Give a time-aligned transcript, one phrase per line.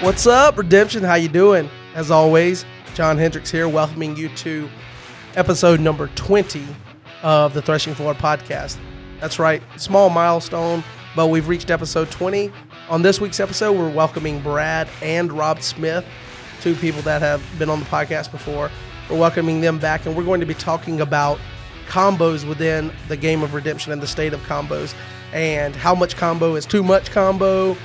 [0.00, 1.02] What's up, Redemption?
[1.02, 1.68] How you doing?
[1.96, 4.70] As always, John Hendricks here, welcoming you to
[5.34, 6.64] episode number 20
[7.24, 8.78] of the Threshing Floor podcast.
[9.18, 10.84] That's right, small milestone,
[11.16, 12.52] but we've reached episode 20.
[12.88, 16.06] On this week's episode, we're welcoming Brad and Rob Smith,
[16.60, 18.70] two people that have been on the podcast before.
[19.10, 21.40] We're welcoming them back, and we're going to be talking about
[21.88, 24.94] combos within the game of redemption and the state of combos,
[25.32, 27.76] and how much combo is too much combo,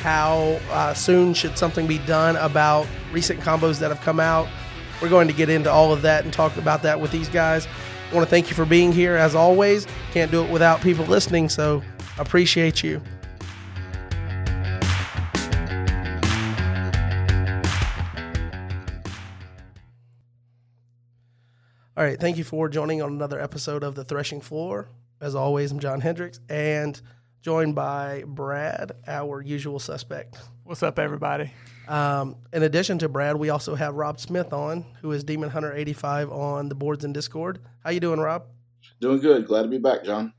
[0.00, 4.48] how uh, soon should something be done about recent combos that have come out.
[5.00, 7.66] We're going to get into all of that and talk about that with these guys.
[8.10, 9.86] I want to thank you for being here as always.
[10.12, 11.82] Can't do it without people listening, so
[12.18, 13.00] appreciate you.
[21.96, 24.88] All right, thank you for joining on another episode of the Threshing Floor.
[25.20, 26.98] As always, I'm John Hendricks and
[27.42, 30.36] joined by Brad, our usual suspect.
[30.64, 31.52] What's up, everybody?
[31.88, 35.72] Um, in addition to Brad, we also have Rob Smith on, who is Demon Hunter
[35.72, 37.60] 85 on the boards and Discord.
[37.82, 38.44] How you doing, Rob?
[39.00, 39.46] Doing good.
[39.46, 40.32] Glad to be back, John.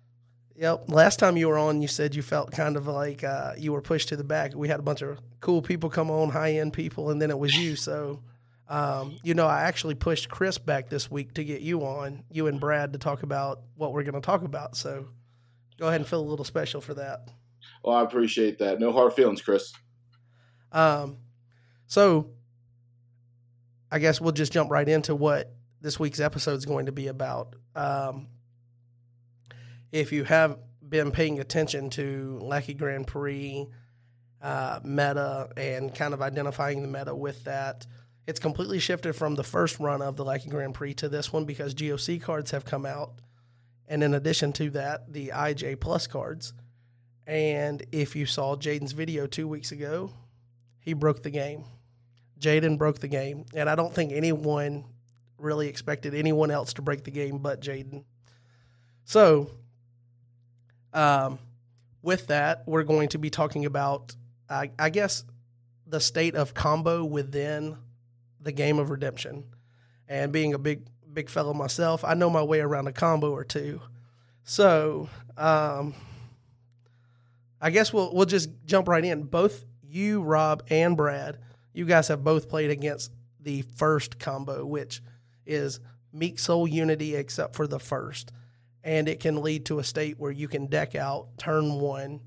[0.56, 0.90] Yep.
[0.90, 3.82] Last time you were on, you said you felt kind of like uh, you were
[3.82, 4.54] pushed to the back.
[4.54, 7.40] We had a bunch of cool people come on, high end people, and then it
[7.40, 7.76] was you.
[7.76, 8.22] So,
[8.70, 12.46] um, you know, I actually pushed Chris back this week to get you on, you
[12.46, 14.76] and Brad, to talk about what we're going to talk about.
[14.76, 15.08] So,
[15.82, 17.28] go ahead and feel a little special for that.
[17.84, 18.80] Well, I appreciate that.
[18.80, 19.74] No hard feelings, Chris.
[20.72, 21.18] Um,
[21.88, 22.30] so
[23.92, 25.52] I guess we'll just jump right into what
[25.82, 27.56] this week's episode is going to be about.
[27.76, 28.28] Um,
[29.92, 33.68] if you have been paying attention to Lackey Grand Prix
[34.40, 37.88] uh, meta and kind of identifying the meta with that,
[38.28, 41.46] it's completely shifted from the first run of the Lackey Grand Prix to this one
[41.46, 43.14] because GOC cards have come out.
[43.92, 46.54] And in addition to that, the IJ Plus cards.
[47.28, 50.14] And if you saw Jaden's video two weeks ago,
[50.80, 51.66] he broke the game.
[52.40, 54.86] Jaden broke the game, and I don't think anyone
[55.38, 58.06] really expected anyone else to break the game but Jaden.
[59.04, 59.52] So,
[60.94, 61.40] um,
[62.02, 64.16] with that, we're going to be talking about,
[64.50, 65.26] I, I guess,
[65.86, 67.76] the state of combo within
[68.40, 69.44] the game of redemption.
[70.08, 73.44] And being a big, big fellow myself, I know my way around a combo or
[73.44, 73.82] two.
[74.44, 75.94] So, um,
[77.62, 79.24] I guess we'll we'll just jump right in.
[79.24, 81.38] Both you, Rob, and Brad,
[81.74, 85.02] you guys have both played against the first combo, which
[85.46, 85.80] is
[86.12, 88.32] Meek Soul Unity, except for the first,
[88.84, 92.22] and it can lead to a state where you can deck out turn one.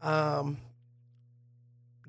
[0.00, 0.58] Um,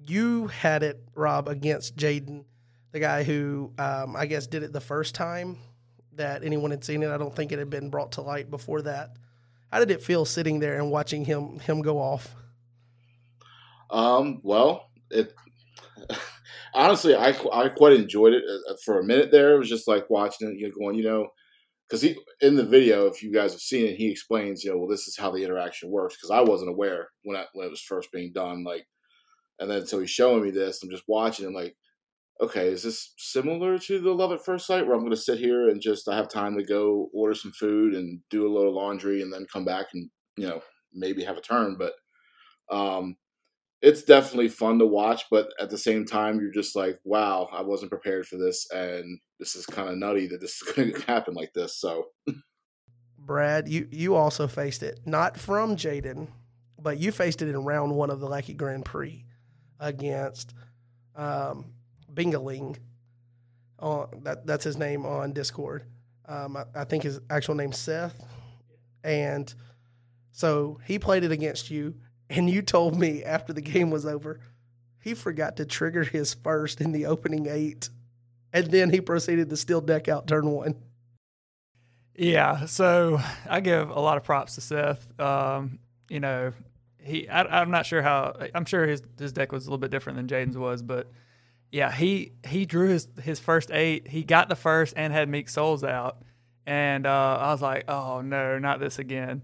[0.06, 2.46] you had it, Rob, against Jaden,
[2.92, 5.58] the guy who um, I guess did it the first time
[6.20, 7.10] that anyone had seen it.
[7.10, 9.18] I don't think it had been brought to light before that.
[9.72, 12.36] How did it feel sitting there and watching him him go off?
[13.90, 15.34] Um, well, it
[16.74, 19.32] honestly, I I quite enjoyed it uh, for a minute.
[19.32, 21.28] There, it was just like watching it, you know, going, you know,
[21.88, 24.78] because he in the video, if you guys have seen it, he explains, you know,
[24.78, 26.16] well, this is how the interaction works.
[26.16, 28.86] Because I wasn't aware when I, when it was first being done, like,
[29.60, 30.82] and then so he's showing me this.
[30.84, 31.76] I'm just watching, and like,
[32.42, 35.40] okay, is this similar to the Love at First Sight, where I'm going to sit
[35.40, 38.74] here and just I have time to go order some food and do a little
[38.74, 40.62] laundry, and then come back and you know
[40.94, 41.94] maybe have a turn, but.
[42.72, 43.16] Um,
[43.82, 47.62] it's definitely fun to watch, but at the same time, you're just like, wow, I
[47.62, 51.02] wasn't prepared for this, and this is kind of nutty that this is going to
[51.08, 51.80] happen like this.
[51.80, 52.08] So,
[53.18, 56.28] Brad, you you also faced it not from Jaden,
[56.78, 59.26] but you faced it in round one of the Lackey Grand Prix
[59.80, 60.54] against
[61.16, 61.74] um,
[62.20, 62.78] Bingaling.
[63.80, 65.86] On that that's his name on Discord.
[66.26, 68.24] Um, I, I think his actual name's Seth,
[69.04, 69.54] and
[70.32, 71.96] so he played it against you
[72.30, 74.40] and you told me after the game was over,
[75.02, 77.90] he forgot to trigger his first in the opening eight,
[78.54, 80.76] and then he proceeded to still deck out turn one.
[82.16, 85.20] Yeah, so I give a lot of props to Seth.
[85.20, 86.52] Um, you know,
[86.98, 89.90] he I, am not sure how I'm sure his his deck was a little bit
[89.90, 91.10] different than Jaden's was, but
[91.72, 94.08] yeah, he he drew his his first eight.
[94.08, 96.22] He got the first and had Meek Souls out,
[96.66, 99.44] and uh, I was like, oh no, not this again.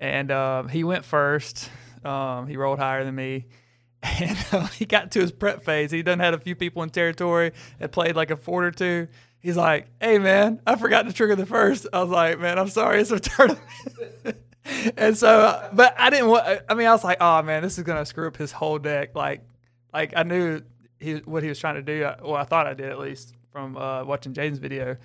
[0.00, 1.70] And uh, he went first.
[2.04, 3.46] Um, he rolled higher than me.
[4.00, 5.90] And uh, he got to his prep phase.
[5.90, 7.50] He done had a few people in territory
[7.80, 9.08] that played like a fort or two.
[9.40, 11.84] He's like, "Hey man, I forgot to trigger the first.
[11.92, 13.60] I was like, "Man, I'm sorry, it's a tournament."
[14.96, 16.62] and so, uh, but I didn't want.
[16.68, 19.16] I mean, I was like, "Oh man, this is gonna screw up his whole deck."
[19.16, 19.42] Like,
[19.92, 20.62] like I knew
[21.00, 22.08] he what he was trying to do.
[22.22, 24.96] Well, I thought I did at least from uh, watching Jaden's video.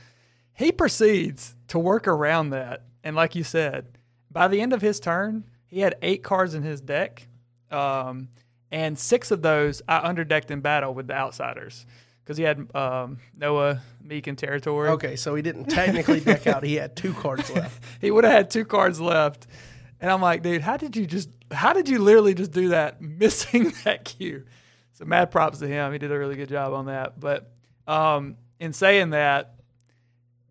[0.54, 3.98] He proceeds to work around that, and like you said,
[4.32, 7.28] by the end of his turn, he had eight cards in his deck,
[7.72, 8.30] um,
[8.72, 11.86] and six of those I underdecked in battle with the outsiders
[12.24, 14.90] because he had um, Noah, Meek, and Territory.
[14.90, 16.64] Okay, so he didn't technically deck out.
[16.64, 17.84] He had two cards left.
[18.02, 19.48] he would have had two cards left.
[20.00, 23.02] And I'm like, dude, how did you just, how did you literally just do that,
[23.02, 24.46] missing that cue?
[25.04, 25.92] So mad props to him.
[25.92, 27.20] He did a really good job on that.
[27.20, 27.52] But
[27.88, 29.56] um, in saying that,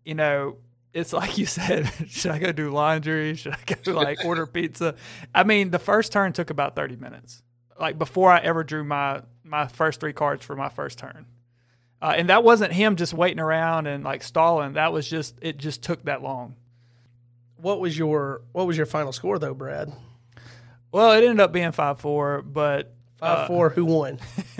[0.05, 0.57] you know,
[0.93, 3.35] it's like you said, should I go do laundry?
[3.35, 4.95] Should I go like order pizza?
[5.33, 7.41] I mean, the first turn took about 30 minutes.
[7.79, 11.25] Like before I ever drew my my first three cards for my first turn.
[12.01, 14.73] Uh, and that wasn't him just waiting around and like stalling.
[14.73, 16.55] That was just it just took that long.
[17.57, 19.91] What was your what was your final score though, Brad?
[20.91, 22.93] Well, it ended up being five four, but
[23.23, 23.69] Five uh, four.
[23.69, 24.19] Who won?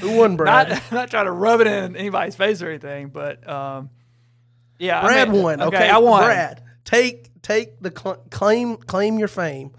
[0.00, 0.68] who won, Brad?
[0.68, 3.90] Not not trying to rub it in anybody's face or anything, but um,
[4.78, 5.62] yeah, I Brad mean, won.
[5.62, 6.22] Okay, I won.
[6.24, 9.72] Brad, take take the cl- claim claim your fame.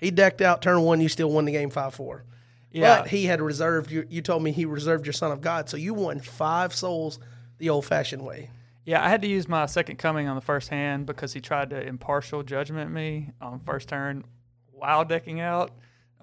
[0.00, 1.00] He decked out turn one.
[1.00, 2.24] You still won the game five four.
[2.72, 4.04] Yeah, But he had reserved you.
[4.08, 7.20] You told me he reserved your son of God, so you won five souls
[7.58, 8.50] the old fashioned way.
[8.84, 9.04] yeah.
[9.04, 11.80] I had to use my second coming on the first hand because he tried to
[11.80, 14.24] impartial judgment me on first turn
[14.72, 15.70] while decking out.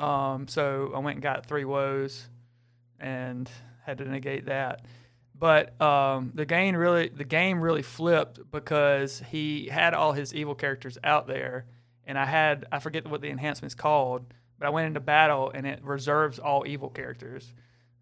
[0.02, 2.28] Um, so I went and got three woes
[3.00, 3.50] and
[3.86, 4.86] had to negate that.
[5.38, 10.54] But um, the game really the game really flipped because he had all his evil
[10.56, 11.66] characters out there,
[12.06, 14.26] and I had I forget what the enhancement's called,
[14.60, 17.54] but I went into battle and it reserves all evil characters,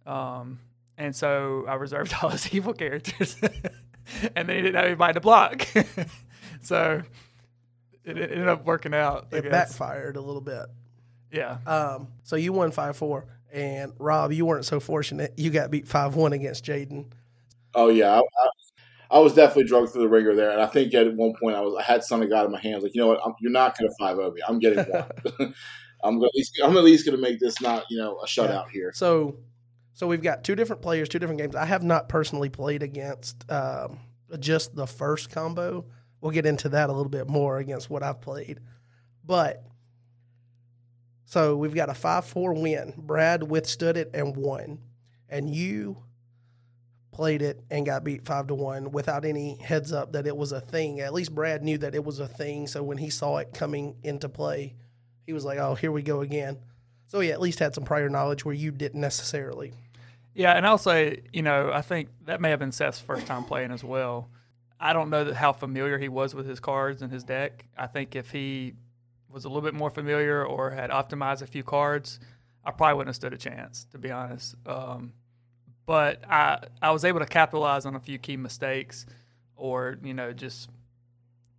[0.05, 0.59] um,
[0.97, 3.37] and so I reserved all his evil characters,
[4.35, 5.65] and then he didn't have anybody to block,
[6.61, 7.01] so
[8.03, 9.27] it, it ended up working out.
[9.31, 9.51] I It guess.
[9.51, 10.65] backfired a little bit.
[11.31, 11.57] Yeah.
[11.65, 15.33] Um, so you won five four, and Rob, you weren't so fortunate.
[15.37, 17.05] You got beat five one against Jaden.
[17.75, 18.49] Oh yeah, I, I,
[19.11, 21.61] I was definitely drugged through the ringer there, and I think at one point I
[21.61, 23.77] was I had something got in my hands like you know what I'm, you're not
[23.77, 24.41] going to five over me.
[24.47, 25.05] I'm getting one.
[26.03, 28.25] I'm gonna, at least I'm at least going to make this not you know a
[28.25, 28.91] shutout here.
[28.93, 29.37] So,
[29.93, 31.55] so we've got two different players, two different games.
[31.55, 33.99] I have not personally played against um,
[34.39, 35.85] just the first combo.
[36.21, 38.59] We'll get into that a little bit more against what I've played,
[39.25, 39.63] but
[41.29, 42.91] so we've got a five four win.
[42.97, 44.79] Brad withstood it and won,
[45.29, 45.97] and you
[47.11, 50.51] played it and got beat five to one without any heads up that it was
[50.51, 51.01] a thing.
[51.01, 52.65] At least Brad knew that it was a thing.
[52.65, 54.73] So when he saw it coming into play,
[55.27, 56.57] he was like, "Oh, here we go again."
[57.05, 59.73] So he at least had some prior knowledge where you didn't necessarily.
[60.33, 63.43] Yeah, and I'll say, you know, I think that may have been Seth's first time
[63.43, 64.31] playing as well.
[64.79, 67.67] I don't know how familiar he was with his cards and his deck.
[67.77, 68.73] I think if he
[69.29, 72.19] was a little bit more familiar or had optimized a few cards,
[72.65, 74.55] I probably wouldn't have stood a chance, to be honest.
[74.65, 75.13] Um,
[75.85, 79.05] but I I was able to capitalize on a few key mistakes,
[79.55, 80.69] or you know, just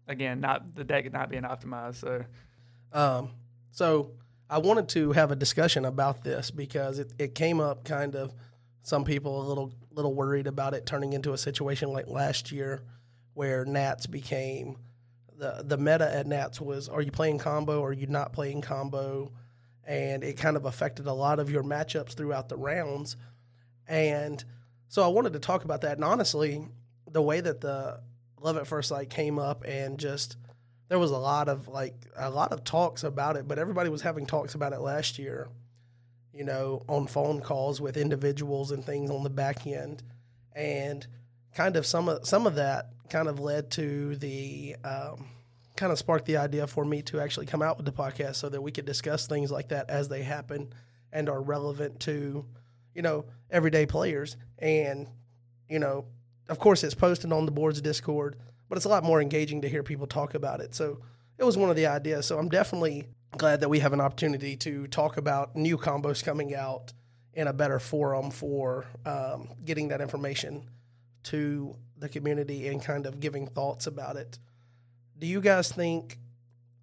[0.06, 1.96] again, not the deck not being optimized.
[1.96, 2.24] So
[2.92, 3.30] Um,
[3.70, 4.12] so
[4.48, 8.34] I wanted to have a discussion about this because it, it came up kind of
[8.82, 12.82] some people a little little worried about it turning into a situation like last year
[13.34, 14.78] where Nats became
[15.40, 18.60] the the meta at Nats was are you playing combo or are you not playing
[18.60, 19.32] combo?
[19.84, 23.16] And it kind of affected a lot of your matchups throughout the rounds.
[23.88, 24.44] And
[24.88, 25.96] so I wanted to talk about that.
[25.96, 26.68] And honestly,
[27.10, 28.00] the way that the
[28.40, 30.36] Love at First Sight came up and just
[30.88, 34.02] there was a lot of like a lot of talks about it, but everybody was
[34.02, 35.48] having talks about it last year,
[36.32, 40.02] you know, on phone calls with individuals and things on the back end.
[40.54, 41.06] And
[41.54, 45.26] kind of some of some of that kind of led to the um,
[45.76, 48.48] kind of sparked the idea for me to actually come out with the podcast so
[48.48, 50.72] that we could discuss things like that as they happen
[51.12, 52.44] and are relevant to,
[52.94, 54.36] you know, everyday players.
[54.58, 55.08] And,
[55.68, 56.06] you know,
[56.48, 58.36] of course it's posted on the board's Discord,
[58.68, 60.74] but it's a lot more engaging to hear people talk about it.
[60.74, 61.00] So
[61.38, 62.26] it was one of the ideas.
[62.26, 66.54] So I'm definitely glad that we have an opportunity to talk about new combos coming
[66.54, 66.92] out
[67.32, 70.68] in a better forum for um, getting that information
[71.22, 74.38] to the community and kind of giving thoughts about it.
[75.18, 76.18] Do you guys think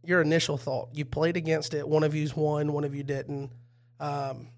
[0.04, 0.90] your initial thought?
[0.94, 1.88] You played against it.
[1.88, 2.72] One of you's won.
[2.72, 3.52] One of you didn't.
[4.00, 4.50] Um,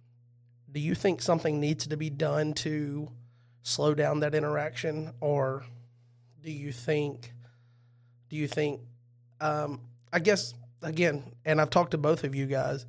[0.71, 3.09] do you think something needs to be done to
[3.63, 5.63] slow down that interaction, or
[6.43, 7.33] do you think?
[8.29, 8.81] Do you think?
[9.41, 12.85] Um, I guess again, and I've talked to both of you guys.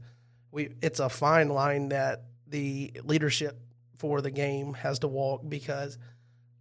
[0.51, 3.57] We it's a fine line that the leadership
[3.97, 5.99] for the game has to walk because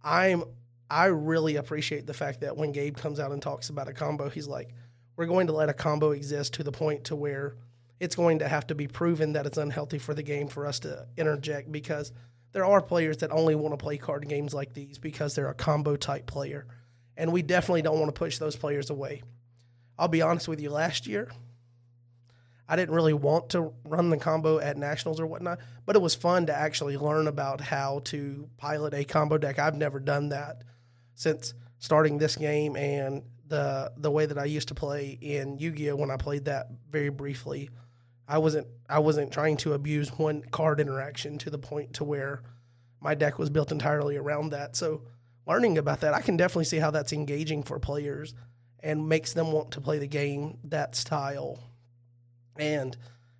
[0.02, 0.44] I'm
[0.90, 4.28] I really appreciate the fact that when Gabe comes out and talks about a combo,
[4.28, 4.70] he's like,
[5.16, 7.56] we're going to let a combo exist to the point to where
[8.00, 10.80] it's going to have to be proven that it's unhealthy for the game for us
[10.80, 12.12] to interject because
[12.52, 15.54] there are players that only want to play card games like these because they're a
[15.54, 16.66] combo type player.
[17.16, 19.22] And we definitely don't want to push those players away.
[19.96, 21.30] I'll be honest with you, last year,
[22.66, 26.14] I didn't really want to run the combo at nationals or whatnot, but it was
[26.14, 29.58] fun to actually learn about how to pilot a combo deck.
[29.58, 30.62] I've never done that
[31.14, 35.96] since starting this game and the the way that I used to play in Yu-Gi-Oh
[35.96, 37.68] when I played that very briefly.
[38.26, 42.42] I wasn't I wasn't trying to abuse one card interaction to the point to where
[43.00, 44.76] my deck was built entirely around that.
[44.76, 45.02] So
[45.46, 48.34] learning about that, I can definitely see how that's engaging for players
[48.80, 51.58] and makes them want to play the game that style.
[52.56, 52.96] And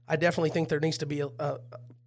[0.08, 1.58] I definitely think there needs to be a, a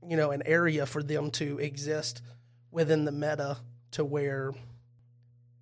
[0.06, 2.22] you know an area for them to exist
[2.70, 3.58] within the meta
[3.92, 4.52] to where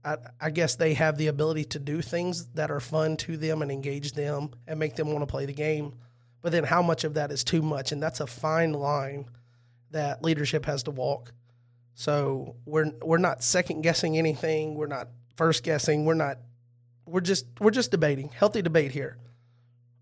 [0.04, 3.62] I, I, guess they have the ability to do things that are fun to them
[3.62, 5.94] and engage them and make them want to play the game.
[6.42, 7.92] But then how much of that is too much?
[7.92, 9.26] And that's a fine line
[9.92, 11.34] that leadership has to walk.
[11.94, 14.76] So we're we're not second guessing anything.
[14.76, 16.06] We're not first guessing.
[16.06, 16.38] We're not.
[17.06, 18.30] We're just we're just debating.
[18.30, 19.18] Healthy debate here.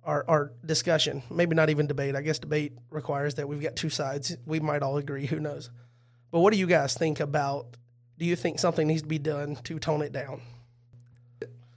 [0.03, 1.23] Our our discussion.
[1.29, 2.15] Maybe not even debate.
[2.15, 4.37] I guess debate requires that we've got two sides.
[4.45, 5.25] We might all agree.
[5.25, 5.69] Who knows?
[6.31, 7.75] But what do you guys think about?
[8.19, 10.41] Do you think something needs to be done to tone it down?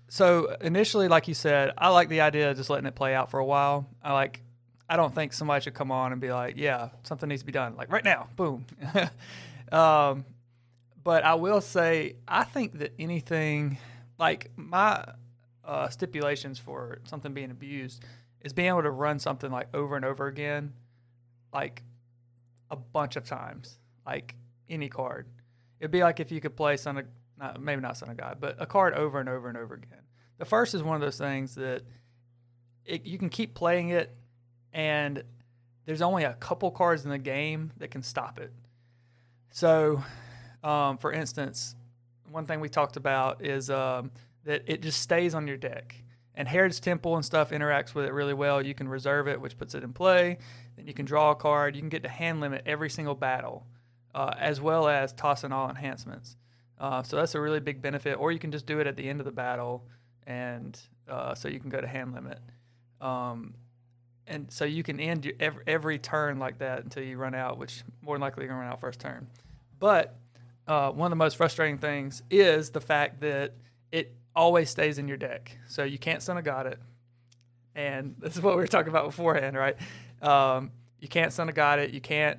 [0.09, 3.31] So initially, like you said, I like the idea of just letting it play out
[3.31, 3.89] for a while.
[4.03, 4.43] I like.
[4.91, 7.53] I don't think somebody should come on and be like, "Yeah, something needs to be
[7.53, 8.67] done," like right now, boom.
[9.73, 10.27] Um,
[11.03, 13.79] but I will say, I think that anything
[14.19, 15.03] like my
[15.65, 18.05] uh, stipulations for something being abused
[18.43, 20.75] is being able to run something like over and over again,
[21.53, 21.83] like
[22.71, 24.35] a bunch of times, like
[24.69, 25.27] any card.
[25.83, 28.37] It'd be like if you could play Son of, not, maybe not Son of God,
[28.39, 29.99] but a card over and over and over again.
[30.39, 31.83] The first is one of those things that
[32.85, 34.15] it, you can keep playing it,
[34.73, 35.25] and
[35.85, 38.53] there's only a couple cards in the game that can stop it.
[39.51, 40.05] So,
[40.63, 41.75] um, for instance,
[42.31, 44.13] one thing we talked about is um,
[44.45, 45.97] that it just stays on your deck.
[46.37, 48.65] And Herod's Temple and stuff interacts with it really well.
[48.65, 50.39] You can reserve it, which puts it in play.
[50.77, 51.75] Then you can draw a card.
[51.75, 53.67] You can get to hand limit every single battle,
[54.15, 56.37] uh, as well as tossing all enhancements.
[56.79, 58.15] Uh, so that's a really big benefit.
[58.15, 59.85] Or you can just do it at the end of the battle,
[60.27, 60.79] and
[61.09, 62.39] uh, so you can go to hand limit.
[63.01, 63.55] Um,
[64.27, 67.83] and so you can end every, every turn like that until you run out, which
[68.03, 69.27] more than likely you're gonna run out first turn.
[69.79, 70.17] But
[70.67, 73.55] uh, one of the most frustrating things is the fact that
[73.91, 76.79] it always stays in your deck, so you can't Son of God it.
[77.75, 79.77] And this is what we were talking about beforehand, right?
[80.21, 81.91] Um, you can't Son of God it.
[81.91, 82.39] You can't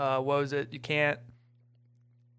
[0.00, 0.72] uh, woes it.
[0.72, 1.18] You can't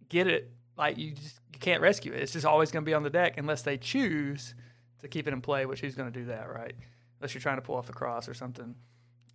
[0.10, 0.52] get it.
[0.78, 2.22] Like you just you can't rescue it.
[2.22, 4.56] It's just always going to be on the deck unless they choose
[5.00, 5.66] to keep it in play.
[5.68, 6.74] Which who's going to do that, right?
[7.20, 8.76] Unless you're trying to pull off the cross or something.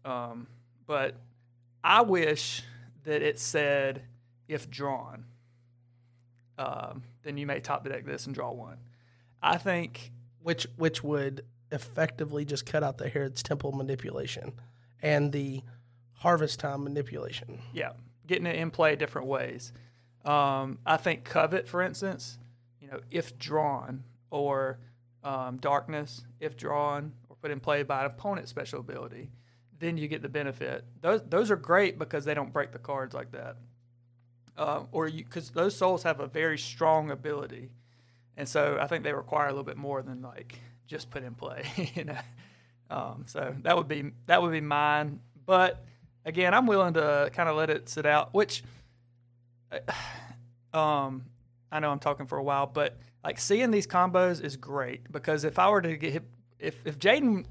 [0.04, 0.48] Um,
[0.86, 1.14] but
[1.84, 2.62] I wish
[3.04, 4.02] that it said
[4.48, 5.26] if drawn,
[6.58, 8.78] um, then you may top the deck this and draw one.
[9.40, 10.10] I think
[10.42, 14.52] which which would effectively just cut out the Herod's Temple manipulation
[15.00, 15.62] and the
[16.14, 17.60] harvest time manipulation.
[17.72, 17.92] Yeah,
[18.26, 19.72] getting it in play different ways.
[20.24, 22.38] Um, I think covet, for instance,
[22.80, 24.78] you know, if drawn or
[25.22, 29.30] um, darkness, if drawn or put in play by an opponent special ability,
[29.78, 30.84] then you get the benefit.
[31.00, 33.56] Those those are great because they don't break the cards like that,
[34.56, 37.70] uh, or you because those souls have a very strong ability,
[38.36, 41.34] and so I think they require a little bit more than like just put in
[41.34, 41.64] play.
[41.94, 42.18] you know,
[42.90, 45.20] um, so that would be that would be mine.
[45.44, 45.84] But
[46.26, 48.34] again, I'm willing to kind of let it sit out.
[48.34, 48.62] Which,
[50.74, 51.24] um,
[51.72, 55.44] I know I'm talking for a while, but like seeing these combos is great because
[55.44, 56.24] if I were to get hit,
[56.58, 57.46] if if Jaden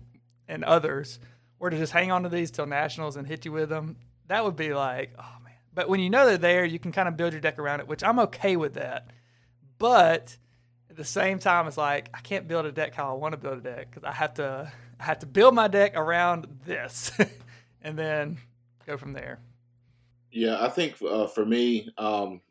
[0.48, 1.20] and others
[1.58, 3.96] were to just hang on to these till nationals and hit you with them,
[4.28, 5.54] that would be like, oh man.
[5.74, 7.88] But when you know they're there, you can kind of build your deck around it,
[7.88, 9.08] which I'm okay with that.
[9.78, 10.38] But
[10.90, 13.38] at the same time, it's like I can't build a deck how I want to
[13.38, 17.12] build a deck because I have to I have to build my deck around this,
[17.82, 18.38] and then
[18.86, 19.40] go from there.
[20.32, 22.42] Yeah, I think uh, for me, um,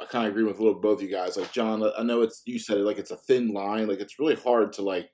[0.00, 1.36] I kind of agree with a little both of you guys.
[1.36, 3.88] Like John, I know it's you said it like it's a thin line.
[3.88, 5.10] Like it's really hard to like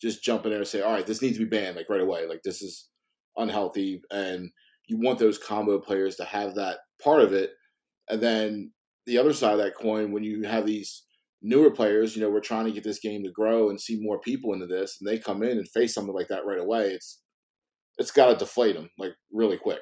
[0.00, 2.00] just jump in there and say, all right, this needs to be banned like right
[2.00, 2.26] away.
[2.26, 2.88] Like this is
[3.36, 4.50] unhealthy, and
[4.88, 7.52] you want those combo players to have that part of it.
[8.08, 8.72] And then
[9.06, 11.04] the other side of that coin, when you have these
[11.40, 14.20] newer players, you know, we're trying to get this game to grow and see more
[14.20, 16.88] people into this, and they come in and face something like that right away.
[16.88, 17.20] It's
[17.98, 19.80] it's got to deflate them like really quick.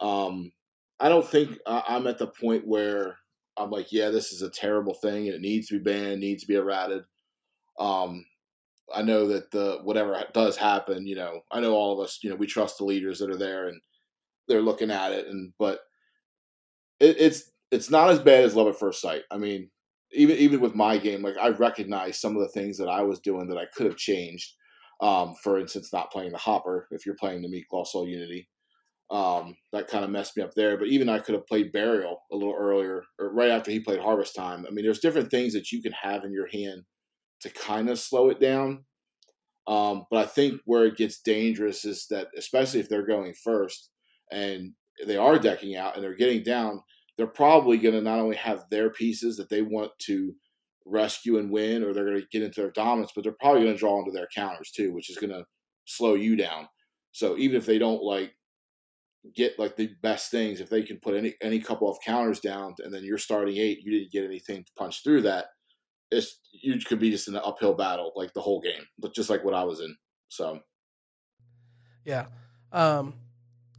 [0.00, 0.52] Um,
[1.00, 3.18] I don't think I'm at the point where
[3.56, 6.42] I'm like, yeah, this is a terrible thing and it needs to be banned, needs
[6.42, 7.04] to be errated.
[7.78, 8.24] Um,
[8.94, 12.30] I know that the whatever does happen, you know, I know all of us, you
[12.30, 13.80] know, we trust the leaders that are there and
[14.48, 15.80] they're looking at it, and but
[17.00, 19.22] it, it's it's not as bad as love at first sight.
[19.30, 19.70] I mean,
[20.12, 23.20] even even with my game, like I recognize some of the things that I was
[23.20, 24.54] doing that I could have changed.
[25.00, 28.48] Um, for instance, not playing the hopper if you're playing the Meek Lost Soul Unity.
[29.10, 30.76] Um, that kind of messed me up there.
[30.76, 34.00] But even I could have played Burial a little earlier, or right after he played
[34.00, 34.66] Harvest Time.
[34.66, 36.82] I mean, there's different things that you can have in your hand
[37.40, 38.84] to kind of slow it down.
[39.66, 43.90] Um, but I think where it gets dangerous is that, especially if they're going first
[44.32, 44.72] and
[45.06, 46.82] they are decking out and they're getting down,
[47.16, 50.34] they're probably going to not only have their pieces that they want to
[50.86, 53.74] rescue and win, or they're going to get into their dominance, but they're probably going
[53.74, 55.44] to draw into their counters too, which is going to
[55.84, 56.68] slow you down.
[57.12, 58.32] So even if they don't like
[59.34, 62.74] get like the best things, if they can put any any couple of counters down,
[62.78, 65.46] and then you're starting eight, you didn't get anything to punch through that.
[66.10, 69.30] It's you could be just in an uphill battle like the whole game, but just
[69.30, 69.94] like what I was in.
[70.28, 70.60] So
[72.04, 72.26] yeah.
[72.72, 73.14] Um,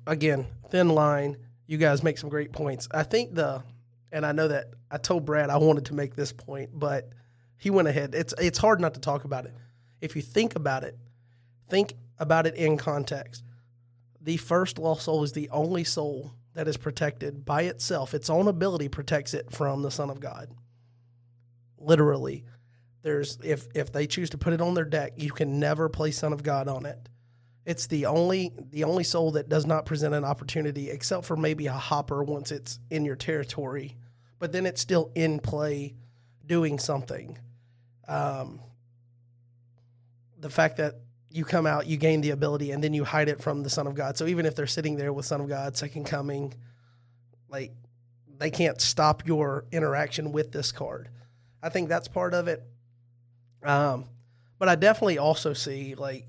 [0.05, 1.37] again, thin line.
[1.65, 2.87] You guys make some great points.
[2.91, 3.63] I think the,
[4.11, 7.09] and I know that I told Brad I wanted to make this point, but
[7.57, 8.15] he went ahead.
[8.15, 9.53] It's it's hard not to talk about it.
[10.01, 10.97] If you think about it,
[11.69, 13.43] think about it in context.
[14.29, 18.13] The first lost soul is the only soul that is protected by itself.
[18.13, 20.51] Its own ability protects it from the Son of God.
[21.79, 22.45] Literally,
[23.01, 26.11] there's if if they choose to put it on their deck, you can never play
[26.11, 27.09] Son of God on it.
[27.65, 31.65] It's the only the only soul that does not present an opportunity, except for maybe
[31.65, 33.97] a hopper once it's in your territory,
[34.37, 35.95] but then it's still in play,
[36.45, 37.39] doing something.
[38.07, 38.59] Um,
[40.37, 40.99] the fact that
[41.31, 43.87] you come out, you gain the ability, and then you hide it from the Son
[43.87, 44.17] of God.
[44.17, 46.53] So even if they're sitting there with Son of God, Second Coming,
[47.49, 47.71] like
[48.37, 51.09] they can't stop your interaction with this card.
[51.61, 52.63] I think that's part of it.
[53.63, 54.05] Um,
[54.57, 56.25] but I definitely also see like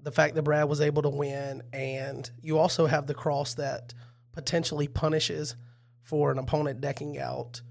[0.00, 3.94] the fact that Brad was able to win, and you also have the cross that
[4.32, 5.56] potentially punishes
[6.02, 7.62] for an opponent decking out.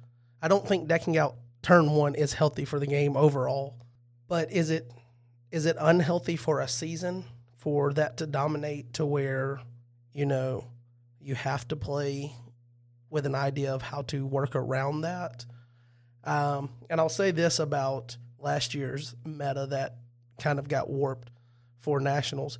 [0.42, 3.78] I don't think decking out turn one is healthy for the game overall,
[4.28, 4.92] but is it
[5.54, 7.24] is it unhealthy for a season
[7.58, 9.62] for that to dominate to where
[10.12, 10.66] you know
[11.22, 12.34] you have to play
[13.12, 15.46] with an idea of how to work around that?
[16.24, 19.98] Um, and I'll say this about last year's meta that
[20.42, 21.30] kind of got warped
[21.82, 22.58] for nationals.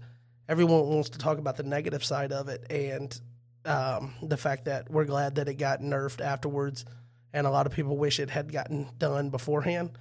[0.48, 3.20] Everyone wants to talk about the negative side of it and
[3.66, 6.86] um, the fact that we're glad that it got nerfed afterwards,
[7.34, 9.98] and a lot of people wish it had gotten done beforehand.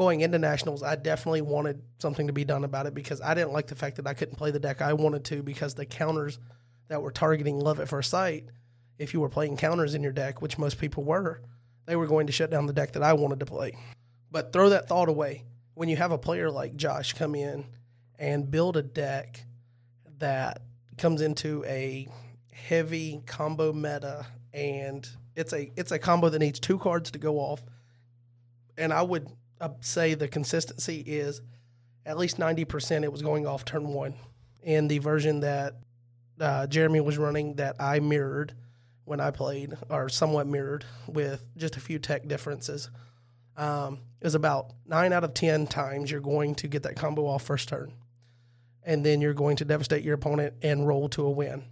[0.00, 3.52] Going into nationals, I definitely wanted something to be done about it because I didn't
[3.52, 6.38] like the fact that I couldn't play the deck I wanted to because the counters
[6.88, 8.46] that were targeting love at first sight,
[8.98, 11.42] if you were playing counters in your deck, which most people were,
[11.84, 13.76] they were going to shut down the deck that I wanted to play.
[14.30, 15.44] But throw that thought away.
[15.74, 17.66] When you have a player like Josh come in
[18.18, 19.44] and build a deck
[20.16, 20.62] that
[20.96, 22.08] comes into a
[22.50, 27.36] heavy combo meta and it's a it's a combo that needs two cards to go
[27.36, 27.62] off
[28.78, 29.28] and I would
[29.80, 31.40] say the consistency is
[32.06, 34.14] at least 90% it was going off turn 1
[34.64, 35.74] And the version that
[36.40, 38.54] uh, Jeremy was running that I mirrored
[39.04, 42.90] when I played or somewhat mirrored with just a few tech differences
[43.56, 47.42] um, is about 9 out of 10 times you're going to get that combo off
[47.42, 47.92] first turn
[48.82, 51.64] and then you're going to devastate your opponent and roll to a win.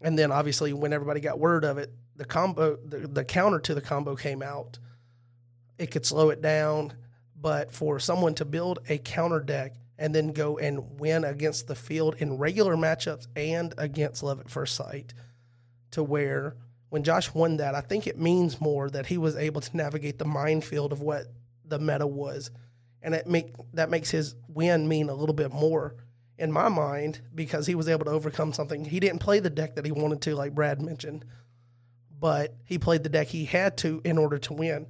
[0.00, 3.74] And then obviously when everybody got word of it, the combo the, the counter to
[3.74, 4.78] the combo came out.
[5.78, 6.94] It could slow it down,
[7.40, 11.74] but for someone to build a counter deck and then go and win against the
[11.74, 15.14] field in regular matchups and against Love at First Sight,
[15.92, 16.56] to where
[16.88, 20.18] when Josh won that, I think it means more that he was able to navigate
[20.18, 21.26] the minefield of what
[21.64, 22.50] the meta was
[23.04, 25.94] and it make that makes his win mean a little bit more
[26.38, 28.84] in my mind because he was able to overcome something.
[28.84, 31.24] He didn't play the deck that he wanted to, like Brad mentioned,
[32.18, 34.86] but he played the deck he had to in order to win.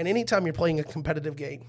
[0.00, 1.66] And anytime you're playing a competitive game,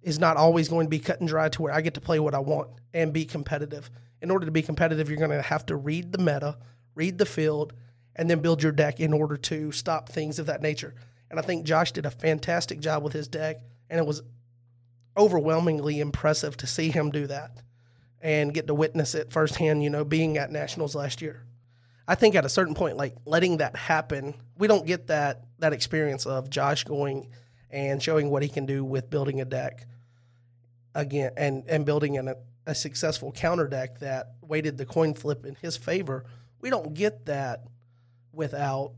[0.00, 2.18] is not always going to be cut and dry to where I get to play
[2.18, 3.90] what I want and be competitive.
[4.22, 6.56] In order to be competitive, you're going to have to read the meta,
[6.94, 7.74] read the field,
[8.16, 10.94] and then build your deck in order to stop things of that nature.
[11.30, 13.58] And I think Josh did a fantastic job with his deck,
[13.90, 14.22] and it was
[15.14, 17.50] overwhelmingly impressive to see him do that
[18.22, 21.44] and get to witness it firsthand, you know, being at nationals last year.
[22.06, 25.74] I think at a certain point, like letting that happen, we don't get that that
[25.74, 27.28] experience of Josh going
[27.70, 29.86] and showing what he can do with building a deck
[30.94, 35.44] again and and building an, a, a successful counter deck that weighted the coin flip
[35.44, 36.24] in his favor.
[36.60, 37.64] We don't get that
[38.32, 38.92] without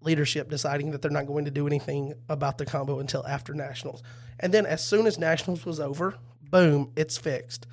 [0.00, 4.02] leadership deciding that they're not going to do anything about the combo until after nationals.
[4.40, 7.66] And then as soon as nationals was over, boom, it's fixed.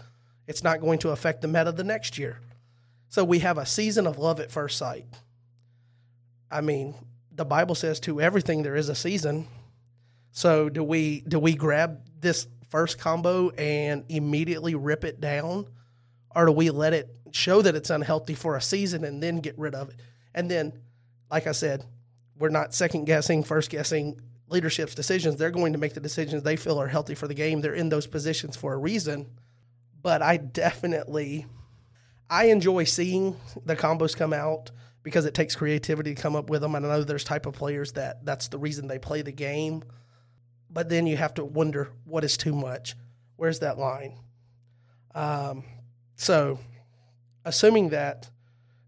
[0.47, 2.39] It's not going to affect the meta the next year.
[3.09, 5.05] So we have a season of love at first sight.
[6.51, 6.95] I mean,
[7.31, 9.47] the Bible says to everything there is a season.
[10.35, 15.65] So do we do we grab this first combo and immediately rip it down,
[16.35, 19.57] or do we let it show that it's unhealthy for a season and then get
[19.57, 19.95] rid of it?
[20.33, 20.73] And then,
[21.31, 21.85] like I said,
[22.37, 24.19] we're not second guessing, first guessing
[24.49, 25.37] leadership's decisions.
[25.37, 27.61] They're going to make the decisions they feel are healthy for the game.
[27.61, 29.27] They're in those positions for a reason.
[30.01, 31.45] But I definitely,
[32.29, 34.71] I enjoy seeing the combos come out
[35.01, 36.75] because it takes creativity to come up with them.
[36.75, 39.81] And I know there's type of players that that's the reason they play the game.
[40.75, 42.95] But then you have to wonder what is too much.
[43.37, 44.19] Where's that line?
[45.15, 45.63] Um,
[46.17, 46.59] so,
[47.45, 48.29] assuming that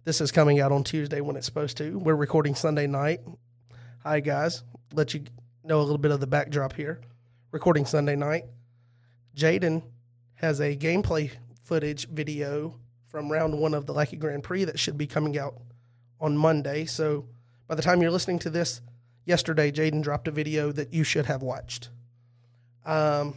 [0.03, 3.21] this is coming out on Tuesday when it's supposed to, we're recording Sunday night.
[4.03, 5.23] Hi guys, let you
[5.63, 6.99] know a little bit of the backdrop here.
[7.51, 8.43] Recording Sunday night.
[9.33, 9.81] Jaden
[10.35, 11.31] has a gameplay
[11.63, 15.55] footage video from round one of the Lackey Grand Prix that should be coming out
[16.19, 16.83] on Monday.
[16.83, 17.29] So
[17.65, 18.81] by the time you're listening to this,
[19.27, 21.89] yesterday Jaden dropped a video that you should have watched.
[22.85, 23.35] Um,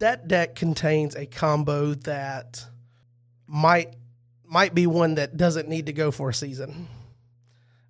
[0.00, 2.64] that deck contains a combo that
[3.46, 3.94] might
[4.44, 6.88] might be one that doesn't need to go for a season.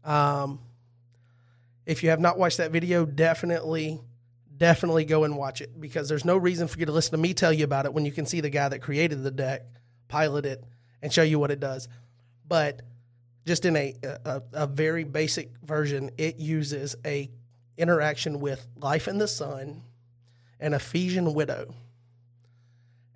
[0.05, 0.61] Um,
[1.87, 4.01] if you have not watched that video, definitely,
[4.57, 7.33] definitely go and watch it because there's no reason for you to listen to me
[7.33, 9.63] tell you about it when you can see the guy that created the deck,
[10.09, 10.65] pilot it,
[11.01, 11.89] and show you what it does.
[12.47, 12.83] But
[13.47, 17.31] just in a, a, a very basic version, it uses a
[17.77, 19.83] interaction with Life in the Sun
[20.61, 21.75] and Ephesian Widow.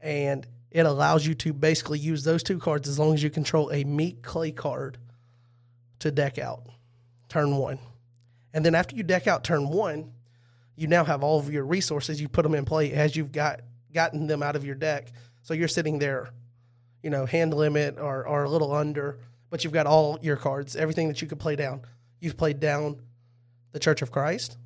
[0.00, 3.70] And it allows you to basically use those two cards as long as you control
[3.70, 4.98] a meat clay card
[5.98, 6.62] to deck out
[7.28, 7.78] turn one.
[8.52, 10.12] And then after you deck out turn one,
[10.76, 12.20] you now have all of your resources.
[12.20, 13.60] You put them in play as you've got
[13.92, 15.12] gotten them out of your deck.
[15.42, 16.30] So you're sitting there,
[17.02, 19.18] you know, hand limit or, or a little under,
[19.52, 21.82] but you've got all your cards, everything that you could play down.
[22.20, 23.02] You've played down
[23.72, 24.56] the Church of Christ,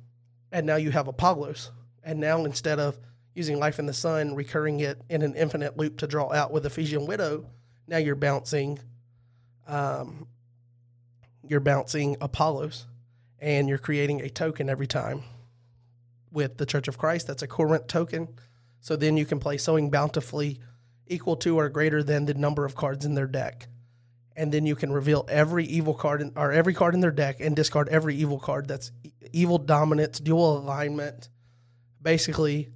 [0.49, 1.71] and now you have Apollos.
[2.05, 2.97] And now instead of
[3.35, 6.65] using Life in the Sun, recurring it in an infinite loop to draw out with
[6.65, 7.47] Ephesian Widow,
[7.85, 8.79] now you're bouncing,
[9.67, 10.25] um,
[11.45, 12.85] you're bouncing Apollos,
[13.39, 15.21] and you're creating a token every time
[16.31, 17.27] with the Church of Christ.
[17.27, 18.29] That's a current token.
[18.79, 20.61] So then you can play sowing bountifully
[21.07, 23.67] equal to or greater than the number of cards in their deck.
[24.37, 27.41] And then you can reveal every evil card in, or every card in their deck
[27.41, 28.69] and discard every evil card.
[28.69, 28.91] That's
[29.33, 31.27] evil dominance, dual alignment,
[32.01, 32.69] basically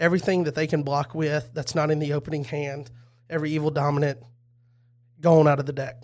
[0.00, 2.90] everything that they can block with that's not in the opening hand,
[3.30, 4.18] every evil dominant
[5.20, 6.02] going out of the deck.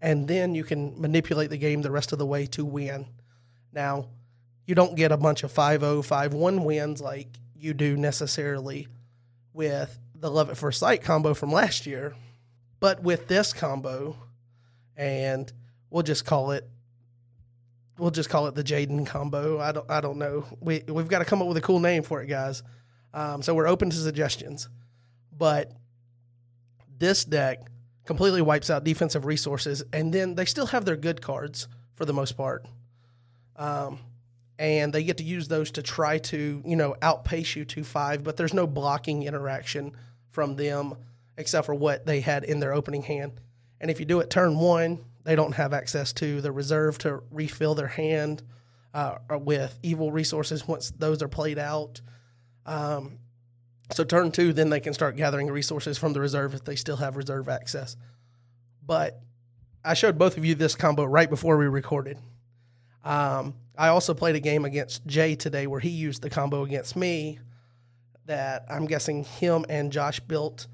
[0.00, 3.06] And then you can manipulate the game the rest of the way to win.
[3.72, 4.08] Now,
[4.66, 8.88] you don't get a bunch of 5 0, 5 1 wins like you do necessarily
[9.52, 12.14] with the Love at First Sight combo from last year.
[12.80, 14.16] But with this combo,
[14.96, 15.52] and
[15.90, 16.68] we'll just call it
[17.98, 19.60] we'll just call it the Jaden combo.
[19.60, 20.44] I don't I don't know.
[20.60, 22.62] We we've got to come up with a cool name for it, guys.
[23.12, 24.68] Um, so we're open to suggestions.
[25.36, 25.72] But
[26.98, 27.66] this deck
[28.04, 32.12] completely wipes out defensive resources, and then they still have their good cards for the
[32.12, 32.66] most part.
[33.56, 33.98] Um,
[34.58, 38.24] and they get to use those to try to you know outpace you to five,
[38.24, 39.92] but there's no blocking interaction
[40.30, 40.96] from them
[41.36, 43.40] except for what they had in their opening hand.
[43.80, 47.22] And if you do it turn one, they don't have access to the reserve to
[47.30, 48.42] refill their hand
[48.92, 52.00] uh, with evil resources once those are played out.
[52.66, 53.18] Um,
[53.90, 56.96] so turn two, then they can start gathering resources from the reserve if they still
[56.96, 57.96] have reserve access.
[58.84, 59.20] But
[59.84, 62.18] I showed both of you this combo right before we recorded.
[63.04, 66.96] Um, I also played a game against Jay today where he used the combo against
[66.96, 67.38] me
[68.26, 70.66] that I'm guessing him and Josh built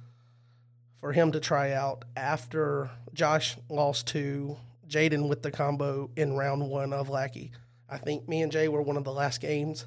[1.00, 4.56] for him to try out after Josh lost to
[4.88, 7.52] Jaden with the combo in round one of Lackey.
[7.88, 9.86] I think me and Jay were one of the last games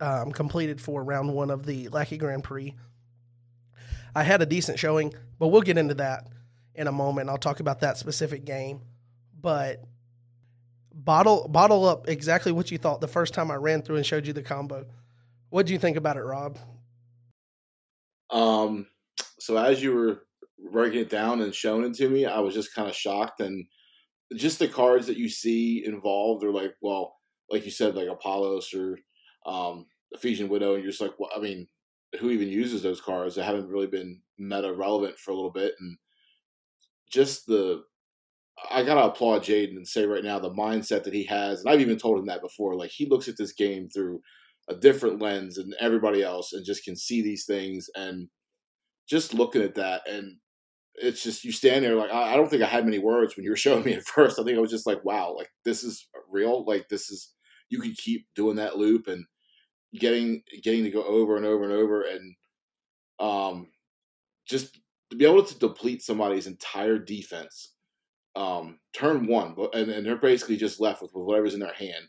[0.00, 2.74] um, completed for round one of the Lackey Grand Prix.
[4.14, 6.28] I had a decent showing, but we'll get into that
[6.74, 7.28] in a moment.
[7.28, 8.80] I'll talk about that specific game.
[9.38, 9.82] But
[10.94, 14.26] bottle bottle up exactly what you thought the first time I ran through and showed
[14.26, 14.86] you the combo.
[15.50, 16.58] What do you think about it, Rob?
[18.30, 18.86] Um,
[19.38, 20.25] so as you were
[20.72, 23.66] breaking it down and showing it to me, I was just kind of shocked and
[24.34, 27.16] just the cards that you see involved are like, well,
[27.50, 28.98] like you said, like Apollos or
[29.46, 31.68] um, Ephesian Widow, and you're just like, well, I mean,
[32.20, 33.34] who even uses those cards?
[33.34, 35.96] They haven't really been meta relevant for a little bit, and
[37.10, 37.84] just the
[38.70, 41.80] I gotta applaud Jaden and say right now the mindset that he has, and I've
[41.80, 42.74] even told him that before.
[42.74, 44.20] Like he looks at this game through
[44.68, 47.88] a different lens than everybody else, and just can see these things.
[47.94, 48.28] And
[49.08, 50.38] just looking at that, and
[50.98, 53.44] it's just you stand there like I, I don't think I had many words when
[53.44, 54.38] you were showing me at first.
[54.38, 56.64] I think I was just like, wow, like this is real.
[56.64, 57.32] Like this is
[57.68, 59.24] you can keep doing that loop, and
[59.94, 62.34] getting getting to go over and over and over, and
[63.18, 63.68] um,
[64.46, 64.78] just
[65.10, 67.72] to be able to deplete somebody's entire defense.
[68.34, 72.04] Um, turn one, and, and they're basically just left with, with whatever's in their hand,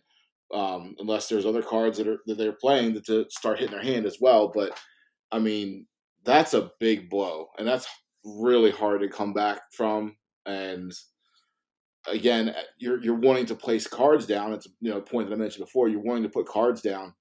[0.54, 3.84] um, unless there's other cards that are that they're playing that to start hitting their
[3.84, 4.52] hand as well.
[4.54, 4.78] But
[5.32, 5.88] I mean,
[6.26, 7.88] that's a big blow, and that's
[8.24, 10.16] really hard to come back from.
[10.46, 10.94] And
[12.08, 14.54] again, you're you're wanting to place cards down.
[14.54, 15.90] It's you know a point that I mentioned before.
[15.90, 17.14] You're wanting to put cards down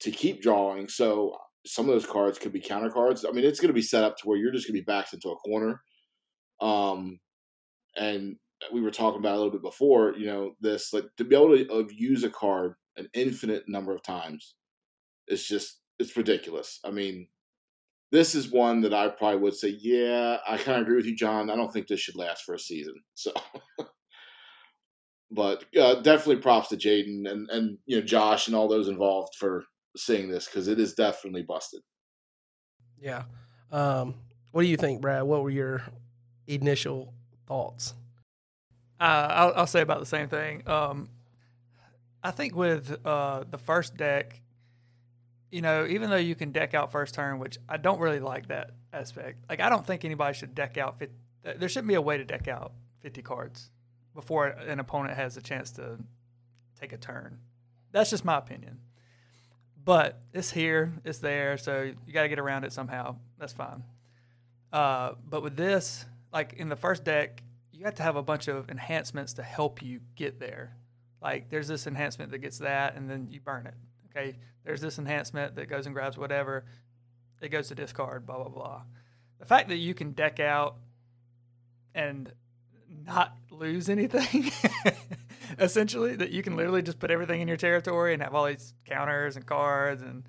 [0.00, 0.88] to keep drawing.
[0.88, 1.36] So
[1.66, 3.24] some of those cards could be counter cards.
[3.24, 4.84] I mean, it's going to be set up to where you're just going to be
[4.84, 5.80] backed into a corner.
[6.60, 7.20] Um,
[7.96, 8.36] and
[8.72, 11.56] we were talking about a little bit before, you know, this like to be able
[11.56, 14.54] to uh, use a card an infinite number of times
[15.28, 16.80] is just it's ridiculous.
[16.84, 17.28] I mean,
[18.14, 21.16] this is one that I probably would say, yeah, I kind of agree with you,
[21.16, 21.50] John.
[21.50, 22.94] I don't think this should last for a season.
[23.16, 23.32] So,
[25.32, 29.34] but uh, definitely props to Jaden and and you know Josh and all those involved
[29.36, 29.64] for
[29.96, 31.80] seeing this because it is definitely busted.
[33.00, 33.24] Yeah.
[33.72, 34.14] Um,
[34.52, 35.24] what do you think, Brad?
[35.24, 35.82] What were your
[36.46, 37.14] initial
[37.48, 37.94] thoughts?
[39.00, 40.62] Uh, I'll, I'll, say about the same thing.
[40.68, 41.08] Um,
[42.22, 44.40] I think with uh, the first deck,
[45.54, 48.48] you know, even though you can deck out first turn, which I don't really like
[48.48, 49.44] that aspect.
[49.48, 50.98] Like, I don't think anybody should deck out.
[50.98, 51.14] 50,
[51.44, 53.70] there shouldn't be a way to deck out 50 cards
[54.16, 55.98] before an opponent has a chance to
[56.80, 57.38] take a turn.
[57.92, 58.80] That's just my opinion.
[59.84, 63.14] But it's here, it's there, so you got to get around it somehow.
[63.38, 63.84] That's fine.
[64.72, 68.48] Uh, but with this, like in the first deck, you have to have a bunch
[68.48, 70.74] of enhancements to help you get there.
[71.22, 73.74] Like there's this enhancement that gets that, and then you burn it.
[74.16, 76.64] Okay, there's this enhancement that goes and grabs whatever,
[77.40, 78.26] it goes to discard.
[78.26, 78.82] Blah blah blah.
[79.38, 80.76] The fact that you can deck out
[81.94, 82.32] and
[83.06, 84.50] not lose anything
[85.58, 88.74] essentially that you can literally just put everything in your territory and have all these
[88.84, 90.24] counters and cards and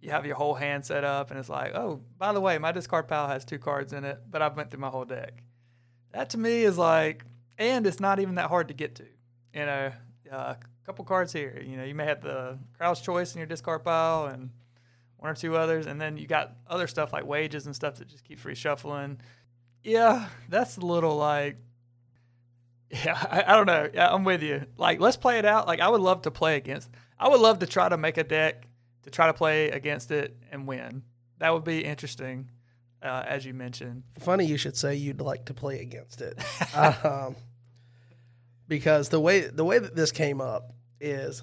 [0.00, 2.70] you have your whole hand set up and it's like oh by the way my
[2.70, 5.42] discard pile has two cards in it but i've went through my whole deck
[6.12, 7.24] that to me is like
[7.56, 9.04] and it's not even that hard to get to
[9.54, 9.90] you know
[10.30, 10.54] uh,
[10.88, 14.24] couple cards here you know you may have the crowd's choice in your discard pile
[14.24, 14.48] and
[15.18, 18.08] one or two others and then you got other stuff like wages and stuff that
[18.08, 19.18] just keeps reshuffling
[19.82, 21.58] yeah that's a little like
[23.04, 23.90] yeah, I, I, don't know.
[23.92, 24.64] Yeah, I'm with you.
[24.78, 25.66] Like, let's play it out.
[25.66, 26.88] Like, I would love to play against.
[27.18, 28.66] I would love to try to make a deck
[29.02, 31.02] to try to play against it and win.
[31.36, 32.48] That would be interesting,
[33.02, 34.04] uh, as you mentioned.
[34.18, 36.38] Funny you should say you'd like to play against it,
[37.04, 37.36] um,
[38.68, 41.42] because the way the way that this came up is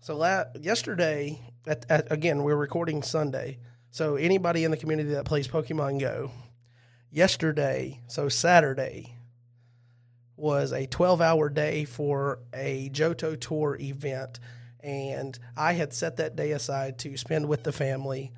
[0.00, 0.16] so.
[0.16, 3.58] La- yesterday, at, at, again, we're recording Sunday.
[3.90, 6.30] So anybody in the community that plays Pokemon Go,
[7.10, 9.16] yesterday, so Saturday,
[10.36, 14.40] was a 12 hour day for a Johto Tour event.
[14.80, 18.32] And I had set that day aside to spend with the family.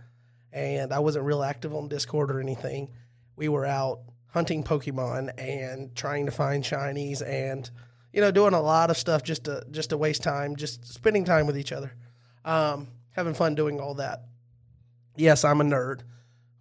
[0.53, 2.93] And I wasn't real active on Discord or anything.
[3.35, 7.71] We were out hunting Pokemon and trying to find shinies and,
[8.17, 11.23] you know, doing a lot of stuff just to just to waste time, just spending
[11.23, 11.93] time with each other.
[12.47, 14.23] Um, having fun doing all that.
[15.17, 16.01] Yes, I'm a nerd,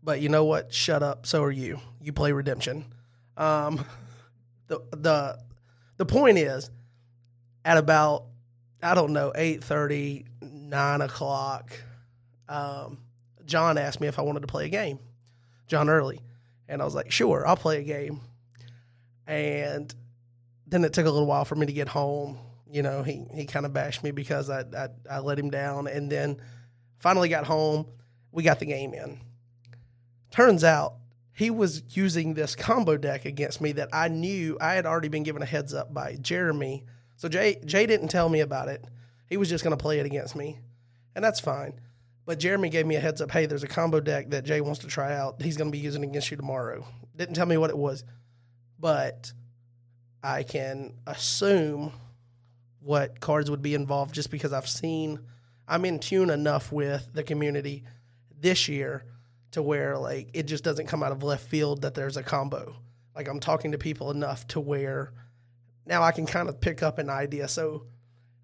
[0.04, 0.74] but you know what?
[0.74, 1.26] Shut up.
[1.26, 1.80] So are you.
[2.02, 2.94] You play Redemption.
[3.38, 3.86] Um,
[4.68, 5.40] the the
[5.96, 6.70] the point is
[7.64, 8.26] at about
[8.84, 11.72] I don't know eight thirty nine o'clock.
[12.50, 12.98] Um,
[13.46, 15.00] John asked me if I wanted to play a game.
[15.68, 16.20] John Early,
[16.68, 18.20] and I was like, sure, I'll play a game.
[19.26, 19.96] And
[20.68, 22.38] then it took a little while for me to get home.
[22.70, 25.88] You know, he he kind of bashed me because I, I I let him down,
[25.88, 26.42] and then
[27.00, 27.88] finally got home.
[28.32, 29.20] We got the game in.
[30.32, 30.96] Turns out
[31.32, 35.24] he was using this combo deck against me that I knew I had already been
[35.24, 36.86] given a heads up by Jeremy.
[37.18, 38.84] So Jay Jay didn't tell me about it.
[39.28, 40.60] He was just going to play it against me,
[41.16, 41.80] and that's fine.
[42.26, 43.32] But Jeremy gave me a heads up.
[43.32, 45.42] Hey, there's a combo deck that Jay wants to try out.
[45.42, 46.86] He's going to be using against you tomorrow.
[47.16, 48.04] Didn't tell me what it was,
[48.80, 49.32] but
[50.26, 51.92] I can assume
[52.80, 55.20] what cards would be involved just because I've seen.
[55.68, 57.84] I'm in tune enough with the community
[58.40, 59.06] this year
[59.52, 62.76] to where like it just doesn't come out of left field that there's a combo.
[63.16, 65.14] Like I'm talking to people enough to where
[65.86, 67.48] now I can kind of pick up an idea.
[67.48, 67.86] So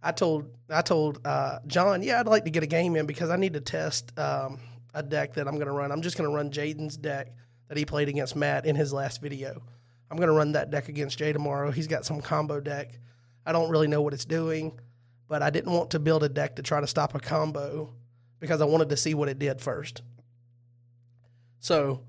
[0.03, 3.31] I told I told uh, John, yeah, I'd like to get a game in because
[3.31, 4.59] I need to test um,
[4.93, 5.91] a deck that I'm going to run.
[5.91, 7.33] I'm just going to run Jaden's deck
[7.69, 9.63] that he played against Matt in his last video.
[10.11, 11.71] I'm going to run that deck against Jay tomorrow.
[11.71, 12.99] He's got some combo deck.
[13.45, 14.77] I don't really know what it's doing,
[15.29, 17.93] but I didn't want to build a deck to try to stop a combo
[18.39, 20.01] because I wanted to see what it did first.
[21.59, 22.01] So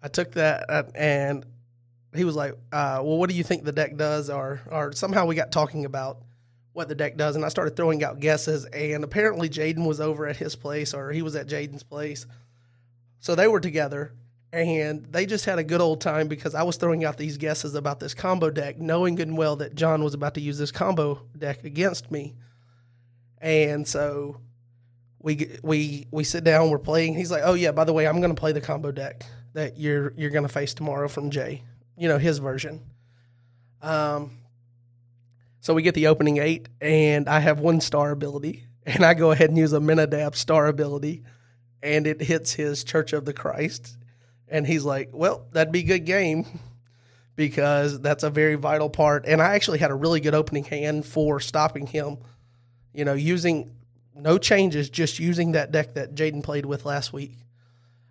[0.00, 1.44] I took that uh, and
[2.14, 5.26] he was like, uh, "Well, what do you think the deck does?" Or, or somehow
[5.26, 6.22] we got talking about
[6.72, 8.64] what the deck does, and I started throwing out guesses.
[8.66, 12.26] And apparently, Jaden was over at his place, or he was at Jaden's place.
[13.18, 14.12] So they were together,
[14.52, 17.74] and they just had a good old time because I was throwing out these guesses
[17.74, 20.72] about this combo deck, knowing good and well that John was about to use this
[20.72, 22.34] combo deck against me.
[23.38, 24.40] And so
[25.20, 27.14] we we we sit down, we're playing.
[27.14, 29.78] He's like, "Oh yeah, by the way, I'm going to play the combo deck that
[29.78, 31.62] you're you're going to face tomorrow from Jay.
[31.96, 32.82] You know his version."
[33.82, 34.38] Um.
[35.62, 39.30] So we get the opening eight, and I have one star ability, and I go
[39.30, 41.22] ahead and use a Minadab star ability,
[41.82, 43.98] and it hits his Church of the Christ,
[44.50, 46.46] and he's like, "Well, that'd be a good game."
[47.36, 49.24] Because that's a very vital part.
[49.24, 52.18] And I actually had a really good opening hand for stopping him
[52.92, 53.70] you know, using
[54.14, 57.32] no changes, just using that deck that Jaden played with last week,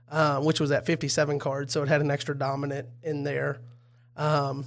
[0.09, 3.59] uh, which was that 57 cards, so it had an extra dominant in there.
[4.15, 4.65] Um,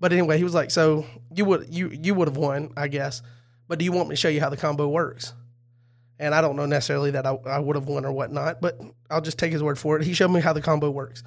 [0.00, 3.22] but anyway, he was like, "So you would you you would have won, I guess,
[3.68, 5.32] but do you want me to show you how the combo works?"
[6.22, 8.80] And I don't know necessarily that I, I would have won or whatnot, but
[9.10, 10.04] I'll just take his word for it.
[10.04, 11.24] He showed me how the combo works.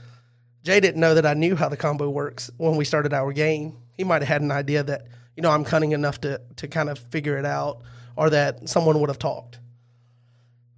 [0.63, 3.75] Jay didn't know that I knew how the combo works when we started our game.
[3.97, 6.89] He might have had an idea that you know I'm cunning enough to to kind
[6.89, 7.81] of figure it out
[8.15, 9.59] or that someone would have talked.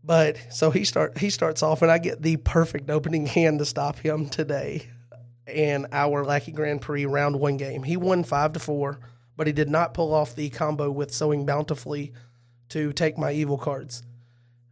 [0.04, 3.66] But so he start he starts off, and I get the perfect opening hand to
[3.66, 4.88] stop him today
[5.48, 7.84] in our Lackey Grand Prix round one game.
[7.84, 9.00] He won five to four,
[9.36, 12.14] but he did not pull off the combo with sowing bountifully
[12.70, 14.04] to take my evil cards.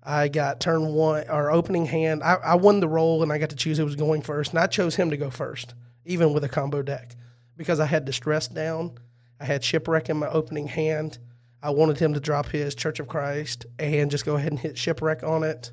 [0.04, 2.22] I got turn one or opening hand.
[2.24, 4.60] I, I won the roll and I got to choose who was going first, and
[4.60, 5.74] I chose him to go first,
[6.06, 7.16] even with a combo deck,
[7.58, 9.00] because I had distress down.
[9.40, 11.18] I had shipwreck in my opening hand.
[11.62, 14.78] I wanted him to drop his Church of Christ and just go ahead and hit
[14.78, 15.72] shipwreck on it,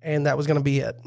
[0.00, 0.98] and that was going to be it.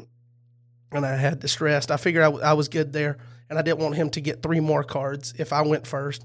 [0.92, 1.90] And I had distressed.
[1.90, 3.18] I figured I, w- I was good there,
[3.50, 6.24] and I didn't want him to get three more cards if I went first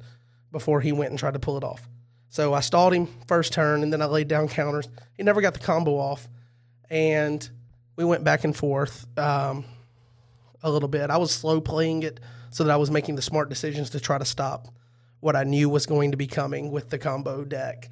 [0.51, 1.89] before he went and tried to pull it off.
[2.29, 4.87] So I stalled him first turn, and then I laid down counters.
[5.15, 6.27] He never got the combo off,
[6.89, 7.47] and
[7.95, 9.65] we went back and forth um,
[10.61, 11.09] a little bit.
[11.09, 14.17] I was slow playing it so that I was making the smart decisions to try
[14.17, 14.67] to stop
[15.19, 17.89] what I knew was going to be coming with the combo deck.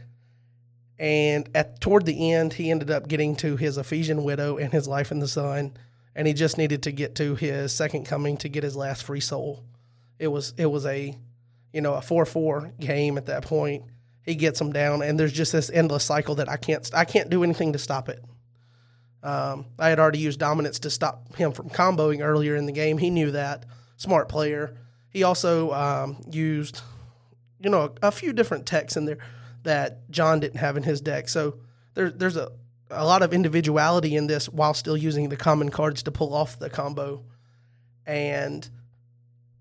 [0.97, 4.87] And at toward the end, he ended up getting to his Ephesian widow and his
[4.87, 5.75] life in the sun,
[6.15, 9.19] and he just needed to get to his second coming to get his last free
[9.19, 9.65] soul.
[10.19, 11.17] It was it was a
[11.73, 13.83] you know a four four game at that point.
[14.25, 17.29] He gets him down, and there's just this endless cycle that I can't I can't
[17.29, 18.23] do anything to stop it.
[19.21, 22.97] Um, I had already used dominance to stop him from comboing earlier in the game.
[22.97, 23.65] He knew that.
[23.97, 24.77] Smart player.
[25.09, 26.81] He also um, used
[27.65, 29.17] you know, a, a few different techs in there
[29.63, 31.27] that John didn't have in his deck.
[31.27, 31.59] So
[31.95, 32.51] there, there's a,
[32.91, 36.59] a lot of individuality in this while still using the common cards to pull off
[36.59, 37.23] the combo.
[38.05, 38.69] And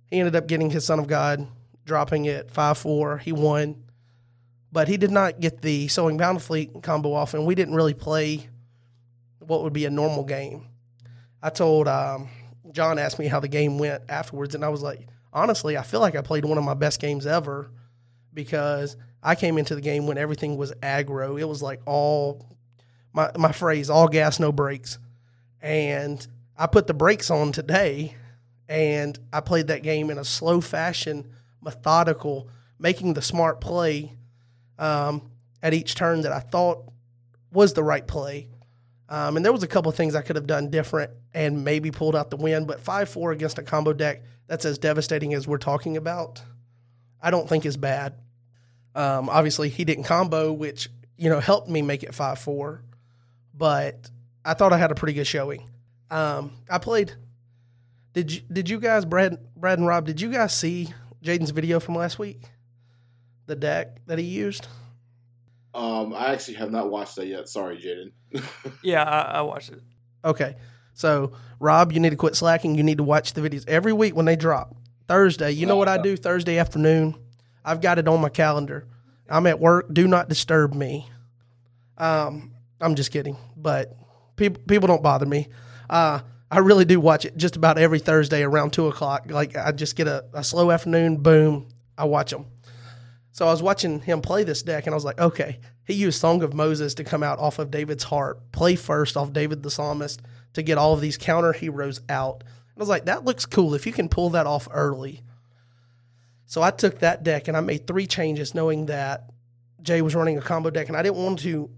[0.06, 1.46] he ended up getting his Son of God,
[1.86, 3.18] dropping it 5 4.
[3.18, 3.83] He won.
[4.74, 8.48] But he did not get the Sowing Bountifully combo off, and we didn't really play
[9.38, 10.66] what would be a normal game.
[11.40, 12.28] I told um,
[12.72, 16.00] John asked me how the game went afterwards, and I was like, honestly, I feel
[16.00, 17.70] like I played one of my best games ever
[18.32, 21.40] because I came into the game when everything was aggro.
[21.40, 22.44] It was like all
[23.12, 24.98] my my phrase, all gas, no brakes.
[25.62, 26.26] And
[26.58, 28.16] I put the brakes on today
[28.68, 31.30] and I played that game in a slow fashion,
[31.62, 34.16] methodical, making the smart play
[34.78, 35.30] um,
[35.62, 36.90] at each turn that I thought
[37.52, 38.48] was the right play.
[39.08, 42.16] Um, and there was a couple things I could have done different and maybe pulled
[42.16, 45.58] out the win, but 5 4 against a combo deck that's as devastating as we're
[45.58, 46.42] talking about,
[47.20, 48.14] I don't think is bad.
[48.94, 52.82] Um, obviously, he didn't combo, which you know helped me make it five four,
[53.52, 54.10] but
[54.44, 55.68] I thought I had a pretty good showing.
[56.10, 57.12] Um, I played.
[58.12, 60.06] Did you did you guys Brad Brad and Rob?
[60.06, 62.42] Did you guys see Jaden's video from last week?
[63.46, 64.66] The deck that he used.
[65.74, 67.48] Um, I actually have not watched that yet.
[67.48, 68.44] Sorry, Jaden.
[68.82, 69.80] yeah, I, I watched it.
[70.24, 70.56] Okay,
[70.94, 72.76] so Rob, you need to quit slacking.
[72.76, 74.74] You need to watch the videos every week when they drop.
[75.08, 77.14] Thursday, you know what I do Thursday afternoon?
[77.64, 78.86] I've got it on my calendar.
[79.28, 79.92] I'm at work.
[79.92, 81.08] Do not disturb me.
[81.98, 83.96] Um, I'm just kidding, but
[84.36, 85.48] people people don't bother me.
[85.90, 89.30] Uh, I really do watch it just about every Thursday around two o'clock.
[89.30, 91.68] Like I just get a, a slow afternoon, boom,
[91.98, 92.46] I watch them.
[93.34, 96.20] So I was watching him play this deck, and I was like, okay, he used
[96.20, 99.72] Song of Moses to come out off of David's heart, play first off David the
[99.72, 100.22] Psalmist
[100.52, 102.44] to get all of these counter heroes out.
[102.44, 105.22] And I was like, that looks cool if you can pull that off early.
[106.46, 109.28] So I took that deck and I made three changes knowing that
[109.82, 111.70] Jay was running a combo deck and I didn't want to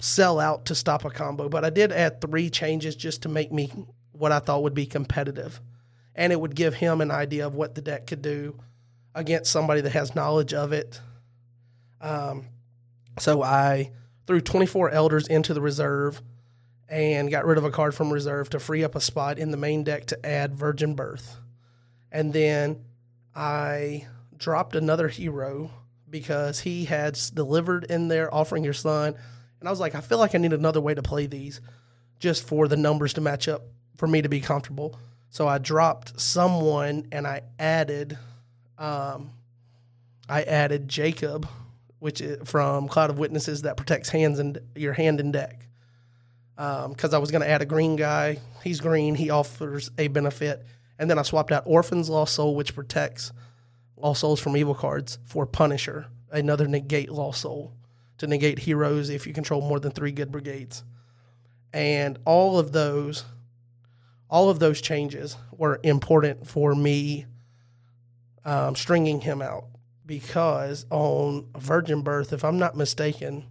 [0.00, 3.52] sell out to stop a combo, but I did add three changes just to make
[3.52, 3.70] me
[4.12, 5.60] what I thought would be competitive.
[6.14, 8.58] And it would give him an idea of what the deck could do
[9.14, 11.00] against somebody that has knowledge of it.
[12.00, 12.46] Um,
[13.18, 13.92] So I
[14.26, 16.22] threw 24 elders into the reserve
[16.88, 19.56] and got rid of a card from reserve to free up a spot in the
[19.56, 21.36] main deck to add Virgin Birth.
[22.10, 22.84] And then
[23.34, 24.06] I
[24.36, 25.70] dropped another hero
[26.08, 29.14] because he had delivered in there offering your son.
[29.60, 31.60] And I was like, I feel like I need another way to play these
[32.18, 33.62] just for the numbers to match up
[33.96, 34.98] for me to be comfortable.
[35.30, 38.18] So I dropped someone and I added
[38.82, 39.30] um,
[40.28, 41.48] I added Jacob,
[42.00, 45.66] which is from Cloud of Witnesses that protects hands and your hand and deck.
[46.56, 48.38] Because um, I was going to add a green guy.
[48.62, 49.14] He's green.
[49.14, 50.66] He offers a benefit.
[50.98, 53.32] And then I swapped out Orphan's Lost Soul, which protects
[53.96, 57.72] Lost Souls from evil cards, for Punisher, another negate Lost Soul
[58.18, 60.82] to negate heroes if you control more than three good brigades.
[61.72, 63.24] And all of those,
[64.28, 67.26] all of those changes were important for me
[68.44, 69.64] um, stringing him out
[70.06, 73.46] because on Virgin Birth, if I'm not mistaken,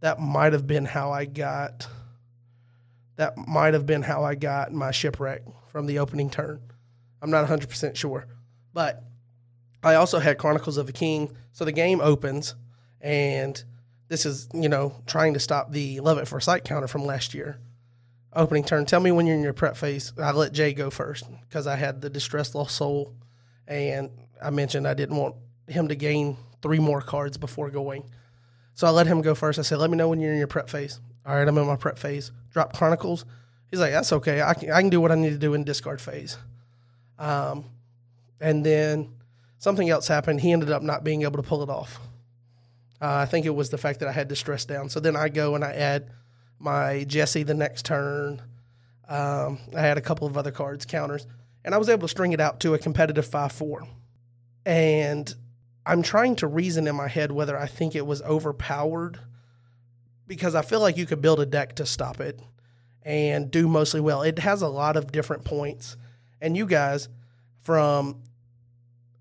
[0.00, 1.86] that might have been how I got.
[3.16, 6.60] That might have been how I got my shipwreck from the opening turn.
[7.20, 8.26] I'm not 100% sure.
[8.72, 9.04] But
[9.82, 11.36] I also had Chronicles of the King.
[11.52, 12.54] So the game opens,
[13.00, 13.62] and
[14.08, 17.34] this is, you know, trying to stop the Love at First Sight counter from last
[17.34, 17.58] year.
[18.34, 18.86] Opening turn.
[18.86, 20.12] Tell me when you're in your prep phase.
[20.18, 23.14] I let Jay go first because I had the Distressed Lost Soul,
[23.72, 24.10] and
[24.42, 28.04] I mentioned I didn't want him to gain three more cards before going.
[28.74, 29.58] So I let him go first.
[29.58, 31.00] I said, let me know when you're in your prep phase.
[31.26, 32.32] All right, I'm in my prep phase.
[32.50, 33.24] Drop Chronicles.
[33.70, 34.42] He's like, that's okay.
[34.42, 36.36] I can, I can do what I need to do in discard phase.
[37.18, 37.66] Um,
[38.40, 39.14] and then
[39.58, 40.40] something else happened.
[40.40, 42.00] He ended up not being able to pull it off.
[43.00, 44.88] Uh, I think it was the fact that I had distress down.
[44.88, 46.10] So then I go and I add
[46.58, 48.42] my Jesse the next turn.
[49.08, 51.26] Um, I had a couple of other cards, counters,
[51.64, 53.86] and I was able to string it out to a competitive 5 4.
[54.64, 55.34] And
[55.84, 59.18] I'm trying to reason in my head whether I think it was overpowered
[60.26, 62.40] because I feel like you could build a deck to stop it
[63.02, 64.22] and do mostly well.
[64.22, 65.96] It has a lot of different points.
[66.40, 67.08] And you guys,
[67.60, 68.22] from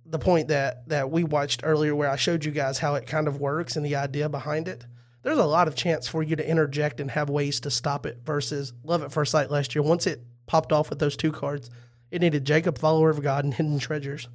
[0.06, 3.28] the point that, that we watched earlier, where I showed you guys how it kind
[3.28, 4.86] of works and the idea behind it,
[5.24, 8.20] there's a lot of chance for you to interject and have ways to stop it
[8.24, 9.84] versus Love at First Sight last year.
[9.84, 11.70] Once it popped off with those two cards,
[12.12, 14.28] it needed Jacob, Follower of God, and Hidden Treasures.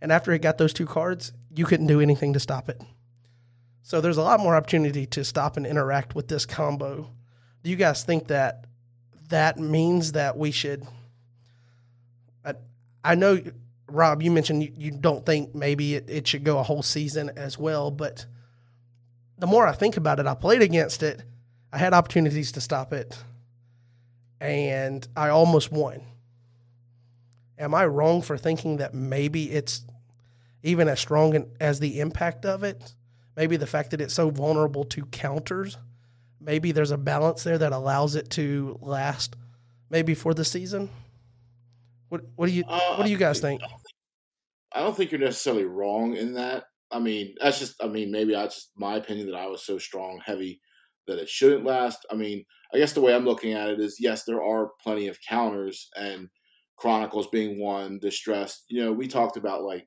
[0.00, 2.80] And after it got those two cards, you couldn't do anything to stop it.
[3.82, 7.10] So there's a lot more opportunity to stop and interact with this combo.
[7.62, 8.66] Do you guys think that
[9.30, 10.86] that means that we should?
[12.44, 12.54] I,
[13.02, 13.40] I know,
[13.88, 17.30] Rob, you mentioned you, you don't think maybe it, it should go a whole season
[17.36, 18.26] as well, but
[19.38, 21.22] the more I think about it, I played against it.
[21.72, 23.18] I had opportunities to stop it,
[24.40, 26.02] and I almost won.
[27.58, 29.82] Am I wrong for thinking that maybe it's
[30.62, 32.94] even as strong as the impact of it?
[33.36, 35.76] Maybe the fact that it's so vulnerable to counters.
[36.40, 39.36] Maybe there's a balance there that allows it to last,
[39.90, 40.90] maybe for the season.
[42.08, 43.60] What What do you uh, What do you guys think?
[44.72, 46.64] I don't think you're necessarily wrong in that.
[46.90, 47.82] I mean, that's just.
[47.82, 50.60] I mean, maybe that's just my opinion that I was so strong, heavy
[51.06, 52.04] that it shouldn't last.
[52.10, 55.08] I mean, I guess the way I'm looking at it is, yes, there are plenty
[55.08, 56.28] of counters, and
[56.76, 58.64] Chronicles being one, Distressed.
[58.68, 59.86] You know, we talked about like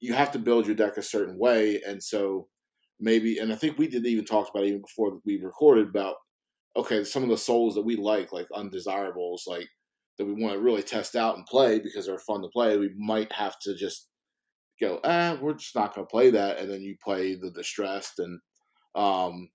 [0.00, 2.48] you have to build your deck a certain way, and so
[2.98, 6.16] maybe, and I think we did even talk about even before we recorded about
[6.76, 9.68] okay, some of the souls that we like, like undesirables, like
[10.18, 12.76] that we want to really test out and play because they're fun to play.
[12.76, 14.08] We might have to just
[14.80, 18.18] go, ah, we're just not going to play that, and then you play the distressed
[18.18, 18.38] and
[18.94, 19.48] um,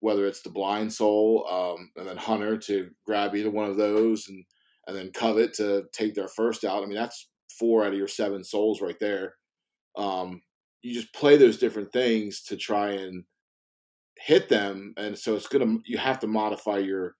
[0.00, 4.28] whether it's the blind soul um, and then hunter to grab either one of those
[4.28, 4.44] and
[4.86, 6.82] and then Covet to take their first out.
[6.82, 7.28] I mean, that's
[7.58, 9.34] four out of your seven souls right there.
[9.96, 10.42] Um,
[10.82, 13.24] you just play those different things to try and
[14.18, 17.14] hit them, and so it's gonna you have to modify your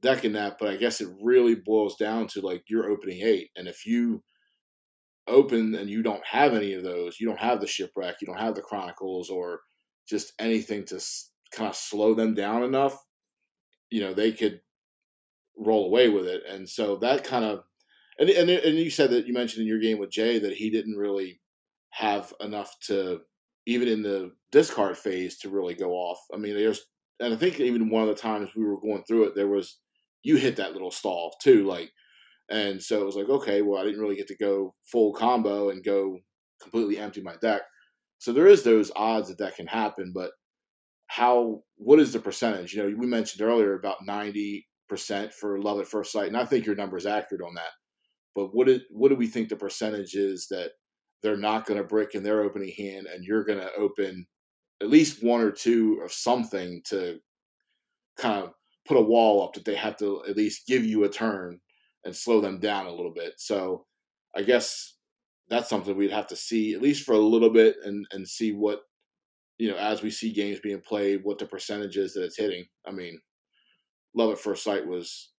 [0.00, 0.56] deck in that.
[0.58, 4.22] But I guess it really boils down to like your opening eight, and if you
[5.28, 8.40] open and you don't have any of those, you don't have the shipwreck, you don't
[8.40, 9.60] have the chronicles, or
[10.08, 11.00] just anything to
[11.52, 12.96] kind of slow them down enough,
[13.90, 14.60] you know, they could
[15.56, 16.42] roll away with it.
[16.48, 17.62] And so that kind of
[18.18, 20.70] and and and you said that you mentioned in your game with Jay that he
[20.70, 21.40] didn't really
[21.90, 23.20] have enough to
[23.66, 26.18] even in the discard phase to really go off.
[26.34, 26.84] I mean, there's
[27.20, 29.78] and I think even one of the times we were going through it, there was
[30.22, 31.90] you hit that little stall too, like,
[32.50, 35.70] and so it was like, okay, well, I didn't really get to go full combo
[35.70, 36.18] and go
[36.60, 37.62] completely empty my deck.
[38.18, 40.30] So there is those odds that that can happen, but
[41.06, 41.62] how?
[41.76, 42.74] What is the percentage?
[42.74, 46.44] You know, we mentioned earlier about ninety percent for love at first sight, and I
[46.44, 47.72] think your number is accurate on that.
[48.34, 50.72] But what did what do we think the percentage is that
[51.22, 54.26] they're not going to brick in their opening hand, and you're going to open
[54.80, 57.18] at least one or two of something to
[58.18, 58.52] kind of
[58.86, 61.60] put a wall up that they have to at least give you a turn
[62.04, 63.34] and slow them down a little bit.
[63.36, 63.86] So
[64.34, 64.96] I guess
[65.48, 68.52] that's something we'd have to see at least for a little bit and and see
[68.52, 68.80] what
[69.58, 72.64] you know as we see games being played, what the percentage is that it's hitting.
[72.86, 73.20] I mean,
[74.14, 75.30] love at first sight was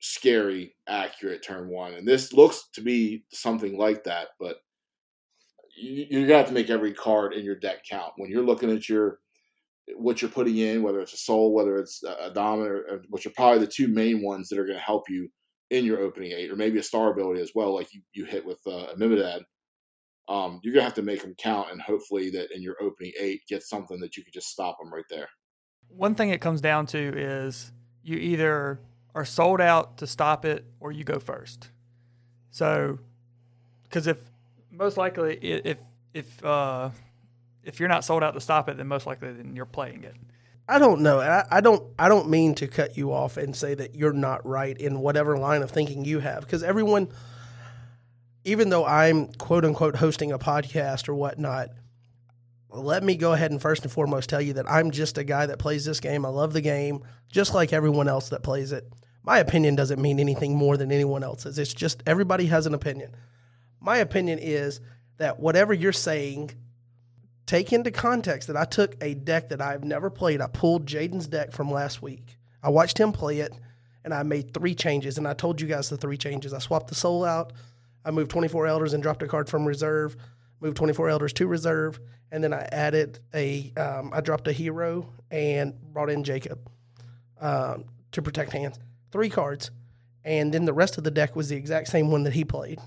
[0.00, 4.28] scary, accurate turn one, and this looks to be something like that.
[4.40, 4.56] But
[5.76, 8.88] you're gonna have to make every card in your deck count when you're looking at
[8.88, 9.18] your
[9.96, 13.58] what you're putting in, whether it's a soul, whether it's a dominant, which are probably
[13.58, 15.28] the two main ones that are going to help you
[15.70, 18.44] in your opening eight, or maybe a star ability as well, like you, you hit
[18.44, 19.40] with uh, Mimidad.
[20.28, 23.40] Um, you're gonna have to make them count, and hopefully that in your opening eight
[23.48, 25.28] get something that you can just stop them right there.
[25.88, 27.72] One thing it comes down to is
[28.02, 28.80] you either
[29.14, 31.70] are sold out to stop it, or you go first.
[32.50, 32.98] So,
[33.84, 34.18] because if
[34.70, 35.78] most likely if
[36.14, 36.90] if uh,
[37.62, 40.16] if you're not sold out to stop it, then most likely then you're playing it.
[40.68, 41.20] I don't know.
[41.20, 41.82] I, I don't.
[41.98, 45.36] I don't mean to cut you off and say that you're not right in whatever
[45.36, 47.08] line of thinking you have, because everyone,
[48.44, 51.70] even though I'm quote unquote hosting a podcast or whatnot,
[52.72, 55.46] let me go ahead and first and foremost tell you that I'm just a guy
[55.46, 56.24] that plays this game.
[56.24, 58.90] I love the game, just like everyone else that plays it.
[59.22, 61.58] My opinion doesn't mean anything more than anyone else's.
[61.58, 63.14] It's just everybody has an opinion.
[63.80, 64.80] My opinion is
[65.18, 66.52] that whatever you're saying
[67.46, 70.40] take into context that I took a deck that I've never played.
[70.40, 72.38] I pulled Jaden's deck from last week.
[72.62, 73.52] I watched him play it,
[74.04, 75.18] and I made three changes.
[75.18, 76.54] And I told you guys the three changes.
[76.54, 77.52] I swapped the soul out.
[78.04, 80.16] I moved 24 elders and dropped a card from reserve.
[80.62, 82.00] Moved 24 elders to reserve,
[82.30, 83.72] and then I added a.
[83.76, 86.70] Um, I dropped a hero and brought in Jacob
[87.40, 88.78] um, to protect hands.
[89.10, 89.70] Three cards,
[90.24, 92.78] and then the rest of the deck was the exact same one that he played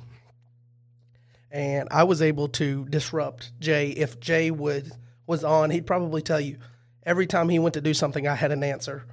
[1.56, 3.92] and I was able to disrupt Jay.
[3.92, 4.92] If Jay would
[5.26, 6.58] was on, he'd probably tell you
[7.04, 9.06] every time he went to do something, I had an answer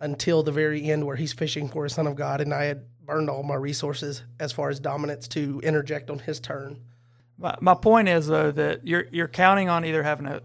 [0.00, 2.86] until the very end where he's fishing for a son of God, and I had
[3.04, 6.80] burned all my resources as far as dominance to interject on his turn.
[7.38, 10.40] My, my point is though that you're you're counting on either having a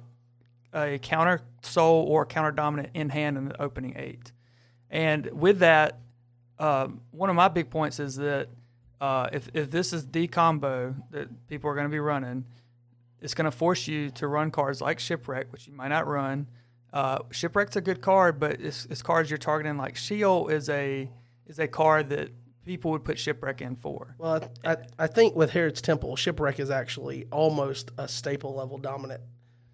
[0.73, 4.31] a counter soul or counter dominant in hand in the opening eight,
[4.89, 5.99] and with that,
[6.59, 8.49] um, one of my big points is that
[8.99, 12.45] uh, if if this is the combo that people are going to be running,
[13.21, 16.47] it's going to force you to run cards like Shipwreck, which you might not run.
[16.93, 19.77] Uh, Shipwreck's a good card, but it's, it's cards you're targeting.
[19.77, 21.09] Like Shield is a
[21.47, 22.29] is a card that
[22.65, 24.15] people would put Shipwreck in for.
[24.17, 28.77] Well, I, I, I think with Herod's Temple, Shipwreck is actually almost a staple level
[28.77, 29.21] dominant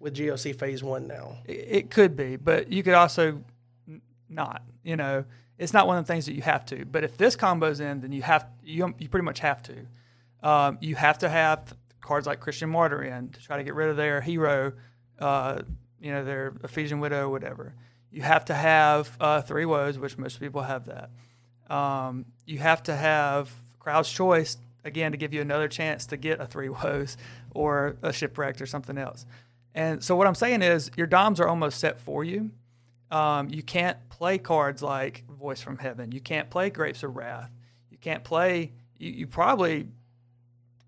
[0.00, 1.38] with GOC Phase One now.
[1.44, 3.42] It, it could be, but you could also
[4.28, 4.62] not.
[4.82, 5.24] You know,
[5.58, 6.84] it's not one of the things that you have to.
[6.84, 9.86] But if this combo's in, then you have you you pretty much have to.
[10.42, 13.88] Um, you have to have cards like Christian Martyr in to try to get rid
[13.88, 14.72] of their hero,
[15.18, 15.60] uh,
[16.00, 17.74] you know, their Ephesian Widow, whatever.
[18.10, 21.10] You have to have uh, three woes, which most people have that.
[21.68, 26.40] Um, you have to have crowd's choice again to give you another chance to get
[26.40, 27.16] a three woes
[27.54, 29.26] or a shipwrecked or something else.
[29.74, 32.50] And so what I'm saying is your DOMs are almost set for you.
[33.10, 36.12] Um, you can't play cards like Voice from Heaven.
[36.12, 37.50] You can't play Grapes of Wrath.
[37.90, 38.72] You can't play.
[38.98, 39.88] You, you probably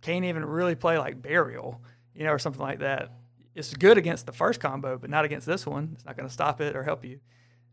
[0.00, 1.80] can't even really play like Burial,
[2.14, 3.12] you know, or something like that.
[3.54, 5.90] It's good against the first combo, but not against this one.
[5.94, 7.20] It's not going to stop it or help you.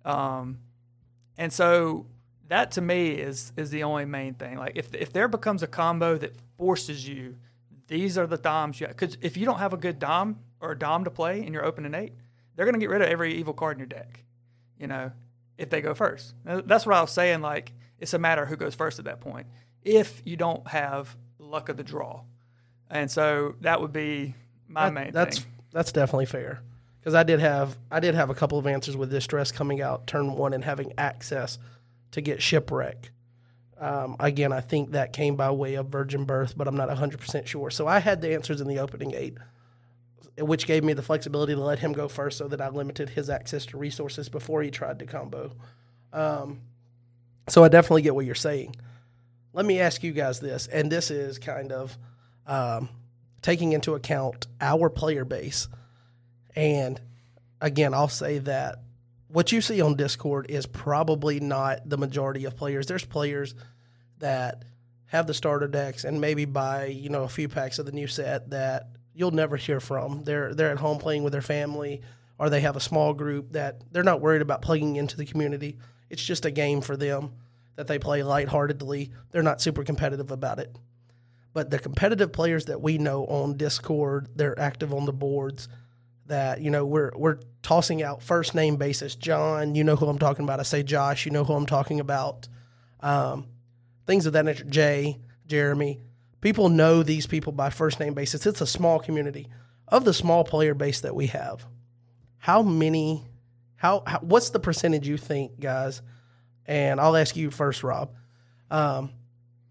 [0.05, 0.59] Um,
[1.37, 2.07] and so
[2.47, 4.57] that to me is is the only main thing.
[4.57, 7.35] Like if if there becomes a combo that forces you,
[7.87, 10.77] these are the doms you because if you don't have a good dom or a
[10.77, 12.13] dom to play in your opening eight,
[12.55, 14.23] they're going to get rid of every evil card in your deck
[14.79, 15.11] you know,
[15.57, 16.33] if they go first.
[16.45, 17.41] That's what I was saying.
[17.41, 19.47] Like, it's a matter who goes first at that point.
[19.83, 22.21] If you don't have luck of the draw,
[22.89, 24.35] and so that would be
[24.67, 25.11] my that, main.
[25.11, 25.51] That's thing.
[25.71, 26.61] that's definitely fair
[26.99, 30.07] because I did have I did have a couple of answers with distress coming out
[30.07, 31.57] turn one and having access
[32.11, 33.11] to get shipwreck.
[33.79, 37.45] Um, again, I think that came by way of virgin birth, but I'm not 100%
[37.45, 37.69] sure.
[37.69, 39.37] So I had the answers in the opening eight
[40.39, 43.29] which gave me the flexibility to let him go first so that I limited his
[43.29, 45.51] access to resources before he tried to combo.
[46.13, 46.61] Um,
[47.47, 48.75] so I definitely get what you're saying.
[49.53, 51.97] Let me ask you guys this, and this is kind of
[52.45, 52.89] um,
[53.41, 55.67] taking into account our player base.
[56.55, 57.01] And
[57.59, 58.79] again, I'll say that
[59.27, 62.87] what you see on Discord is probably not the majority of players.
[62.87, 63.55] There's players
[64.19, 64.63] that
[65.07, 68.07] have the starter decks and maybe buy, you know, a few packs of the new
[68.07, 70.23] set that you'll never hear from.
[70.23, 72.01] They're they're at home playing with their family,
[72.37, 75.77] or they have a small group that they're not worried about plugging into the community.
[76.09, 77.33] It's just a game for them
[77.75, 79.11] that they play lightheartedly.
[79.31, 80.75] They're not super competitive about it.
[81.53, 85.67] But the competitive players that we know on Discord, they're active on the boards.
[86.27, 89.15] That you know we're we're tossing out first name basis.
[89.15, 90.59] John, you know who I'm talking about.
[90.59, 92.47] I say Josh, you know who I'm talking about.
[92.99, 93.47] Um,
[94.05, 94.63] things of that nature.
[94.65, 96.01] Jay, Jeremy,
[96.41, 98.45] people know these people by first name basis.
[98.45, 99.47] It's a small community.
[99.89, 101.65] Of the small player base that we have,
[102.39, 103.23] how many?
[103.77, 106.01] How, how what's the percentage you think, guys?
[106.65, 108.13] And I'll ask you first, Rob.
[108.69, 109.11] Um,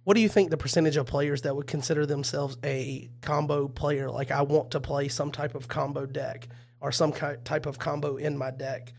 [0.07, 4.09] what do you think the percentage of players that would consider themselves a combo player?
[4.09, 6.47] Like, I want to play some type of combo deck
[6.81, 8.93] or some type of combo in my deck.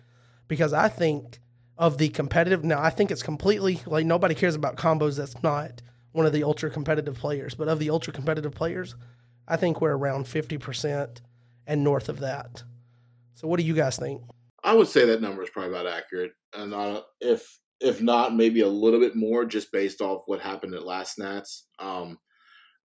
[0.49, 1.39] Because I think
[1.77, 5.81] of the competitive, now I think it's completely like nobody cares about combos that's not
[6.11, 7.55] one of the ultra competitive players.
[7.55, 8.93] But of the ultra competitive players,
[9.47, 11.21] I think we're around 50%
[11.65, 12.63] and north of that.
[13.35, 14.23] So, what do you guys think?
[14.61, 16.33] I would say that number is probably about accurate.
[16.53, 20.73] And uh, if if not, maybe a little bit more, just based off what happened
[20.73, 21.67] at last Nats.
[21.80, 22.17] Um,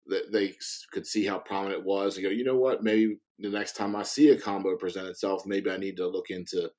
[0.06, 0.54] that they
[0.92, 2.82] could see how prominent it was and go, you know what?
[2.82, 6.30] Maybe the next time I see a combo present itself, maybe I need to look
[6.30, 6.70] into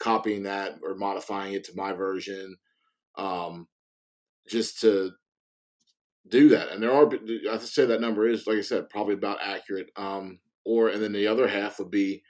[0.00, 2.56] copying that or modifying it to my version,
[3.18, 3.68] um,
[4.48, 5.12] just to
[6.28, 6.70] do that.
[6.70, 9.38] And there are, I have to say that number is, like I said, probably about
[9.42, 9.90] accurate.
[9.96, 12.22] Um, or and then the other half would be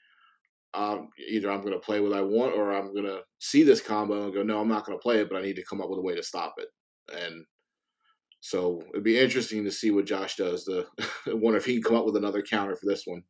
[0.74, 3.80] um, either I'm going to play what I want or I'm going to see this
[3.80, 5.80] combo and go, no, I'm not going to play it, but I need to come
[5.80, 6.68] up with a way to stop it.
[7.14, 7.44] And
[8.40, 10.64] so it'd be interesting to see what Josh does.
[10.64, 10.86] To
[11.26, 13.22] wonder if he can come up with another counter for this one.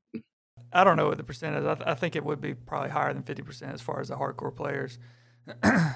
[0.73, 1.67] I don't know what the percent is.
[1.67, 4.17] I, th- I think it would be probably higher than 50% as far as the
[4.17, 4.99] hardcore players.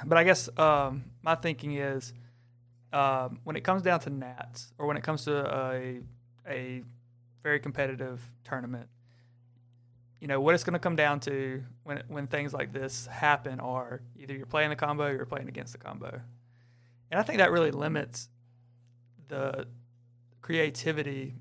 [0.04, 2.12] but I guess um, my thinking is
[2.92, 6.00] um, when it comes down to Nats or when it comes to a,
[6.48, 6.82] a
[7.42, 8.88] very competitive tournament,
[10.20, 13.60] you know what it's going to come down to when when things like this happen
[13.60, 16.20] are either you're playing the combo or you're playing against the combo,
[17.10, 18.28] and I think that really limits
[19.28, 19.66] the
[20.40, 21.34] creativity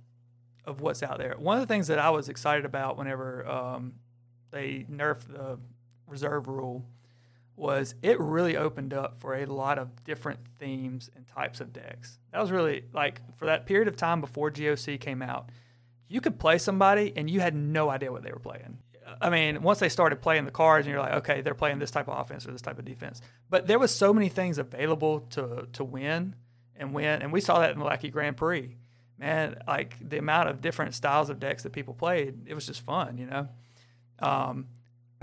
[0.65, 1.35] of what's out there.
[1.37, 3.93] One of the things that I was excited about whenever um,
[4.51, 5.59] they nerfed the
[6.07, 6.85] reserve rule
[7.55, 12.19] was it really opened up for a lot of different themes and types of decks.
[12.31, 15.49] That was really like for that period of time before GOC came out
[16.07, 18.79] you could play somebody and you had no idea what they were playing.
[19.21, 21.91] I mean, once they started playing the cards, and you're like, okay, they're playing this
[21.91, 23.21] type of offense or this type of defense.
[23.49, 26.35] But there was so many things available to to win
[26.75, 28.77] and win, and we saw that in the Lackey Grand Prix.
[29.17, 32.81] Man, like the amount of different styles of decks that people played, it was just
[32.81, 33.47] fun, you know.
[34.19, 34.67] Um,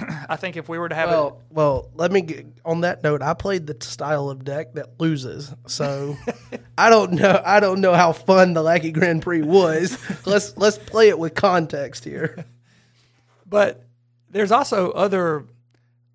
[0.29, 3.03] I think if we were to have well, a, well, let me get, on that
[3.03, 3.23] note.
[3.23, 6.17] I played the style of deck that loses, so
[6.79, 7.43] I don't know.
[7.45, 9.99] I don't know how fun the Lackey Grand Prix was.
[10.27, 12.45] let's let's play it with context here.
[13.45, 13.85] But
[14.31, 15.45] there's also other.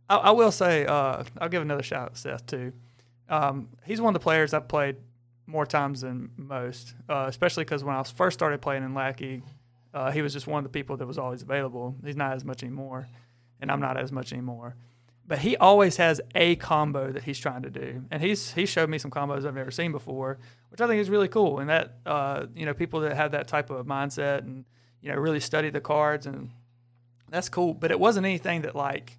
[0.10, 2.74] I, I will say, uh, I'll give another shout out to Seth too.
[3.30, 4.96] Um, he's one of the players I've played
[5.46, 9.44] more times than most, uh, especially because when I first started playing in Lackey,
[9.94, 11.96] uh, he was just one of the people that was always available.
[12.04, 13.08] He's not as much anymore
[13.62, 14.76] and I'm not as much anymore.
[15.26, 18.90] But he always has a combo that he's trying to do, and he's he showed
[18.90, 20.40] me some combos I've never seen before,
[20.70, 21.60] which I think is really cool.
[21.60, 24.64] And that uh, you know people that have that type of mindset and
[25.02, 26.52] you know really study the cards and
[27.30, 27.74] that's cool.
[27.74, 29.18] But it wasn't anything that like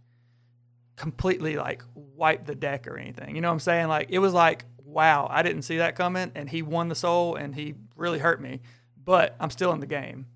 [0.97, 3.35] completely like wiped the deck or anything.
[3.35, 3.89] You know what I'm saying?
[3.89, 7.37] Like it was like wow, I didn't see that coming, and he won the soul,
[7.37, 8.61] and he really hurt me,
[9.05, 10.27] but I'm still in the game.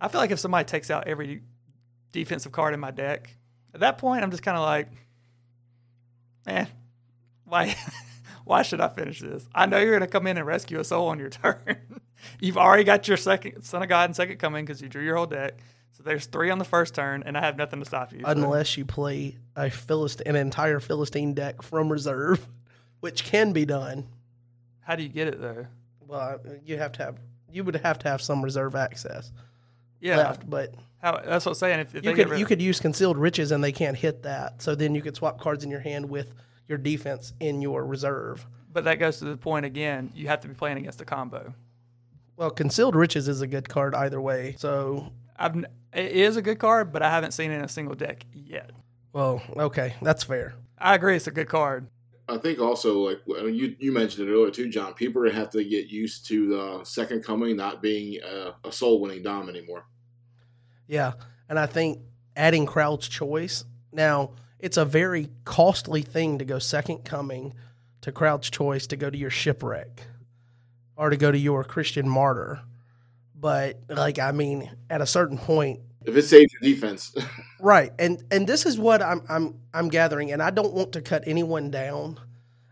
[0.00, 1.42] I feel like if somebody takes out every
[2.12, 3.34] defensive card in my deck.
[3.74, 4.88] At that point, I'm just kind of like,
[6.46, 6.66] eh,
[7.44, 7.76] why,
[8.44, 9.48] why should I finish this?
[9.54, 11.76] I know you're going to come in and rescue a soul on your turn.
[12.40, 15.16] You've already got your second Son of God and second coming because you drew your
[15.16, 15.58] whole deck.
[15.92, 18.22] So there's three on the first turn, and I have nothing to stop you.
[18.24, 18.78] Unless so.
[18.78, 22.46] you play a Philistine, an entire Philistine deck from reserve,
[23.00, 24.06] which can be done.
[24.80, 25.66] How do you get it though?
[26.00, 27.18] Well, you have to have
[27.50, 29.30] you would have to have some reserve access
[30.02, 30.16] yeah.
[30.18, 31.80] left, but how, that's what I'm saying.
[31.80, 34.74] If, if you could you could use concealed riches and they can't hit that, so
[34.74, 36.34] then you could swap cards in your hand with
[36.68, 38.46] your defense in your reserve.
[38.72, 40.12] But that goes to the point again.
[40.14, 41.54] You have to be playing against a combo.
[42.36, 44.56] Well, concealed riches is a good card either way.
[44.58, 47.94] So I've it is a good card, but I haven't seen it in a single
[47.94, 48.70] deck yet.
[49.12, 50.54] Well, okay, that's fair.
[50.78, 51.88] I agree, it's a good card.
[52.28, 54.94] I think also like you you mentioned it earlier too, John.
[54.94, 58.72] People are gonna have to get used to the second coming not being a, a
[58.72, 59.84] soul winning dom anymore.
[60.86, 61.12] Yeah,
[61.48, 62.00] and I think
[62.36, 67.52] adding crowd's choice now it's a very costly thing to go second coming
[68.00, 70.02] to crowd's choice to go to your shipwreck
[70.96, 72.60] or to go to your Christian martyr.
[73.34, 77.14] But like I mean, at a certain point, if it saves your defense,
[77.60, 77.92] right?
[77.98, 81.24] And and this is what I'm I'm I'm gathering, and I don't want to cut
[81.26, 82.20] anyone down.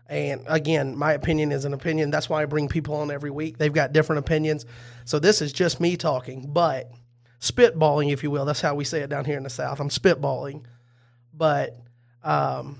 [0.07, 2.09] And again, my opinion is an opinion.
[2.09, 3.57] That's why I bring people on every week.
[3.57, 4.65] They've got different opinions.
[5.05, 6.91] So this is just me talking, but
[7.41, 8.45] spitballing, if you will.
[8.45, 9.79] That's how we say it down here in the South.
[9.79, 10.63] I'm spitballing,
[11.33, 11.75] but
[12.23, 12.77] um,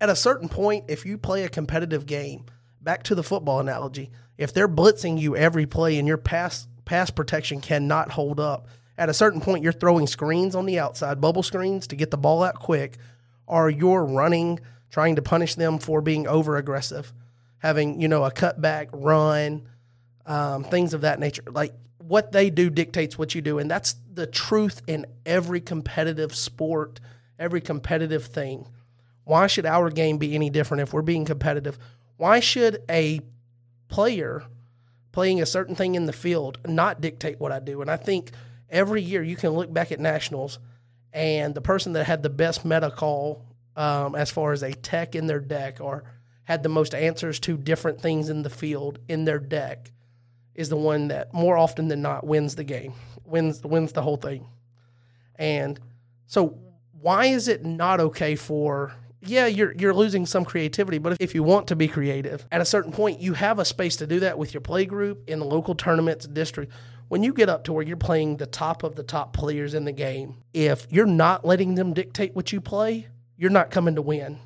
[0.00, 2.46] at a certain point, if you play a competitive game,
[2.80, 7.10] back to the football analogy, if they're blitzing you every play and your pass pass
[7.10, 8.66] protection cannot hold up,
[8.98, 12.16] at a certain point you're throwing screens on the outside, bubble screens to get the
[12.16, 12.96] ball out quick,
[13.46, 14.58] or you're running,
[14.90, 17.12] trying to punish them for being over aggressive,
[17.58, 19.68] having you know a cutback run,
[20.26, 21.44] um, things of that nature.
[21.48, 21.74] Like
[22.12, 27.00] what they do dictates what you do, and that's the truth in every competitive sport,
[27.38, 28.68] every competitive thing.
[29.24, 31.78] Why should our game be any different if we're being competitive?
[32.18, 33.20] Why should a
[33.88, 34.44] player
[35.12, 37.80] playing a certain thing in the field not dictate what I do?
[37.80, 38.32] And I think
[38.68, 40.58] every year you can look back at nationals,
[41.14, 43.42] and the person that had the best meta call
[43.74, 46.04] um, as far as a tech in their deck or
[46.44, 49.92] had the most answers to different things in the field in their deck
[50.54, 52.94] is the one that more often than not wins the game,
[53.24, 54.46] wins wins the whole thing.
[55.36, 55.80] And
[56.26, 56.58] so
[57.00, 58.94] why is it not okay for
[59.24, 62.64] yeah, you're you're losing some creativity, but if you want to be creative, at a
[62.64, 65.44] certain point you have a space to do that with your play group in the
[65.44, 66.72] local tournaments, district.
[67.08, 69.84] When you get up to where you're playing the top of the top players in
[69.84, 74.02] the game, if you're not letting them dictate what you play, you're not coming to
[74.02, 74.38] win.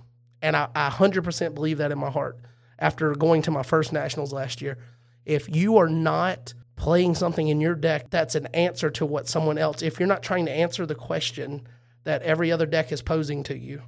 [0.42, 2.38] And I, I 100% believe that in my heart
[2.78, 4.78] after going to my first nationals last year.
[5.26, 9.58] If you are not playing something in your deck that's an answer to what someone
[9.58, 11.66] else, if you're not trying to answer the question
[12.04, 13.82] that every other deck is posing to you,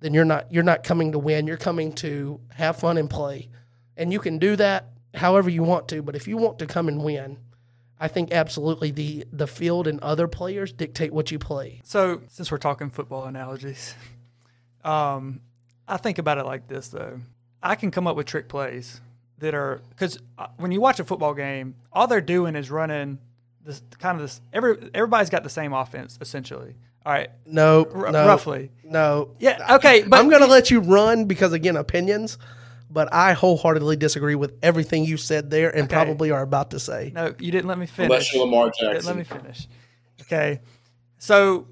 [0.00, 1.46] then you're not you're not coming to win.
[1.46, 3.50] You're coming to have fun and play.
[3.96, 6.88] And you can do that however you want to, but if you want to come
[6.88, 7.38] and win,
[7.98, 11.80] I think absolutely the the field and other players dictate what you play.
[11.84, 13.94] So, since we're talking football analogies,
[14.84, 15.40] um,
[15.86, 17.20] I think about it like this though.
[17.62, 19.00] I can come up with trick plays
[19.42, 23.18] that are because uh, when you watch a football game, all they're doing is running
[23.64, 24.40] this kind of this.
[24.52, 26.74] Every everybody's got the same offense essentially.
[27.04, 28.70] All right, No, r- no, roughly.
[28.84, 29.30] No.
[29.40, 32.38] Yeah, okay, but I'm going to let you run because again, opinions.
[32.88, 35.94] But I wholeheartedly disagree with everything you said there, and Okay.
[35.94, 37.10] probably are about to say.
[37.14, 38.10] No, you didn't let me finish.
[38.10, 39.06] Unless you're Lamar Let- Jackson.
[39.06, 39.66] Let me finish.
[40.20, 40.60] Okay.
[41.18, 41.66] So,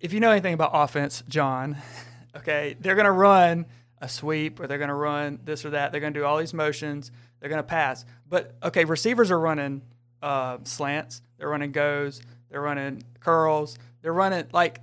[0.00, 1.76] if you know anything about offense, John,
[2.36, 3.66] okay, they're going to run
[4.00, 5.92] a sweep or they're going to run this or that.
[5.92, 7.10] They're going to do all these motions.
[7.40, 8.04] They're going to pass.
[8.28, 9.82] But, okay, receivers are running
[10.22, 12.20] uh, slants, they're running goes,
[12.50, 14.80] they're running curls, they're running like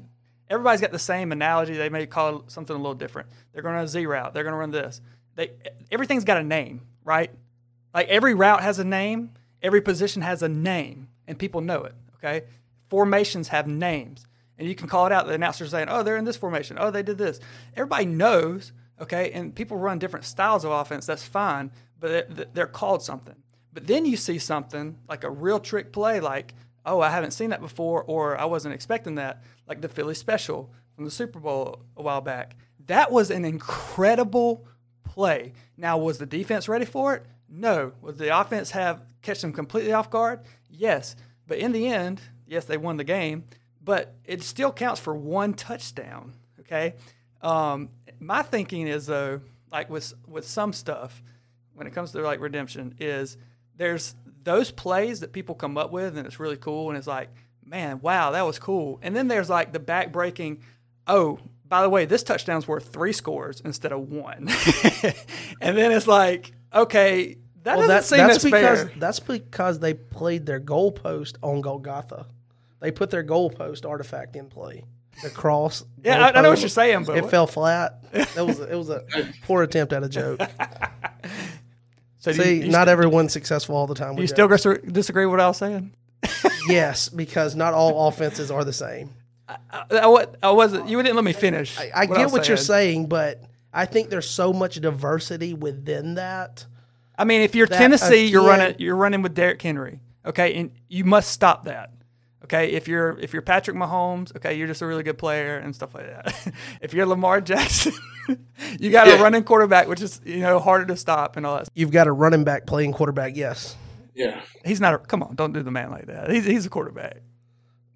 [0.50, 1.74] everybody's got the same analogy.
[1.74, 3.30] They may call it something a little different.
[3.52, 5.02] They're going to run a Z route, they're going to run this.
[5.36, 5.52] They,
[5.92, 7.32] everything's got a name, right?
[7.94, 11.94] Like every route has a name, every position has a name, and people know it.
[12.16, 12.46] Okay,
[12.90, 14.26] formations have names,
[14.58, 15.28] and you can call it out.
[15.28, 16.78] The announcer's saying, "Oh, they're in this formation.
[16.80, 17.40] Oh, they did this."
[17.76, 18.72] Everybody knows.
[19.02, 21.06] Okay, and people run different styles of offense.
[21.06, 23.36] That's fine, but they're, called something.
[23.74, 26.54] But then you see something like a real trick play, like,
[26.86, 30.72] "Oh, I haven't seen that before," or "I wasn't expecting that," like the Philly special
[30.96, 32.56] from the Super Bowl a while back.
[32.88, 34.66] That was an incredible
[35.04, 35.54] play.
[35.76, 37.26] Now, was the defense ready for it?
[37.50, 37.94] No.
[38.02, 40.42] Would the offense have catch them completely off guard?
[40.70, 41.16] Yes.
[41.48, 43.46] But in the end, yes, they won the game,
[43.84, 46.34] but it still counts for one touchdown.
[46.62, 46.96] Okay.
[47.42, 51.22] Um, my thinking is though, like with with some stuff,
[51.74, 53.38] when it comes to like redemption, is
[53.78, 57.30] there's those plays that people come up with, and it's really cool, and it's like,
[57.66, 59.00] man, wow, that was cool.
[59.02, 60.62] And then there's like the back breaking,
[61.08, 64.48] oh, by the way, this touchdown's worth three scores instead of one.
[65.62, 68.92] and then it's like, okay, that Well, doesn't that, seem that's as because fair.
[68.98, 72.28] that's because they played their goalpost on Golgotha.
[72.80, 74.84] They put their goalpost artifact in play.
[75.24, 75.84] The cross.
[76.04, 78.04] Yeah, I, I know what you're saying, but It fell flat.
[78.12, 79.04] That was it was a
[79.44, 80.40] poor attempt at a joke.
[82.20, 84.16] so do See, you, not everyone's successful all the time.
[84.16, 85.94] do you still disagree with what I was saying?
[86.68, 89.12] yes, because not all offenses are the same.
[89.48, 89.58] I,
[89.92, 90.90] I, I wasn't.
[90.90, 91.78] You didn't let me finish.
[91.80, 93.42] I, I what get what you're saying, but
[93.74, 96.66] I think there's so much diversity within that.
[97.18, 101.04] I mean, if you're Tennessee, you're running you're running with Derrick Henry, okay, and you
[101.04, 101.92] must stop that.
[102.46, 105.76] Okay, if you're if you're Patrick Mahomes, okay, you're just a really good player and
[105.76, 106.54] stuff like that.
[106.82, 107.92] if you're Lamar Jackson,
[108.80, 111.68] you got a running quarterback, which is you know harder to stop and all that.
[111.74, 113.36] You've got a running back playing quarterback.
[113.36, 113.76] Yes,
[114.14, 114.42] Yeah.
[114.64, 114.94] He's not.
[114.94, 116.30] A, come on, don't do the man like that.
[116.30, 117.24] He's he's a quarterback.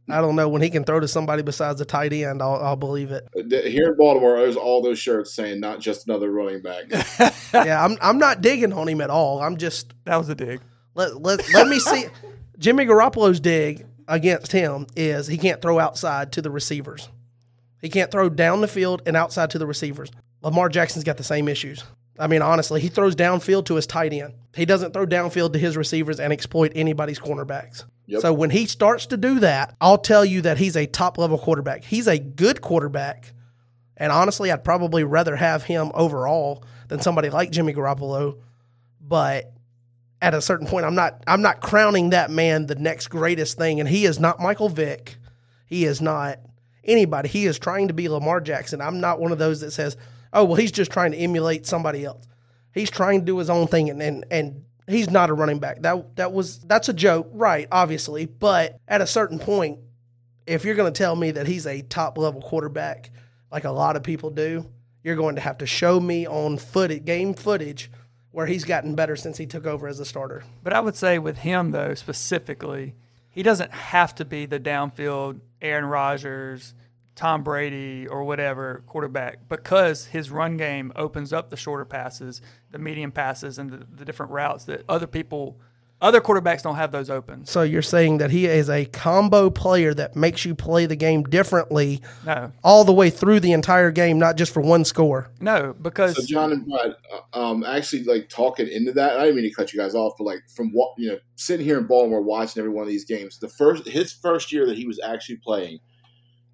[0.09, 2.41] I don't know when he can throw to somebody besides the tight end.
[2.41, 3.27] I'll, I'll believe it.
[3.37, 6.85] Uh, here in Baltimore, there's all those shirts saying not just another running back.
[7.53, 9.43] yeah, I'm I'm not digging on him at all.
[9.43, 10.59] I'm just That was a dig.
[10.95, 12.07] let let let me see.
[12.57, 17.07] Jimmy Garoppolo's dig against him is he can't throw outside to the receivers.
[17.81, 20.11] He can't throw down the field and outside to the receivers.
[20.41, 21.83] Lamar Jackson's got the same issues.
[22.17, 24.33] I mean, honestly, he throws downfield to his tight end.
[24.53, 27.85] He doesn't throw downfield to his receivers and exploit anybody's cornerbacks.
[28.07, 28.21] Yep.
[28.21, 31.37] So when he starts to do that, I'll tell you that he's a top level
[31.37, 31.85] quarterback.
[31.85, 33.33] He's a good quarterback.
[33.95, 38.39] And honestly, I'd probably rather have him overall than somebody like Jimmy Garoppolo.
[38.99, 39.53] But
[40.21, 43.79] at a certain point, I'm not I'm not crowning that man the next greatest thing.
[43.79, 45.17] And he is not Michael Vick.
[45.65, 46.39] He is not
[46.83, 47.29] anybody.
[47.29, 48.81] He is trying to be Lamar Jackson.
[48.81, 49.95] I'm not one of those that says,
[50.33, 52.25] oh, well, he's just trying to emulate somebody else.
[52.73, 55.81] He's trying to do his own thing and and, and he's not a running back.
[55.81, 58.25] That that was that's a joke, right, obviously.
[58.25, 59.79] But at a certain point,
[60.45, 63.11] if you're gonna tell me that he's a top level quarterback,
[63.51, 64.65] like a lot of people do,
[65.03, 67.89] you're going to have to show me on footage game footage
[68.39, 70.45] where he's gotten better since he took over as a starter.
[70.63, 72.95] But I would say with him though specifically,
[73.29, 76.73] he doesn't have to be the downfield Aaron Rodgers,
[77.15, 82.79] Tom Brady, or whatever quarterback because his run game opens up the shorter passes, the
[82.79, 85.59] medium passes, and the, the different routes that other people,
[86.01, 87.45] other quarterbacks don't have those open.
[87.45, 91.23] So you're saying that he is a combo player that makes you play the game
[91.23, 95.29] differently No, all the way through the entire game, not just for one score.
[95.41, 96.95] no, because So John and Brad,
[97.33, 99.17] uh, um, actually like talking into that.
[99.19, 101.65] I didn't mean to cut you guys off, but like from what you know, sitting
[101.65, 104.77] here in Baltimore watching every one of these games, the first his first year that
[104.77, 105.79] he was actually playing,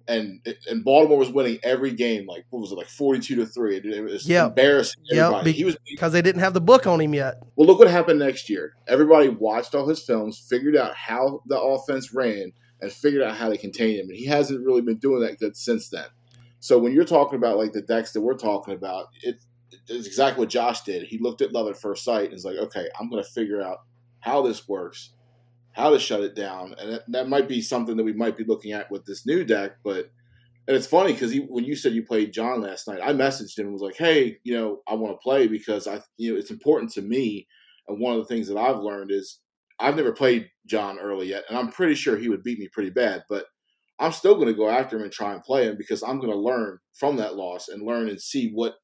[0.08, 2.26] and and Baltimore was winning every game.
[2.26, 3.76] Like what was it, like forty two to three?
[3.76, 4.48] It was Yep.
[4.50, 5.02] embarrassing.
[5.44, 7.42] Be- he was Because they didn't have the book on him yet.
[7.56, 7.66] well.
[7.66, 8.74] Look what happened next year.
[8.86, 13.48] Everybody watched all his films, figured out how the offense ran, and figured out how
[13.48, 14.08] to contain him.
[14.08, 16.06] And he hasn't really been doing that good since then.
[16.60, 19.36] So when you're talking about like the decks that we're talking about, it,
[19.88, 21.02] it's exactly what Josh did.
[21.04, 23.62] He looked at love at first sight and was like, okay, I'm going to figure
[23.62, 23.82] out
[24.20, 25.10] how this works,
[25.76, 28.44] how to shut it down, and that, that might be something that we might be
[28.44, 29.72] looking at with this new deck.
[29.84, 30.10] But
[30.66, 33.66] and it's funny because when you said you played John last night, I messaged him
[33.66, 36.50] and was like, hey, you know, I want to play because I, you know, it's
[36.50, 37.46] important to me.
[37.86, 39.40] And one of the things that I've learned is
[39.78, 42.90] I've never played John early yet, and I'm pretty sure he would beat me pretty
[42.90, 43.44] bad, but
[43.98, 46.32] I'm still going to go after him and try and play him because I'm going
[46.32, 48.76] to learn from that loss and learn and see what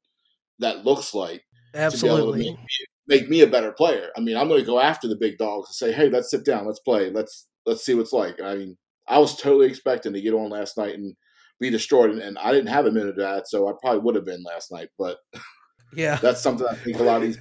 [0.58, 2.50] that looks like to be able to Absolutely.
[2.50, 2.58] make
[3.06, 4.08] make me a better player.
[4.16, 6.44] I mean, I'm going to go after the big dogs and say, "Hey, let's sit
[6.44, 8.76] down, let's play, let's let's see what's like." I mean,
[9.08, 11.14] I was totally expecting to get on last night and
[11.60, 14.14] be destroyed, and, and I didn't have a minute of that, so I probably would
[14.14, 14.88] have been last night.
[14.98, 15.18] But
[15.94, 16.16] Yeah.
[16.16, 17.38] that's something I think a lot of these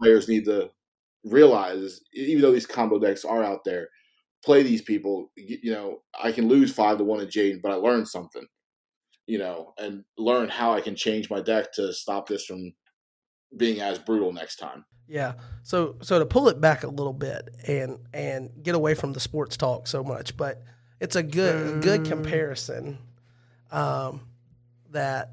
[0.00, 0.70] players need to
[1.24, 1.78] realize.
[1.78, 3.88] Is even though these combo decks are out there,
[4.44, 5.30] play these people.
[5.36, 8.46] You know, I can lose five to one at Jaden, but I learned something.
[9.26, 12.72] You know, and learn how I can change my deck to stop this from
[13.56, 14.84] being as brutal next time.
[15.08, 15.34] Yeah.
[15.62, 19.20] So so to pull it back a little bit and and get away from the
[19.20, 20.62] sports talk so much, but
[21.00, 22.98] it's a good a good comparison.
[23.70, 24.22] Um,
[24.90, 25.32] that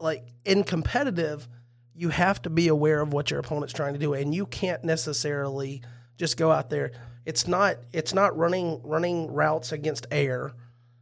[0.00, 1.46] like in competitive,
[1.94, 4.82] you have to be aware of what your opponent's trying to do, and you can't
[4.84, 5.82] necessarily
[6.16, 6.92] just go out there.
[7.26, 10.52] It's not it's not running running routes against air.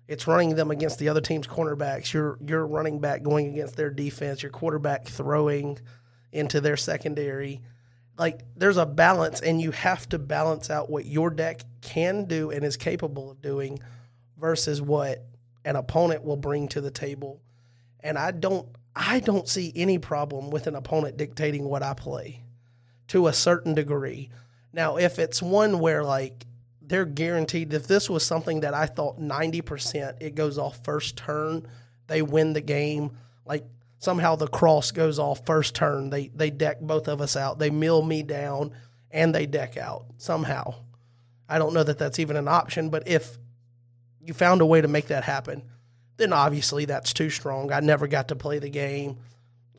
[0.08, 2.12] It's running them against the other team's cornerbacks.
[2.12, 4.42] Your your running back going against their defense.
[4.42, 5.78] Your quarterback throwing
[6.32, 7.60] into their secondary.
[8.18, 12.50] Like there's a balance, and you have to balance out what your deck can do
[12.50, 13.78] and is capable of doing
[14.36, 15.24] versus what
[15.64, 17.40] an opponent will bring to the table.
[18.00, 22.42] And I don't I don't see any problem with an opponent dictating what I play
[23.08, 24.30] to a certain degree.
[24.72, 26.46] Now, if it's one where like
[26.82, 31.66] they're guaranteed if this was something that I thought 90% it goes off first turn,
[32.06, 33.64] they win the game, like
[33.98, 37.70] somehow the cross goes off first turn, they they deck both of us out, they
[37.70, 38.72] mill me down
[39.10, 40.74] and they deck out somehow.
[41.48, 43.38] I don't know that that's even an option, but if
[44.20, 45.62] you found a way to make that happen,
[46.18, 47.72] then obviously that's too strong.
[47.72, 49.18] I never got to play the game.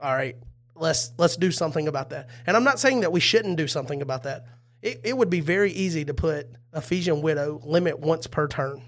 [0.02, 0.36] All right,
[0.76, 2.30] let's let's do something about that.
[2.48, 4.46] And I'm not saying that we shouldn't do something about that.
[4.82, 8.82] It, it would be very easy to put Ephesian Widow limit once per turn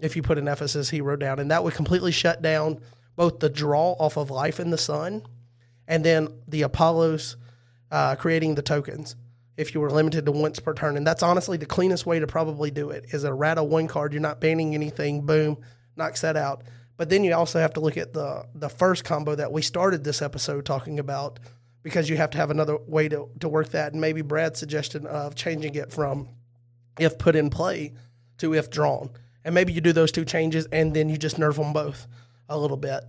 [0.00, 2.80] if you put an Ephesus hero down, and that would completely shut down
[3.16, 5.22] both the draw off of Life in the Sun
[5.86, 7.36] and then the Apollos
[7.90, 9.16] uh, creating the tokens
[9.56, 10.96] if you were limited to once per turn.
[10.96, 14.12] And that's honestly the cleanest way to probably do it is errata of one card.
[14.12, 15.26] You're not banning anything.
[15.26, 15.58] Boom,
[15.96, 16.62] knocks that out.
[16.96, 20.04] But then you also have to look at the the first combo that we started
[20.04, 21.38] this episode talking about
[21.82, 23.92] because you have to have another way to, to work that.
[23.92, 26.28] And maybe Brad's suggestion of changing it from
[26.98, 27.94] if put in play
[28.38, 29.10] to if drawn.
[29.44, 32.06] And maybe you do those two changes and then you just nerf them both
[32.48, 33.04] a little bit.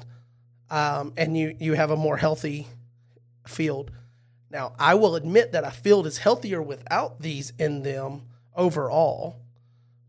[0.69, 2.67] Um, and you, you have a more healthy
[3.47, 3.91] field.
[4.49, 8.23] Now, I will admit that a field is healthier without these in them
[8.55, 9.41] overall,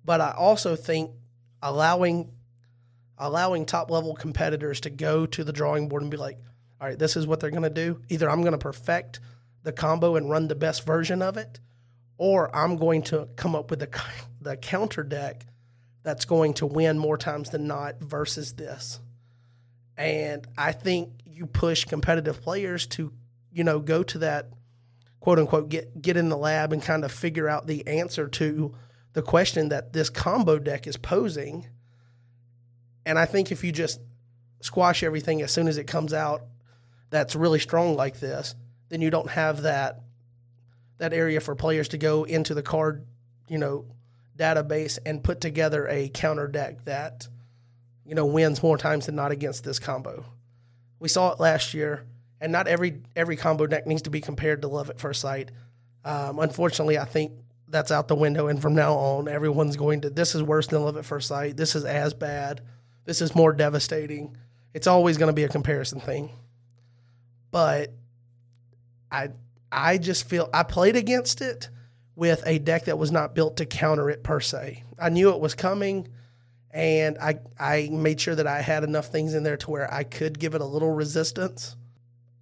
[0.04, 1.10] but I also think
[1.62, 2.30] allowing
[3.16, 6.36] allowing top level competitors to go to the drawing board and be like,
[6.80, 8.00] all right, this is what they're going to do.
[8.08, 9.20] Either I'm going to perfect
[9.62, 11.60] the combo and run the best version of it,
[12.18, 14.02] or I'm going to come up with the
[14.40, 15.46] the counter deck
[16.02, 19.00] that's going to win more times than not versus this.
[19.96, 23.12] And I think you push competitive players to,
[23.52, 24.50] you know, go to that
[25.20, 28.74] quote unquote get get in the lab and kind of figure out the answer to
[29.14, 31.66] the question that this combo deck is posing.
[33.06, 34.00] And I think if you just
[34.60, 36.42] squash everything as soon as it comes out
[37.10, 38.54] that's really strong like this,
[38.88, 40.00] then you don't have that
[40.98, 43.06] that area for players to go into the card,
[43.48, 43.86] you know,
[44.36, 47.28] database and put together a counter deck that,
[48.04, 50.24] you know, wins more times than not against this combo.
[50.98, 52.04] We saw it last year,
[52.40, 55.50] and not every every combo deck needs to be compared to Love at First Sight.
[56.04, 57.32] Um, unfortunately, I think
[57.68, 60.10] that's out the window, and from now on, everyone's going to.
[60.10, 61.56] This is worse than Love at First Sight.
[61.56, 62.60] This is as bad.
[63.04, 64.36] This is more devastating.
[64.72, 66.30] It's always going to be a comparison thing.
[67.50, 67.92] But
[69.10, 69.30] I
[69.70, 71.68] I just feel I played against it
[72.16, 74.84] with a deck that was not built to counter it per se.
[74.98, 76.08] I knew it was coming
[76.74, 80.02] and I I made sure that I had enough things in there to where I
[80.02, 81.76] could give it a little resistance.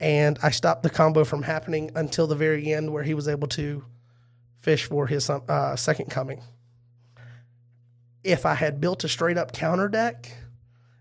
[0.00, 3.46] And I stopped the combo from happening until the very end where he was able
[3.48, 3.84] to
[4.58, 6.42] fish for his uh, second coming.
[8.24, 10.32] If I had built a straight up counter deck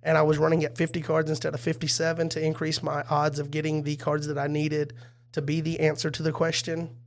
[0.04, 3.50] and I was running at 50 cards instead of 57 to increase my odds of
[3.50, 4.94] getting the cards that I needed
[5.32, 6.98] to be the answer to the question,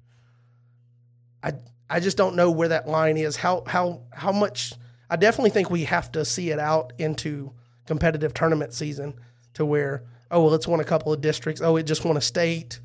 [1.43, 1.53] I
[1.91, 3.37] I just don't know where that line is.
[3.37, 4.73] How how how much
[5.15, 7.53] I definitely think we have to see it out into
[7.87, 9.15] competitive tournament season
[9.53, 11.63] to where oh well it's won a couple of districts.
[11.63, 12.81] Oh it just won a state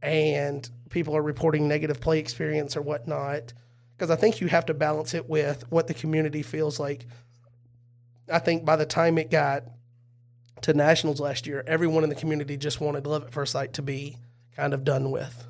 [0.00, 3.52] and people are reporting negative play experience or whatnot.
[3.94, 7.04] Because I think you have to balance it with what the community feels like.
[8.32, 9.64] I think by the time it got
[10.62, 13.82] to nationals last year, everyone in the community just wanted Love at First Sight to
[13.82, 14.16] be
[14.56, 15.46] kind of done with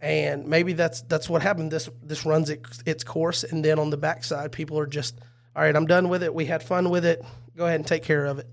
[0.00, 1.70] and maybe that's that's what happened.
[1.70, 5.18] This this runs it, its course, and then on the backside, people are just,
[5.56, 6.34] all right, I'm done with it.
[6.34, 7.24] We had fun with it.
[7.56, 8.48] Go ahead and take care of it.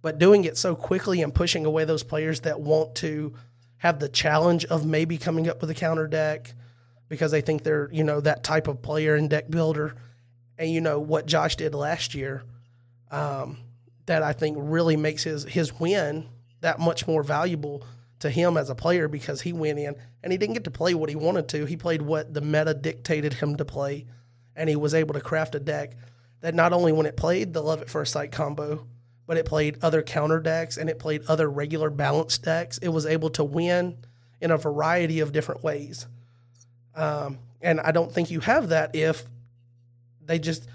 [0.00, 3.34] But doing it so quickly and pushing away those players that want to
[3.78, 6.54] have the challenge of maybe coming up with a counter deck
[7.08, 9.94] because they think they're you know that type of player and deck builder,
[10.56, 12.42] and you know what Josh did last year,
[13.10, 13.58] um,
[14.06, 16.28] that I think really makes his his win
[16.62, 17.84] that much more valuable
[18.22, 20.94] to him as a player because he went in and he didn't get to play
[20.94, 21.66] what he wanted to.
[21.66, 24.06] He played what the meta dictated him to play,
[24.56, 25.96] and he was able to craft a deck
[26.40, 28.86] that not only when it played the Love at First Sight combo,
[29.26, 32.78] but it played other counter decks and it played other regular balanced decks.
[32.78, 33.98] It was able to win
[34.40, 36.06] in a variety of different ways.
[36.94, 39.24] Um, and I don't think you have that if
[40.24, 40.68] they just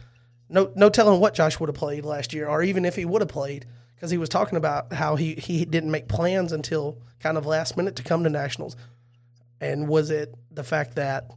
[0.49, 3.21] no no telling what Josh would have played last year, or even if he would
[3.21, 3.65] have played
[3.97, 7.75] because he was talking about how he, he didn't make plans until kind of last
[7.75, 8.75] minute to come to nationals.
[9.59, 11.31] And was it the fact that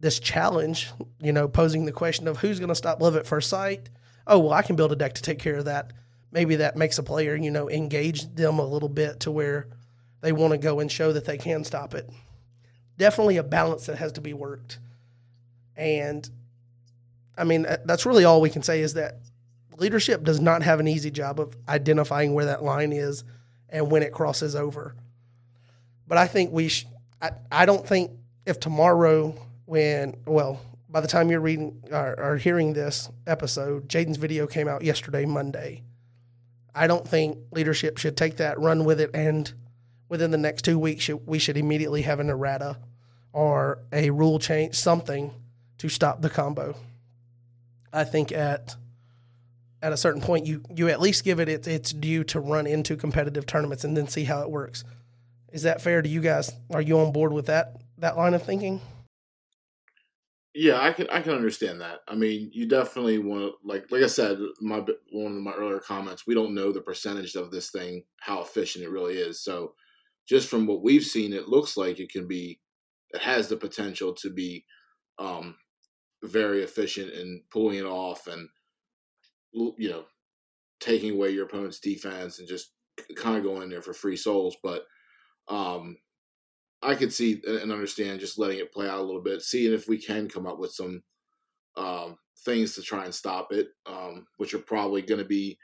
[0.00, 3.48] this challenge, you know, posing the question of who's going to stop love at first
[3.48, 3.88] sight?
[4.26, 5.92] Oh, well, I can build a deck to take care of that.
[6.32, 9.68] Maybe that makes a player, you know, engage them a little bit to where
[10.22, 12.10] they want to go and show that they can stop it.
[12.98, 14.80] Definitely a balance that has to be worked.
[15.76, 16.28] And
[17.38, 19.20] I mean, that's really all we can say is that
[19.78, 23.24] leadership does not have an easy job of identifying where that line is
[23.68, 24.94] and when it crosses over.
[26.06, 26.86] But I think we, sh-
[27.20, 28.12] I, I don't think
[28.46, 34.16] if tomorrow, when, well, by the time you're reading or, or hearing this episode, Jaden's
[34.16, 35.82] video came out yesterday, Monday.
[36.74, 39.52] I don't think leadership should take that, run with it, and
[40.08, 42.78] within the next two weeks, we should immediately have an errata
[43.32, 45.32] or a rule change, something
[45.78, 46.76] to stop the combo.
[47.92, 48.76] I think at
[49.82, 52.66] at a certain point, you you at least give it its, its due to run
[52.66, 54.84] into competitive tournaments and then see how it works.
[55.52, 56.52] Is that fair to you guys?
[56.70, 58.80] Are you on board with that that line of thinking?
[60.54, 62.00] Yeah, I can I can understand that.
[62.08, 65.80] I mean, you definitely want to like like I said, my one of my earlier
[65.80, 66.26] comments.
[66.26, 69.42] We don't know the percentage of this thing, how efficient it really is.
[69.42, 69.74] So,
[70.26, 72.60] just from what we've seen, it looks like it can be,
[73.10, 74.64] it has the potential to be,
[75.18, 75.56] um,
[76.22, 78.48] very efficient in pulling it off and
[79.56, 80.04] you know,
[80.80, 82.72] taking away your opponent's defense and just
[83.16, 84.56] kind of going in there for free souls.
[84.62, 84.84] But
[85.48, 85.96] um,
[86.82, 89.88] I could see and understand just letting it play out a little bit, seeing if
[89.88, 91.02] we can come up with some
[91.76, 95.58] um, things to try and stop it, um, which are probably going to be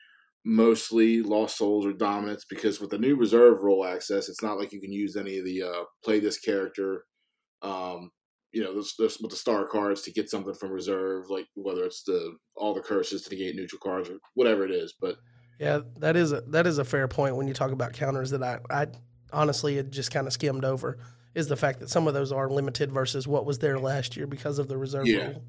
[0.45, 4.73] mostly lost souls or dominance because with the new reserve role access, it's not like
[4.73, 7.05] you can use any of the uh, play this character
[7.63, 8.11] um,
[8.53, 11.85] you know, this, this with the star cards to get something from reserve, like whether
[11.85, 14.95] it's the all the curses to negate neutral cards or whatever it is.
[15.01, 15.17] But
[15.59, 18.43] yeah, that is a that is a fair point when you talk about counters that
[18.43, 18.87] I I
[19.33, 20.99] honestly had just kind of skimmed over.
[21.35, 24.27] is the fact that some of those are limited versus what was there last year
[24.27, 25.29] because of the reserve Yeah.
[25.29, 25.45] rule.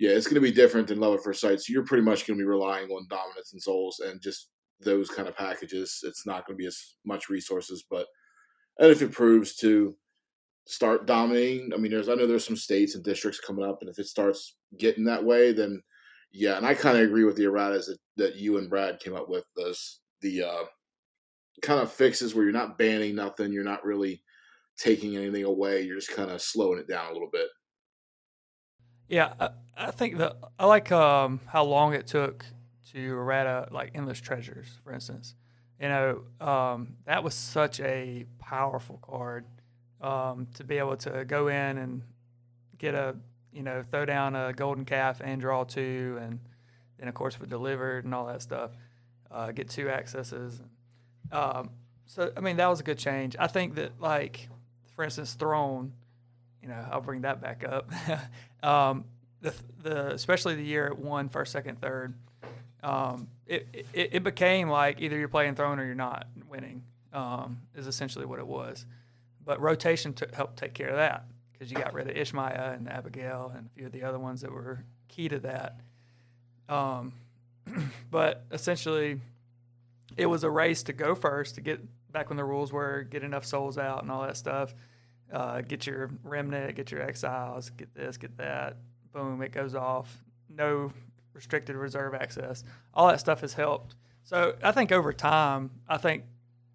[0.00, 1.60] Yeah, it's going to be different than Love at First Sight.
[1.60, 4.48] So you're pretty much going to be relying on Dominance and Souls and just
[4.80, 6.00] those kind of packages.
[6.02, 8.06] It's not going to be as much resources, but
[8.80, 9.94] and if it proves to
[10.70, 13.90] start dominating, I mean, there's I know there's some states and districts coming up, and
[13.90, 15.82] if it starts getting that way, then
[16.32, 19.16] yeah, and I kind of agree with the erratas that, that you and Brad came
[19.16, 19.44] up with.
[19.56, 20.64] Those the uh,
[21.62, 24.22] kind of fixes where you're not banning nothing, you're not really
[24.78, 27.48] taking anything away, you're just kind of slowing it down a little bit.
[29.08, 32.44] Yeah, I, I think that I like um, how long it took
[32.92, 35.34] to errata like endless treasures, for instance.
[35.80, 39.46] You know, um, that was such a powerful card
[40.00, 42.02] um, to be able to go in and
[42.78, 43.16] get a
[43.52, 46.40] you know throw down a golden calf and draw two, and
[46.98, 48.70] then of course with delivered and all that stuff,
[49.30, 50.60] uh, get two accesses.
[51.32, 51.70] Um,
[52.06, 53.36] so I mean that was a good change.
[53.38, 54.48] I think that like
[54.94, 55.92] for instance throne
[56.62, 57.90] you know, I'll bring that back up.
[58.62, 59.04] um,
[59.40, 62.14] the the especially the year it won first, second, third,
[62.82, 66.82] um, it, it it became like either you're playing throne or you're not winning.
[67.12, 68.86] Um, is essentially what it was.
[69.44, 72.88] But rotation took, helped take care of that because you got rid of Ishmael and
[72.88, 75.80] Abigail and a few of the other ones that were key to that.
[76.68, 77.12] Um,
[78.10, 79.20] but essentially,
[80.16, 81.80] it was a race to go first to get
[82.12, 84.74] back when the rules were get enough souls out and all that stuff
[85.32, 88.76] uh, get your remnant, get your exiles, get this, get that.
[89.12, 90.22] Boom, it goes off.
[90.48, 90.92] No
[91.32, 92.64] restricted reserve access.
[92.92, 93.94] All that stuff has helped.
[94.24, 96.24] So I think over time, I think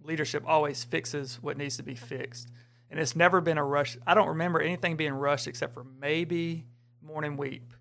[0.06, 2.50] leadership always fixes what needs to be fixed.
[2.90, 3.98] And it's never been a rush.
[4.06, 6.66] I don't remember anything being rushed except for maybe
[7.02, 7.74] Morning Weep.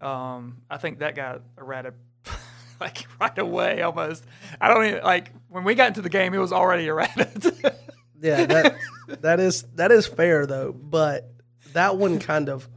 [0.00, 1.94] Um, I think that got errated
[2.80, 4.24] like right away almost.
[4.60, 7.52] I don't even like when we got into the game, it was already errated.
[8.20, 8.76] Yeah, that
[9.20, 11.30] that is that is fair though, but
[11.72, 12.68] that one kind of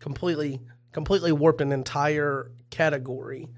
[0.00, 0.60] completely
[0.90, 3.48] completely warped an entire category.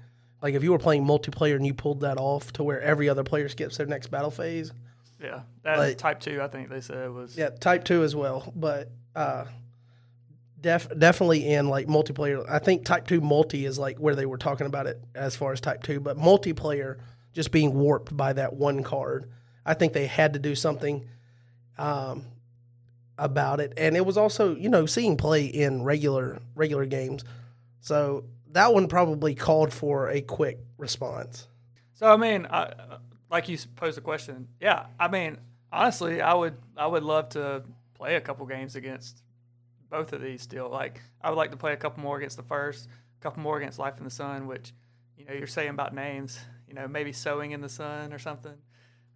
[0.45, 3.23] Like if you were playing multiplayer and you pulled that off to where every other
[3.23, 4.71] player skips their next battle phase.
[5.19, 6.39] Yeah, that Like- type two.
[6.39, 7.35] I think they said was.
[7.35, 9.45] Yeah, type two as well, but uh,
[10.61, 12.45] def definitely in like multiplayer.
[12.47, 15.51] I think type two multi is like where they were talking about it as far
[15.51, 16.99] as type two, but multiplayer
[17.33, 19.31] just being warped by that one card.
[19.65, 21.07] I think they had to do something
[21.79, 22.23] um,
[23.17, 27.23] about it, and it was also you know seeing play in regular regular games,
[27.79, 28.25] so
[28.55, 31.47] that one probably called for a quick response.
[31.93, 32.71] So I mean, I,
[33.29, 34.47] like you posed the question.
[34.61, 35.37] Yeah, I mean,
[35.73, 37.63] honestly, I would I would love to
[37.95, 39.21] play a couple games against
[39.89, 40.41] both of these.
[40.41, 42.87] Still, like I would like to play a couple more against the first,
[43.19, 44.73] a couple more against Life in the Sun, which
[45.17, 46.39] you know you're saying about names.
[46.69, 48.55] You know, maybe sowing in the sun or something.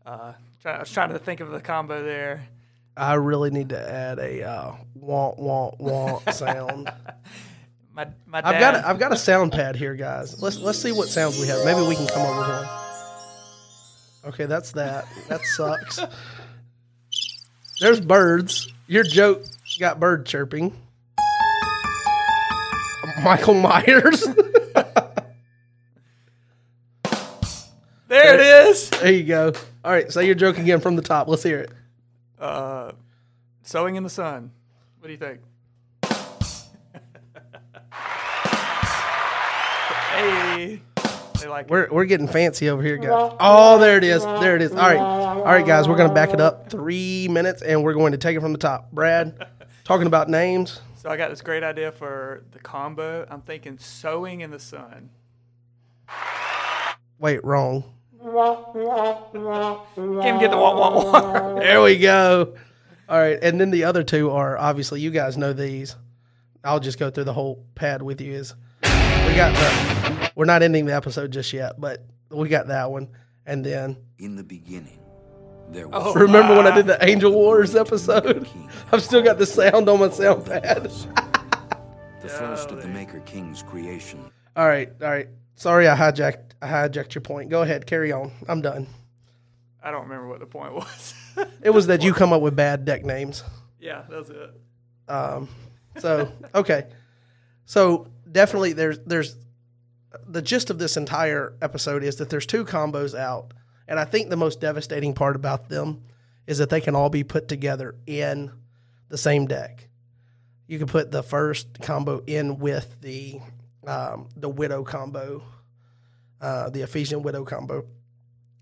[0.05, 2.45] Uh, try, I was trying to think of the combo there.
[2.95, 5.33] I really need to add a uh, wah
[5.79, 6.91] wah sound.
[7.99, 8.37] My my.
[8.45, 10.41] I've got a, I've got a sound pad here, guys.
[10.41, 11.65] Let's let's see what sounds we have.
[11.65, 14.33] Maybe we can come up with one.
[14.33, 15.05] Okay, that's that.
[15.27, 15.99] That sucks.
[17.81, 18.71] There's birds.
[18.87, 19.43] Your joke
[19.79, 20.73] got bird chirping.
[23.21, 24.21] Michael Myers.
[28.07, 28.89] there it is.
[28.91, 29.51] there you go.
[29.83, 31.27] All right, say your joke again from the top.
[31.27, 31.71] Let's hear it.
[32.39, 32.93] Uh,
[33.63, 34.51] sowing in the sun.
[34.99, 35.41] What do you think?
[40.67, 41.71] They like it.
[41.71, 43.33] We're we're getting fancy over here, guys.
[43.39, 44.23] Oh, there it is.
[44.23, 44.71] There it is.
[44.71, 45.87] All right, all right, guys.
[45.87, 48.59] We're gonna back it up three minutes, and we're going to take it from the
[48.59, 48.91] top.
[48.91, 49.47] Brad,
[49.83, 50.81] talking about names.
[50.97, 53.25] So I got this great idea for the combo.
[53.29, 55.11] I'm thinking sowing in the sun.
[57.19, 57.83] Wait, wrong.
[58.21, 58.73] Can't
[60.39, 61.55] get the wah wah wah.
[61.59, 62.55] There we go.
[63.07, 65.95] All right, and then the other two are obviously you guys know these.
[66.63, 68.33] I'll just go through the whole pad with you.
[68.33, 68.53] Is
[68.83, 68.89] we
[69.35, 69.98] got the
[70.39, 73.09] we're not ending the episode just yet, but we got that one,
[73.45, 74.97] and then In the beginning,
[75.69, 76.17] there was Oh.
[76.17, 78.47] remember when I did the Angel Wars episode?
[78.93, 80.83] I've still got the sound on my sound pad.
[82.21, 84.31] the first of the Maker King's creation.
[84.55, 85.27] All right, all right.
[85.55, 87.49] Sorry, I hijacked I hijacked your point.
[87.49, 88.31] Go ahead, carry on.
[88.47, 88.87] I'm done.
[89.83, 91.13] I don't remember what the point was.
[91.61, 93.43] It was that you come up with bad deck names.
[93.77, 94.51] yeah, that's it.
[95.09, 95.49] Um,
[95.97, 96.87] so okay,
[97.65, 99.35] so definitely there's there's
[100.27, 103.53] the gist of this entire episode is that there's two combos out,
[103.87, 106.03] and I think the most devastating part about them
[106.47, 108.51] is that they can all be put together in
[109.09, 109.87] the same deck.
[110.67, 113.39] You can put the first combo in with the
[113.85, 115.43] um, the widow combo,
[116.41, 117.85] uh, the Ephesian widow combo,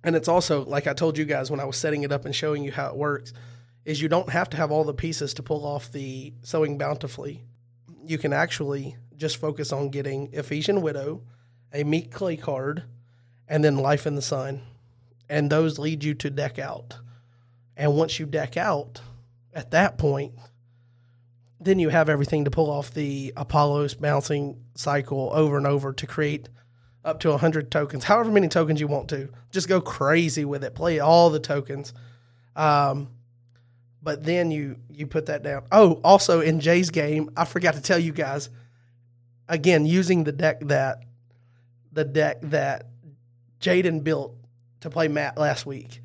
[0.03, 2.36] and it's also like I told you guys when I was setting it up and
[2.36, 3.34] showing you how it works
[3.86, 7.45] is you don't have to have all the pieces to pull off the sowing bountifully.
[8.06, 11.24] You can actually just focus on getting Ephesian Widow,
[11.73, 12.84] a Meek Clay card,
[13.48, 14.61] and then Life in the Sun.
[15.30, 16.98] And those lead you to deck out.
[17.76, 19.02] And once you deck out,
[19.53, 20.34] at that point,
[21.60, 26.07] then you have everything to pull off the Apollos bouncing cycle over and over to
[26.07, 26.48] create
[27.03, 29.30] up to 100 tokens, however many tokens you want to.
[29.52, 30.76] Just go crazy with it.
[30.76, 31.94] Play all the tokens.
[32.56, 33.10] Um,
[34.03, 35.64] but then you you put that down.
[35.72, 38.49] Oh, also in Jay's game, I forgot to tell you guys.
[39.49, 41.03] Again, using the deck that
[41.98, 42.86] the deck that
[43.60, 44.36] Jaden built
[44.82, 45.99] to play Matt last week.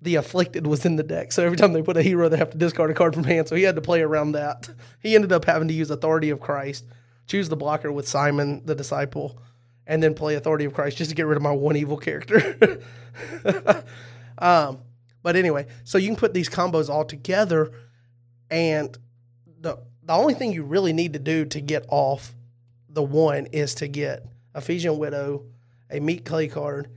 [0.00, 2.50] The afflicted was in the deck, so every time they put a hero, they have
[2.50, 3.48] to discard a card from hand.
[3.48, 4.70] So he had to play around that.
[5.02, 6.86] He ended up having to use Authority of Christ,
[7.26, 9.42] choose the blocker with Simon the disciple,
[9.88, 12.80] and then play Authority of Christ just to get rid of my one evil character.
[14.38, 14.78] um,
[15.24, 17.72] but anyway, so you can put these combos all together,
[18.52, 18.96] and
[19.60, 22.36] the the only thing you really need to do to get off
[22.88, 24.24] the one is to get
[24.54, 25.44] Ephesian Widow,
[25.90, 26.88] a Meek Clay card,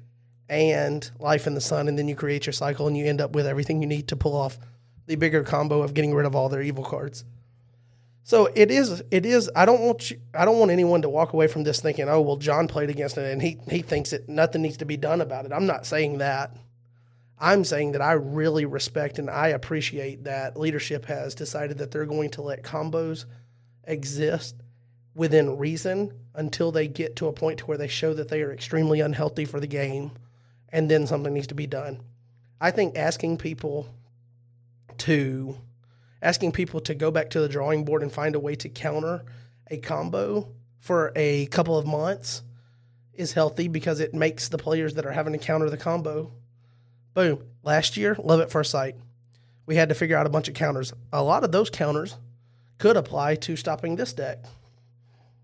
[0.49, 3.33] and Life in the Sun, and then you create your cycle, and you end up
[3.33, 4.57] with everything you need to pull off
[5.07, 7.23] the bigger combo of getting rid of all their evil cards.
[8.23, 9.01] So it is.
[9.11, 9.49] It is.
[9.55, 10.19] I don't want you.
[10.33, 13.17] I don't want anyone to walk away from this thinking, "Oh, well, John played against
[13.17, 15.85] it, and he he thinks that nothing needs to be done about it." I'm not
[15.85, 16.55] saying that.
[17.41, 22.05] I'm saying that I really respect and I appreciate that leadership has decided that they're
[22.05, 23.25] going to let combos
[23.83, 24.55] exist
[25.13, 28.53] within reason until they get to a point to where they show that they are
[28.53, 30.11] extremely unhealthy for the game
[30.69, 32.01] and then something needs to be done.
[32.59, 33.87] I think asking people
[34.99, 35.57] to
[36.21, 39.23] asking people to go back to the drawing board and find a way to counter
[39.69, 40.47] a combo
[40.79, 42.43] for a couple of months
[43.13, 46.31] is healthy because it makes the players that are having to counter the combo
[47.13, 48.95] boom last year love at first sight.
[49.65, 50.93] We had to figure out a bunch of counters.
[51.11, 52.15] A lot of those counters
[52.77, 54.43] could apply to stopping this deck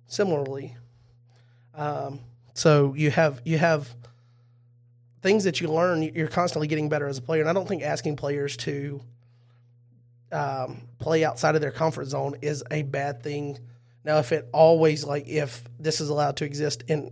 [0.07, 0.75] similarly
[1.77, 2.21] um,
[2.53, 3.93] so you have you have
[5.21, 7.41] things that you learn, you're constantly getting better as a player.
[7.41, 9.01] And I don't think asking players to
[10.31, 13.59] um, play outside of their comfort zone is a bad thing.
[14.03, 17.11] Now, if it always like if this is allowed to exist in,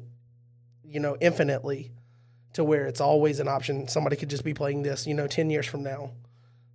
[0.84, 1.92] you know, infinitely,
[2.54, 5.50] to where it's always an option, somebody could just be playing this, you know, ten
[5.50, 6.12] years from now.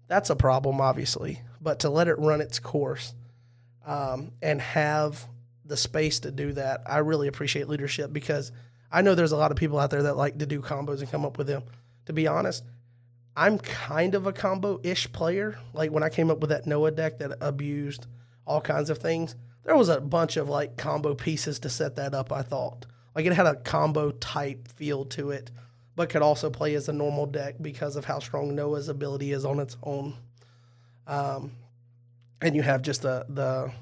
[0.08, 1.40] That's a problem, obviously.
[1.60, 3.14] But to let it run its course
[3.86, 5.26] um, and have
[5.70, 8.52] the space to do that, I really appreciate leadership because
[8.92, 11.10] I know there's a lot of people out there that like to do combos and
[11.10, 11.62] come up with them.
[12.06, 12.64] To be honest,
[13.36, 15.58] I'm kind of a combo ish player.
[15.72, 18.06] Like when I came up with that Noah deck that abused
[18.46, 22.14] all kinds of things, there was a bunch of like combo pieces to set that
[22.14, 22.86] up, I thought.
[23.14, 25.50] Like it had a combo type feel to it,
[25.94, 29.44] but could also play as a normal deck because of how strong Noah's ability is
[29.44, 30.16] on its own.
[31.06, 31.52] Um,
[32.40, 33.72] and you have just the the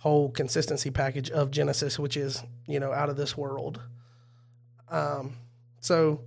[0.00, 3.80] whole consistency package of Genesis, which is you know out of this world.
[4.88, 5.36] Um,
[5.80, 6.22] so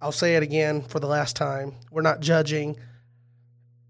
[0.00, 1.74] I'll say it again for the last time.
[1.90, 2.76] We're not judging.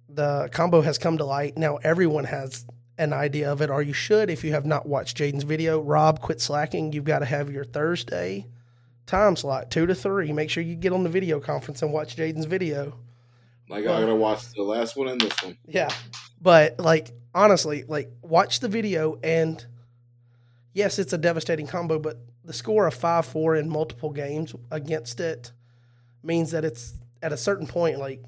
[0.09, 1.57] The combo has come to light.
[1.57, 2.65] Now everyone has
[2.99, 5.81] an idea of it, or you should if you have not watched Jaden's video.
[5.81, 6.93] Rob, quit slacking.
[6.93, 8.47] You've got to have your Thursday
[9.07, 10.33] time slot, two to three.
[10.33, 12.95] Make sure you get on the video conference and watch Jaden's video.
[13.69, 15.57] Like I gotta watch the last one and this one.
[15.67, 15.89] Yeah,
[16.41, 19.65] but like honestly, like watch the video and
[20.73, 25.21] yes, it's a devastating combo, but the score of five four in multiple games against
[25.21, 25.53] it
[26.23, 28.21] means that it's at a certain point like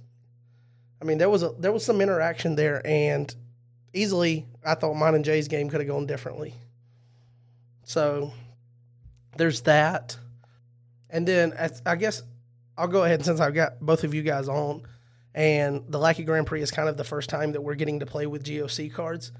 [1.03, 3.35] I mean there was a there was some interaction there and
[3.93, 6.55] easily I thought mine and Jay's game could have gone differently.
[7.85, 8.33] So
[9.37, 10.17] there's that.
[11.11, 11.55] And then
[11.87, 12.23] I guess
[12.77, 14.83] I'll go ahead since I've got both of you guys on
[15.35, 18.06] and the Lackey Grand Prix is kind of the first time that we're getting to
[18.06, 19.32] play with GOC cards.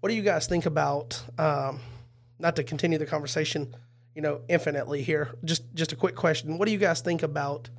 [0.00, 1.80] What do you guys think about um,
[2.38, 3.74] not to continue the conversation
[4.14, 5.30] you know, infinitely here.
[5.44, 7.70] Just just a quick question: What do you guys think about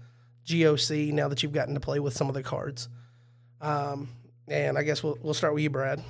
[0.45, 2.89] GOC now that you've gotten to play with some of the cards?
[3.59, 4.09] Um,
[4.47, 6.03] and I guess we'll we'll start with you, Brad.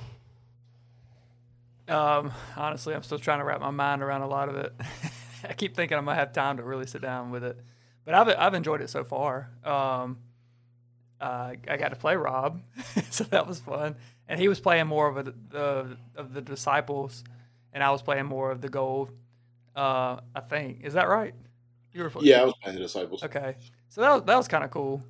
[1.88, 4.72] Um, honestly, I'm still trying to wrap my mind around a lot of it.
[5.48, 7.58] I keep thinking I'm gonna have time to really sit down with it,
[8.04, 9.50] but I've I've enjoyed it so far.
[9.64, 10.18] Um,
[11.22, 12.60] uh, I got to play Rob,
[13.10, 13.94] so that was fun,
[14.26, 17.22] and he was playing more of a, the of the disciples,
[17.72, 19.12] and I was playing more of the gold.
[19.76, 21.32] Uh, I think is that right?
[21.92, 22.26] You were playing?
[22.26, 23.22] yeah, I was playing the disciples.
[23.22, 23.54] Okay,
[23.88, 25.04] so that was, that was kind of cool.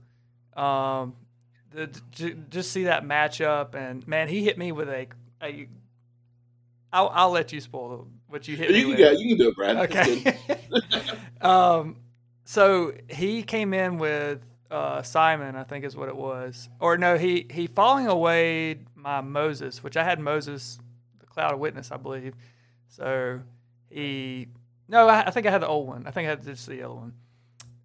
[0.54, 1.14] Um,
[1.70, 1.86] the,
[2.50, 5.06] just see that matchup, and man, he hit me with a.
[5.42, 5.66] a
[6.92, 9.18] I'll, I'll let you spoil what you hit you me can with.
[9.18, 9.76] You can do it, Brad.
[9.90, 10.36] Okay.
[11.40, 11.96] um,
[12.44, 14.42] so he came in with
[14.72, 16.68] uh, Simon, I think is what it was.
[16.80, 20.78] Or no, he he falling away my Moses, which I had Moses,
[21.20, 22.34] the cloud of witness, I believe.
[22.88, 23.40] So
[23.90, 24.48] he
[24.88, 26.06] no, I, I think I had the old one.
[26.06, 27.12] I think I had just the yellow one.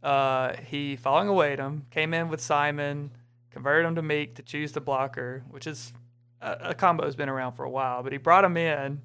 [0.02, 3.12] Uh, he falling away him came in with Simon,
[3.52, 5.92] converted him to Meek to choose the blocker, which is
[6.42, 8.02] a, a combo has been around for a while.
[8.02, 9.02] But he brought him in,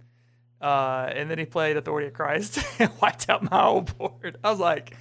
[0.61, 4.37] uh, and then he played Authority of Christ and wiped out my whole board.
[4.45, 4.97] I was like,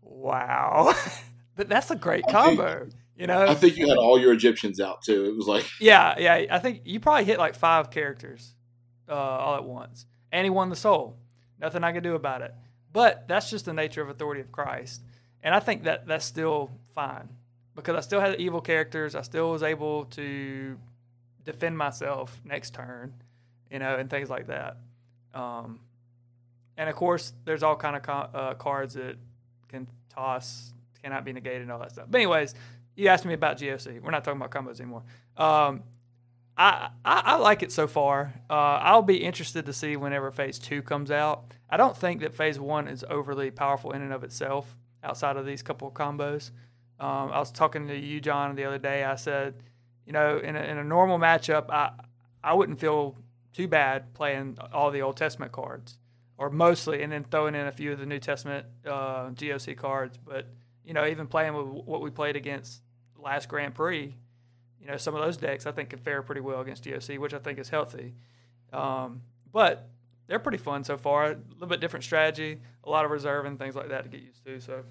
[0.00, 0.94] wow,
[1.56, 2.88] but that's a great combo.
[3.16, 5.24] You know, I think you had all your Egyptians out too.
[5.24, 6.44] It was like, yeah, yeah.
[6.50, 8.54] I think you probably hit like five characters
[9.08, 11.16] uh, all at once, and he won the soul.
[11.58, 12.54] Nothing I could do about it.
[12.92, 15.02] But that's just the nature of authority of Christ,
[15.42, 17.30] and I think that that's still fine
[17.74, 19.14] because I still had evil characters.
[19.14, 20.76] I still was able to
[21.44, 23.14] defend myself next turn,
[23.70, 24.78] you know, and things like that.
[25.32, 25.80] Um,
[26.76, 29.16] and of course, there's all kind of co- uh, cards that
[29.68, 32.06] can toss, cannot be negated, and all that stuff.
[32.08, 32.54] But anyways,
[32.94, 34.00] you asked me about GOC.
[34.00, 35.02] We're not talking about combos anymore.
[35.36, 35.82] Um,
[36.56, 38.32] I, I, I like it so far.
[38.48, 41.52] Uh, I'll be interested to see whenever Phase Two comes out.
[41.68, 44.76] I don't think that Phase One is overly powerful in and of itself.
[45.04, 46.50] Outside of these couple of combos,
[46.98, 49.04] um, I was talking to you, John, the other day.
[49.04, 49.62] I said,
[50.06, 51.92] you know, in a, in a normal matchup, I
[52.42, 53.16] I wouldn't feel
[53.52, 55.98] too bad playing all the Old Testament cards,
[56.38, 60.18] or mostly, and then throwing in a few of the New Testament uh, GOC cards.
[60.18, 60.48] But
[60.86, 62.80] you know, even playing with what we played against
[63.18, 64.14] last Grand Prix,
[64.80, 67.34] you know, some of those decks I think could fare pretty well against GOC, which
[67.34, 68.14] I think is healthy.
[68.72, 69.22] Um,
[69.52, 69.88] but
[70.28, 71.24] they're pretty fun so far.
[71.24, 74.20] A little bit different strategy, a lot of reserve and things like that to get
[74.20, 74.60] used to.
[74.60, 74.84] So,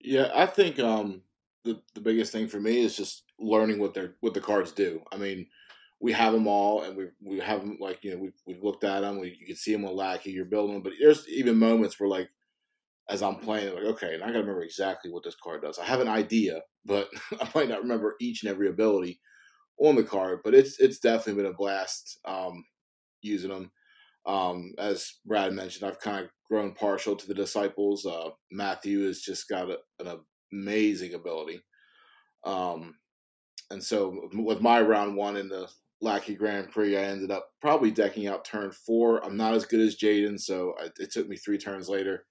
[0.00, 1.22] yeah, I think um,
[1.64, 5.00] the the biggest thing for me is just learning what their what the cards do.
[5.10, 5.46] I mean,
[5.98, 8.84] we have them all, and we we have them like you know we we've looked
[8.84, 9.18] at them.
[9.18, 10.30] We, you can see them on Lackey.
[10.30, 12.28] You're building them, but there's even moments where like
[13.08, 15.78] as I'm playing, like okay, and I got to remember exactly what this card does.
[15.78, 17.08] I have an idea, but
[17.40, 19.20] I might not remember each and every ability
[19.78, 20.40] on the card.
[20.44, 22.64] But it's it's definitely been a blast um,
[23.20, 23.70] using them.
[24.24, 28.06] Um, as Brad mentioned, I've kind of grown partial to the disciples.
[28.06, 30.20] Uh, Matthew has just got a, an
[30.52, 31.60] amazing ability.
[32.44, 32.94] Um,
[33.70, 35.68] and so with my round one in the
[36.00, 39.24] Lackey Grand Prix, I ended up probably decking out turn four.
[39.24, 42.24] I'm not as good as Jaden, so I, it took me three turns later.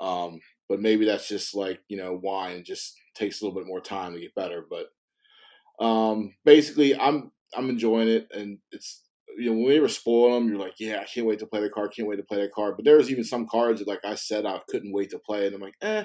[0.00, 3.80] Um, but maybe that's just like you know wine just takes a little bit more
[3.80, 4.64] time to get better.
[4.68, 9.02] But um, basically, I'm I'm enjoying it, and it's
[9.38, 11.60] you know when we were spoiling them, you're like, yeah, I can't wait to play
[11.60, 12.76] the card, can't wait to play that card.
[12.76, 15.54] But there's even some cards that, like I said, I couldn't wait to play, and
[15.54, 16.04] I'm like, eh,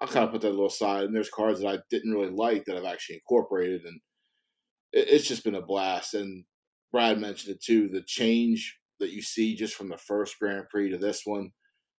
[0.00, 1.04] I'll kind of put that a little aside.
[1.04, 4.00] And there's cards that I didn't really like that I've actually incorporated, and
[4.92, 6.14] it, it's just been a blast.
[6.14, 6.44] And
[6.92, 10.90] Brad mentioned it too, the change that you see just from the first Grand Prix
[10.90, 11.50] to this one,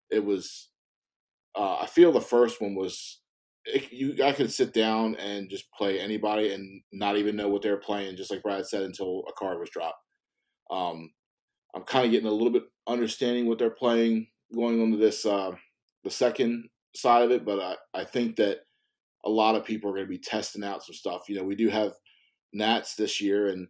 [0.09, 0.69] it was
[1.57, 3.21] uh, I feel the first one was
[3.65, 4.23] it, you.
[4.23, 8.15] I could sit down and just play anybody and not even know what they're playing,
[8.15, 10.01] just like Brad said, until a card was dropped.
[10.69, 11.11] Um,
[11.75, 15.25] I'm kind of getting a little bit understanding what they're playing going on to this
[15.25, 15.51] uh,
[16.03, 18.59] the second side of it, but I, I think that
[19.25, 21.23] a lot of people are going to be testing out some stuff.
[21.27, 21.93] You know, we do have
[22.53, 23.67] Nats this year, and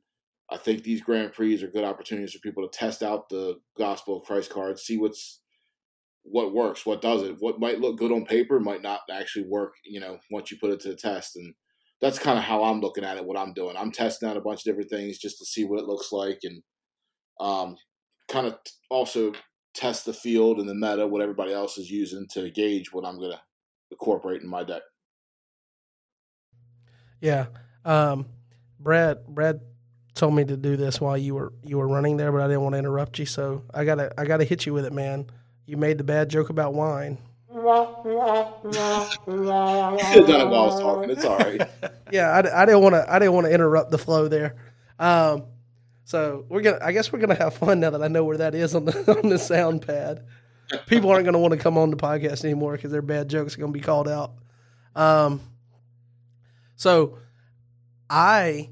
[0.51, 4.17] I think these Grand Prix are good opportunities for people to test out the Gospel
[4.17, 5.41] of Christ cards, see what's
[6.29, 9.99] what works, what doesn't, what might look good on paper might not actually work, you
[9.99, 11.35] know, once you put it to the test.
[11.35, 11.53] And
[12.01, 13.75] that's kind of how I'm looking at it, what I'm doing.
[13.77, 16.39] I'm testing out a bunch of different things just to see what it looks like
[16.43, 16.61] and
[17.39, 17.75] um,
[18.27, 18.57] kind of
[18.89, 19.33] also
[19.73, 23.17] test the field and the meta, what everybody else is using to gauge what I'm
[23.17, 23.41] going to
[23.91, 24.81] incorporate in my deck.
[27.21, 27.47] Yeah.
[27.85, 28.25] Um,
[28.79, 29.61] Brad, Brad
[30.13, 32.61] told me to do this while you were you were running there, but I didn't
[32.61, 35.27] want to interrupt you, so I gotta I gotta hit you with it, man.
[35.67, 37.17] You made the bad joke about wine.
[37.53, 37.65] You could
[40.15, 41.09] have done while I was talking.
[41.09, 41.61] It's all right.
[42.11, 43.05] yeah, I, I didn't want to.
[43.13, 44.55] I didn't want to interrupt the flow there.
[44.97, 45.43] Um,
[46.05, 46.79] so we're gonna.
[46.81, 49.19] I guess we're gonna have fun now that I know where that is on the
[49.23, 50.25] on the sound pad.
[50.85, 53.59] People aren't gonna want to come on the podcast anymore because their bad jokes are
[53.59, 54.35] gonna be called out.
[54.95, 55.41] Um,
[56.77, 57.17] so
[58.09, 58.69] I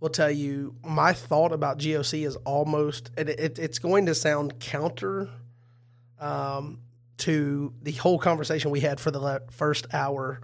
[0.00, 3.12] will tell you my thought about GOC is almost.
[3.16, 5.30] It, it, it's going to sound counter
[6.22, 6.78] um,
[7.18, 10.40] to the whole conversation we had for the first hour,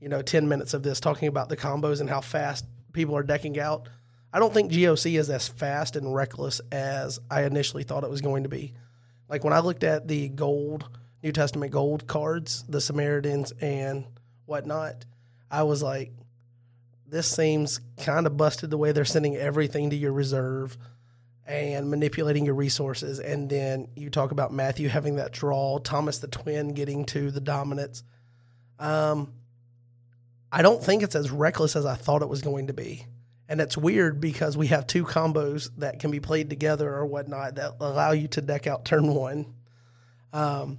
[0.00, 3.22] you know, 10 minutes of this, talking about the combos and how fast people are
[3.22, 3.88] decking out.
[4.32, 8.20] I don't think GOC is as fast and reckless as I initially thought it was
[8.20, 8.74] going to be.
[9.28, 10.88] Like when I looked at the gold,
[11.22, 14.04] New Testament gold cards, the Samaritans and
[14.46, 15.04] whatnot,
[15.50, 16.12] I was like,
[17.06, 20.76] this seems kind of busted the way they're sending everything to your reserve
[21.46, 23.20] and manipulating your resources.
[23.20, 27.40] And then you talk about Matthew having that draw, Thomas the twin getting to the
[27.40, 28.02] dominance.
[28.78, 29.32] Um,
[30.50, 33.06] I don't think it's as reckless as I thought it was going to be.
[33.48, 37.56] And it's weird because we have two combos that can be played together or whatnot
[37.56, 39.52] that allow you to deck out turn one.
[40.32, 40.78] Um,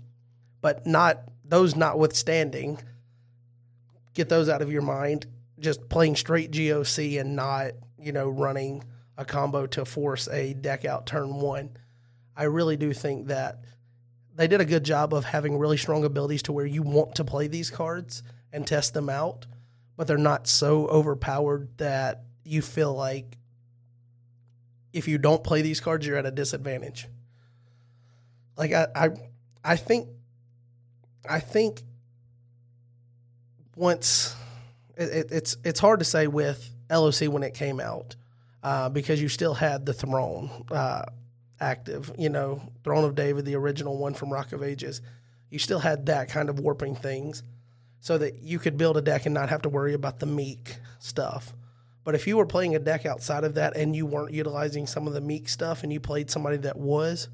[0.62, 2.80] but not those notwithstanding,
[4.16, 5.28] get those out of your mind.
[5.60, 8.84] Just playing straight GOC and not, you know, running
[9.18, 11.78] a combo to force a deck out turn one.
[12.36, 13.62] I really do think that
[14.36, 17.24] they did a good job of having really strong abilities to where you want to
[17.24, 18.22] play these cards
[18.52, 19.46] and test them out,
[19.96, 23.38] but they're not so overpowered that you feel like
[24.92, 27.08] if you don't play these cards, you're at a disadvantage.
[28.58, 29.10] Like I, I,
[29.64, 30.10] I think,
[31.30, 31.84] I think
[33.76, 34.36] once
[34.96, 38.16] it, it, it's it's hard to say with LOC when it came out
[38.66, 41.04] uh, because you still had the throne uh,
[41.60, 45.02] active, you know, Throne of David, the original one from Rock of Ages.
[45.52, 47.44] You still had that kind of warping things
[48.00, 50.78] so that you could build a deck and not have to worry about the meek
[50.98, 51.54] stuff.
[52.04, 55.06] But if you were playing a deck outside of that and you weren't utilizing some
[55.06, 57.30] of the meek stuff and you played somebody that was,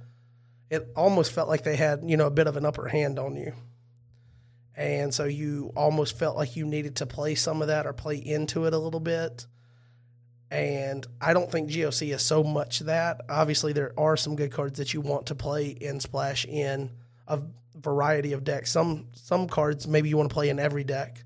[0.69, 3.37] it almost felt like they had, you know, a bit of an upper hand on
[3.37, 3.53] you.
[4.75, 8.17] And so you almost felt like you needed to play some of that or play
[8.17, 9.45] into it a little bit.
[10.51, 13.21] And I don't think GOC is so much that.
[13.29, 16.91] Obviously, there are some good cards that you want to play in Splash in
[17.25, 17.39] a
[17.73, 18.69] variety of decks.
[18.69, 21.23] Some some cards maybe you want to play in every deck.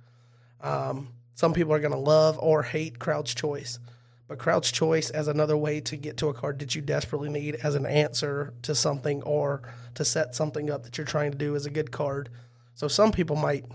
[0.61, 3.79] Um, some people are going to love or hate Crowd's Choice,
[4.27, 7.55] but Crowd's Choice as another way to get to a card that you desperately need
[7.55, 9.63] as an answer to something or
[9.95, 12.29] to set something up that you're trying to do is a good card.
[12.75, 13.65] So some people might,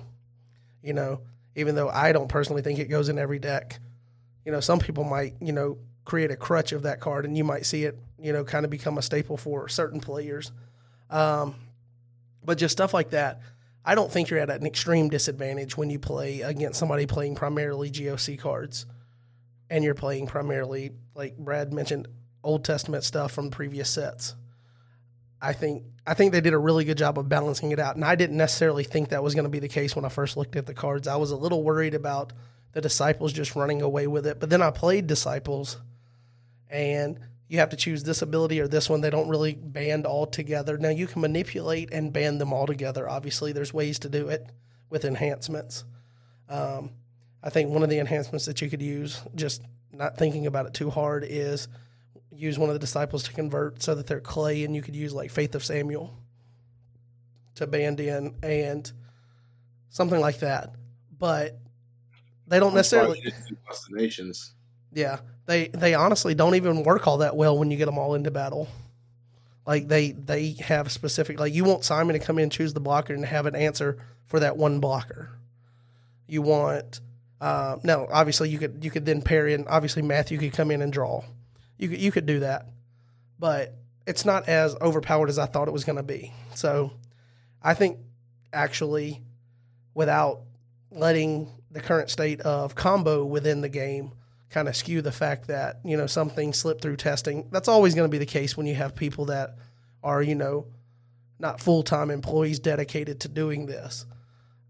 [0.80, 1.22] you know,
[1.56, 3.80] even though I don't personally think it goes in every deck,
[4.44, 7.44] you know, some people might, you know, create a crutch of that card and you
[7.44, 10.50] might see it, you know, kind of become a staple for certain players.
[11.08, 11.54] Um,
[12.44, 13.40] but just stuff like that.
[13.84, 17.90] I don't think you're at an extreme disadvantage when you play against somebody playing primarily
[17.90, 18.86] GOC cards
[19.70, 22.08] and you're playing primarily, like Brad mentioned,
[22.42, 24.34] Old Testament stuff from previous sets.
[25.42, 27.94] I think I think they did a really good job of balancing it out.
[27.94, 30.36] And I didn't necessarily think that was going to be the case when I first
[30.36, 31.06] looked at the cards.
[31.06, 32.32] I was a little worried about
[32.72, 34.38] the disciples just running away with it.
[34.40, 35.78] But then I played disciples
[36.68, 37.18] and
[37.48, 39.00] you have to choose this ability or this one.
[39.00, 40.78] They don't really band all together.
[40.78, 43.08] Now you can manipulate and band them all together.
[43.08, 44.46] Obviously, there's ways to do it
[44.88, 45.84] with enhancements.
[46.48, 46.90] Um,
[47.42, 50.74] I think one of the enhancements that you could use, just not thinking about it
[50.74, 51.66] too hard, is
[52.30, 55.12] use one of the disciples to convert so that they're clay, and you could use
[55.12, 56.16] like Faith of Samuel
[57.56, 58.92] to band in and
[59.88, 60.74] something like that.
[61.18, 61.58] But
[62.50, 63.22] they don't necessarily.
[63.90, 64.52] Nations.
[64.92, 68.14] Yeah, they they honestly don't even work all that well when you get them all
[68.14, 68.68] into battle.
[69.66, 72.80] Like they they have specific like you want Simon to come in and choose the
[72.80, 75.30] blocker and have an answer for that one blocker.
[76.26, 77.00] You want
[77.40, 80.82] uh, now obviously you could you could then pair in obviously Matthew could come in
[80.82, 81.22] and draw.
[81.78, 82.66] You could you could do that,
[83.38, 83.76] but
[84.08, 86.32] it's not as overpowered as I thought it was going to be.
[86.54, 86.92] So
[87.62, 87.98] I think
[88.52, 89.22] actually
[89.94, 90.40] without
[90.90, 94.12] letting the current state of combo within the game
[94.50, 97.48] kind of skew the fact that you know some things slip through testing.
[97.50, 99.56] That's always going to be the case when you have people that
[100.02, 100.66] are you know
[101.38, 104.06] not full time employees dedicated to doing this.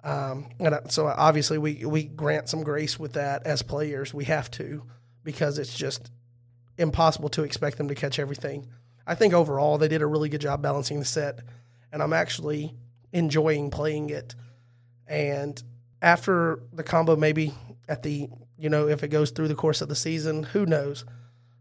[0.02, 4.14] Um, and so obviously we we grant some grace with that as players.
[4.14, 4.84] We have to
[5.24, 6.10] because it's just
[6.78, 8.68] impossible to expect them to catch everything.
[9.06, 11.40] I think overall they did a really good job balancing the set,
[11.92, 12.74] and I'm actually
[13.12, 14.34] enjoying playing it.
[15.06, 15.62] And
[16.02, 17.52] after the combo, maybe
[17.88, 18.28] at the
[18.60, 21.06] you know, if it goes through the course of the season, who knows?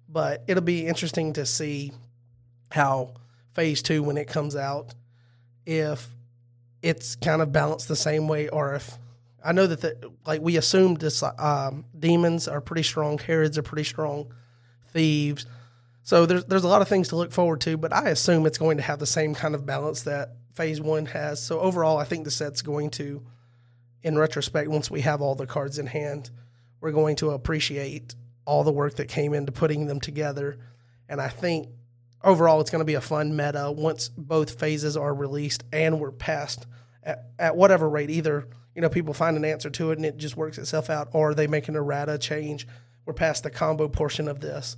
[0.09, 1.93] But it'll be interesting to see
[2.71, 3.13] how
[3.53, 4.93] phase two, when it comes out,
[5.65, 6.09] if
[6.81, 8.97] it's kind of balanced the same way, or if
[9.43, 13.63] I know that the, like we assumed this, um, demons are pretty strong, Herods are
[13.63, 14.33] pretty strong,
[14.91, 15.45] thieves.
[16.03, 18.57] So there's there's a lot of things to look forward to, but I assume it's
[18.57, 21.41] going to have the same kind of balance that phase one has.
[21.41, 23.23] So overall, I think the set's going to,
[24.03, 26.29] in retrospect, once we have all the cards in hand,
[26.81, 28.15] we're going to appreciate
[28.45, 30.57] all the work that came into putting them together.
[31.07, 31.69] And I think
[32.23, 36.11] overall it's going to be a fun meta once both phases are released and we're
[36.11, 36.65] past
[37.03, 38.09] at, at whatever rate.
[38.09, 41.09] Either, you know, people find an answer to it and it just works itself out,
[41.13, 42.67] or they make an errata change.
[43.05, 44.77] We're past the combo portion of this.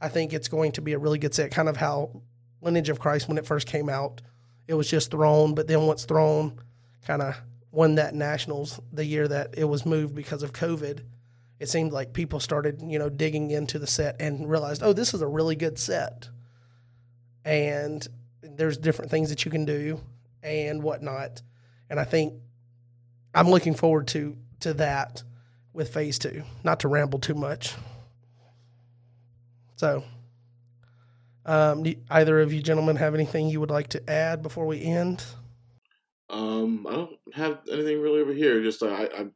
[0.00, 2.22] I think it's going to be a really good set, kind of how
[2.60, 4.22] Lineage of Christ when it first came out.
[4.66, 6.60] It was just Throne but then once Throne
[7.06, 7.36] kind of
[7.74, 11.00] won that Nationals the year that it was moved because of COVID,
[11.58, 15.12] it seemed like people started, you know, digging into the set and realized, oh, this
[15.12, 16.28] is a really good set.
[17.44, 18.06] And
[18.42, 20.00] there's different things that you can do
[20.42, 21.42] and whatnot.
[21.90, 22.34] And I think
[23.34, 25.22] I'm looking forward to to that
[25.72, 26.44] with phase two.
[26.62, 27.74] Not to ramble too much.
[29.76, 30.04] So,
[31.44, 35.24] um, either of you gentlemen have anything you would like to add before we end?
[36.34, 38.60] Um, I don't have anything really over here.
[38.60, 39.26] Just uh, I, I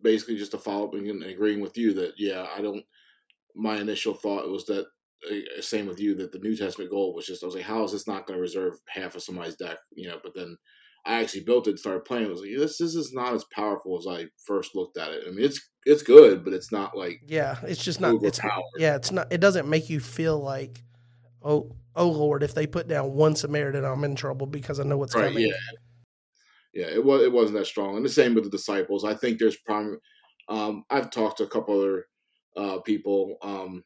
[0.00, 2.84] basically just to follow up and agreeing with you that yeah, I don't.
[3.56, 4.86] My initial thought was that
[5.28, 7.82] uh, same with you that the New Testament gold was just I was like, how
[7.82, 9.78] is this not going to reserve half of somebody's deck?
[9.96, 10.56] You know, but then
[11.04, 12.26] I actually built it and started playing.
[12.26, 15.24] I was like, this this is not as powerful as I first looked at it.
[15.26, 18.22] I mean, it's it's good, but it's not like Yeah, it's just not.
[18.22, 18.38] It's,
[18.78, 19.32] yeah, it's not.
[19.32, 20.84] It doesn't make you feel like,
[21.42, 24.96] oh, oh Lord, if they put down one Samaritan, I'm in trouble because I know
[24.96, 25.48] what's right, coming.
[25.48, 25.56] yeah,
[26.74, 26.86] yeah.
[26.86, 29.04] It was it wasn't that strong, and the same with the disciples.
[29.04, 29.98] I think there's prime.
[30.48, 32.06] Um, I've talked to a couple other
[32.56, 33.36] uh, people.
[33.42, 33.82] Um,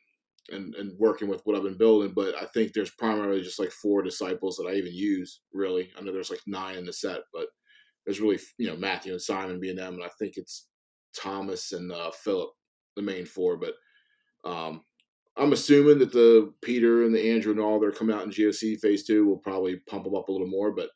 [0.50, 3.70] and, and working with what I've been building, but I think there's primarily just like
[3.70, 5.42] four disciples that I even use.
[5.52, 7.48] Really, I know there's like nine in the set, but
[8.04, 10.68] there's really you know Matthew and Simon being them, and I think it's
[11.14, 12.50] Thomas and uh, Philip
[12.96, 13.58] the main four.
[13.58, 13.74] But
[14.44, 14.82] um,
[15.36, 18.30] I'm assuming that the Peter and the Andrew and all that are coming out in
[18.30, 20.74] GOC Phase Two will probably pump them up a little more.
[20.74, 20.88] But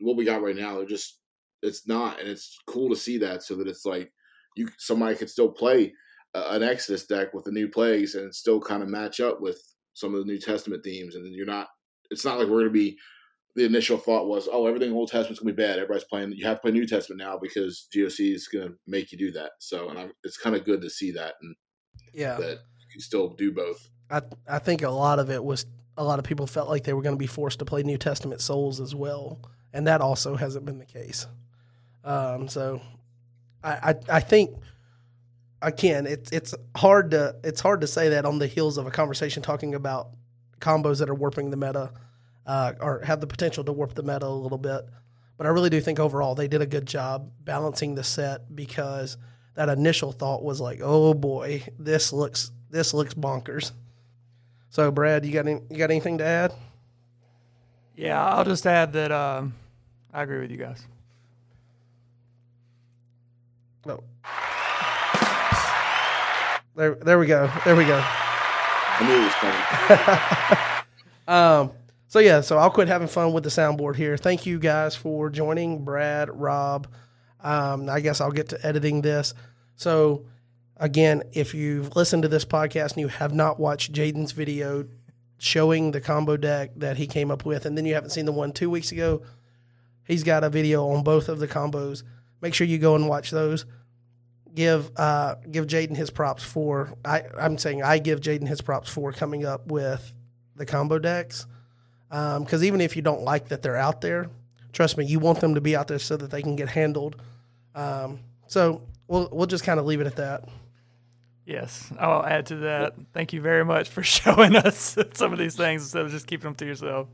[0.00, 1.20] what we got right now, they're just
[1.62, 4.12] it's not, and it's cool to see that so that it's like
[4.56, 5.92] you somebody could still play
[6.34, 9.60] an Exodus deck with the new plays and still kind of match up with
[9.94, 11.14] some of the New Testament themes.
[11.14, 11.68] And you're not,
[12.10, 12.96] it's not like we're going to be,
[13.56, 15.78] the initial thought was, oh, everything Old Testament's going to be bad.
[15.78, 19.10] Everybody's playing, you have to play New Testament now because GOC is going to make
[19.10, 19.52] you do that.
[19.58, 21.56] So, and I, it's kind of good to see that and
[22.12, 22.58] Yeah, that
[22.94, 23.88] you still do both.
[24.10, 25.66] I I think a lot of it was
[25.96, 27.98] a lot of people felt like they were going to be forced to play New
[27.98, 29.40] Testament souls as well,
[29.78, 31.28] and that also hasn't been the case.
[32.02, 32.82] Um, so
[33.62, 34.56] I, I I think
[35.62, 38.90] again it's it's hard to it's hard to say that on the heels of a
[38.90, 40.08] conversation talking about
[40.60, 41.92] combos that are warping the meta
[42.44, 44.82] uh, or have the potential to warp the meta a little bit.
[45.36, 49.16] But I really do think overall they did a good job balancing the set because
[49.54, 53.70] that initial thought was like, oh boy, this looks this looks bonkers.
[54.70, 56.52] So, Brad, you got any, you got anything to add?
[57.96, 59.54] Yeah, I'll just add that um,
[60.18, 60.84] I agree with you guys.
[63.86, 64.02] No.
[66.74, 67.48] There, there we go.
[67.64, 68.02] There we go.
[68.02, 70.74] I knew it was coming.
[71.28, 71.72] Um,
[72.06, 74.16] so yeah, so I'll quit having fun with the soundboard here.
[74.16, 76.86] Thank you guys for joining, Brad, Rob.
[77.42, 79.34] Um, I guess I'll get to editing this.
[79.76, 80.24] So
[80.78, 84.86] again, if you've listened to this podcast and you have not watched Jaden's video
[85.36, 88.32] showing the combo deck that he came up with, and then you haven't seen the
[88.32, 89.20] one two weeks ago,
[90.08, 92.02] he's got a video on both of the combos.
[92.40, 93.64] Make sure you go and watch those.
[94.52, 98.90] Give uh, give Jaden his props for I, I'm saying I give Jaden his props
[98.90, 100.12] for coming up with
[100.56, 101.46] the combo decks.
[102.08, 104.30] Because even if you don't like that they're out there,
[104.72, 107.20] trust me, you want them to be out there so that they can get handled.
[107.74, 110.48] Um, so we'll we'll just kind of leave it at that.
[111.48, 112.94] Yes, I'll add to that.
[113.14, 116.44] Thank you very much for showing us some of these things instead of just keeping
[116.44, 117.08] them to yourself.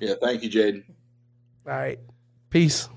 [0.00, 0.84] Yeah, thank you, Jaden.
[1.66, 1.98] All right,
[2.54, 2.88] peace.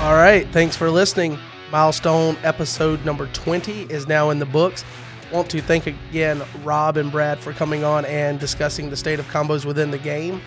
[0.00, 1.38] All right, thanks for listening.
[1.70, 4.84] Milestone episode number 20 is now in the books.
[5.32, 9.26] Want to thank again Rob and Brad for coming on and discussing the state of
[9.28, 10.42] combos within the game.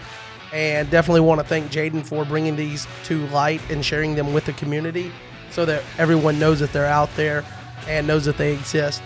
[0.51, 4.43] And definitely want to thank Jaden for bringing these to light and sharing them with
[4.43, 5.13] the community
[5.49, 7.45] so that everyone knows that they're out there
[7.87, 9.01] and knows that they exist.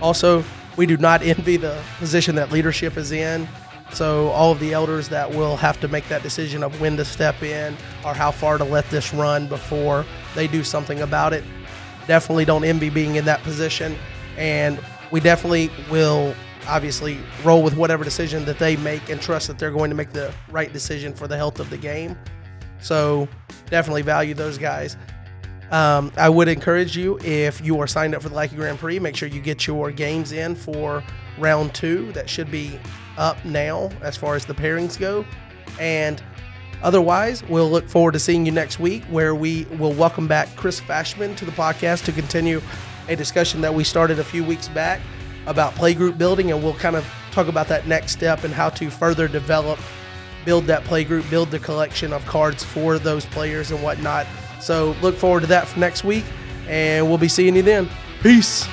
[0.00, 0.42] Also,
[0.80, 3.46] we do not envy the position that leadership is in.
[3.92, 7.04] So, all of the elders that will have to make that decision of when to
[7.04, 11.44] step in or how far to let this run before they do something about it,
[12.06, 13.94] definitely don't envy being in that position.
[14.38, 16.34] And we definitely will
[16.66, 20.14] obviously roll with whatever decision that they make and trust that they're going to make
[20.14, 22.16] the right decision for the health of the game.
[22.80, 23.28] So,
[23.68, 24.96] definitely value those guys.
[25.70, 28.98] Um, I would encourage you if you are signed up for the Lackey Grand Prix,
[28.98, 31.04] make sure you get your games in for
[31.38, 32.10] round two.
[32.12, 32.78] That should be
[33.16, 35.24] up now as far as the pairings go.
[35.78, 36.20] And
[36.82, 40.80] otherwise, we'll look forward to seeing you next week where we will welcome back Chris
[40.80, 42.60] Fashman to the podcast to continue
[43.08, 45.00] a discussion that we started a few weeks back
[45.46, 46.50] about playgroup building.
[46.50, 49.78] And we'll kind of talk about that next step and how to further develop,
[50.44, 54.26] build that playgroup, build the collection of cards for those players and whatnot.
[54.60, 56.24] So look forward to that for next week,
[56.68, 57.88] and we'll be seeing you then.
[58.22, 58.66] Peace.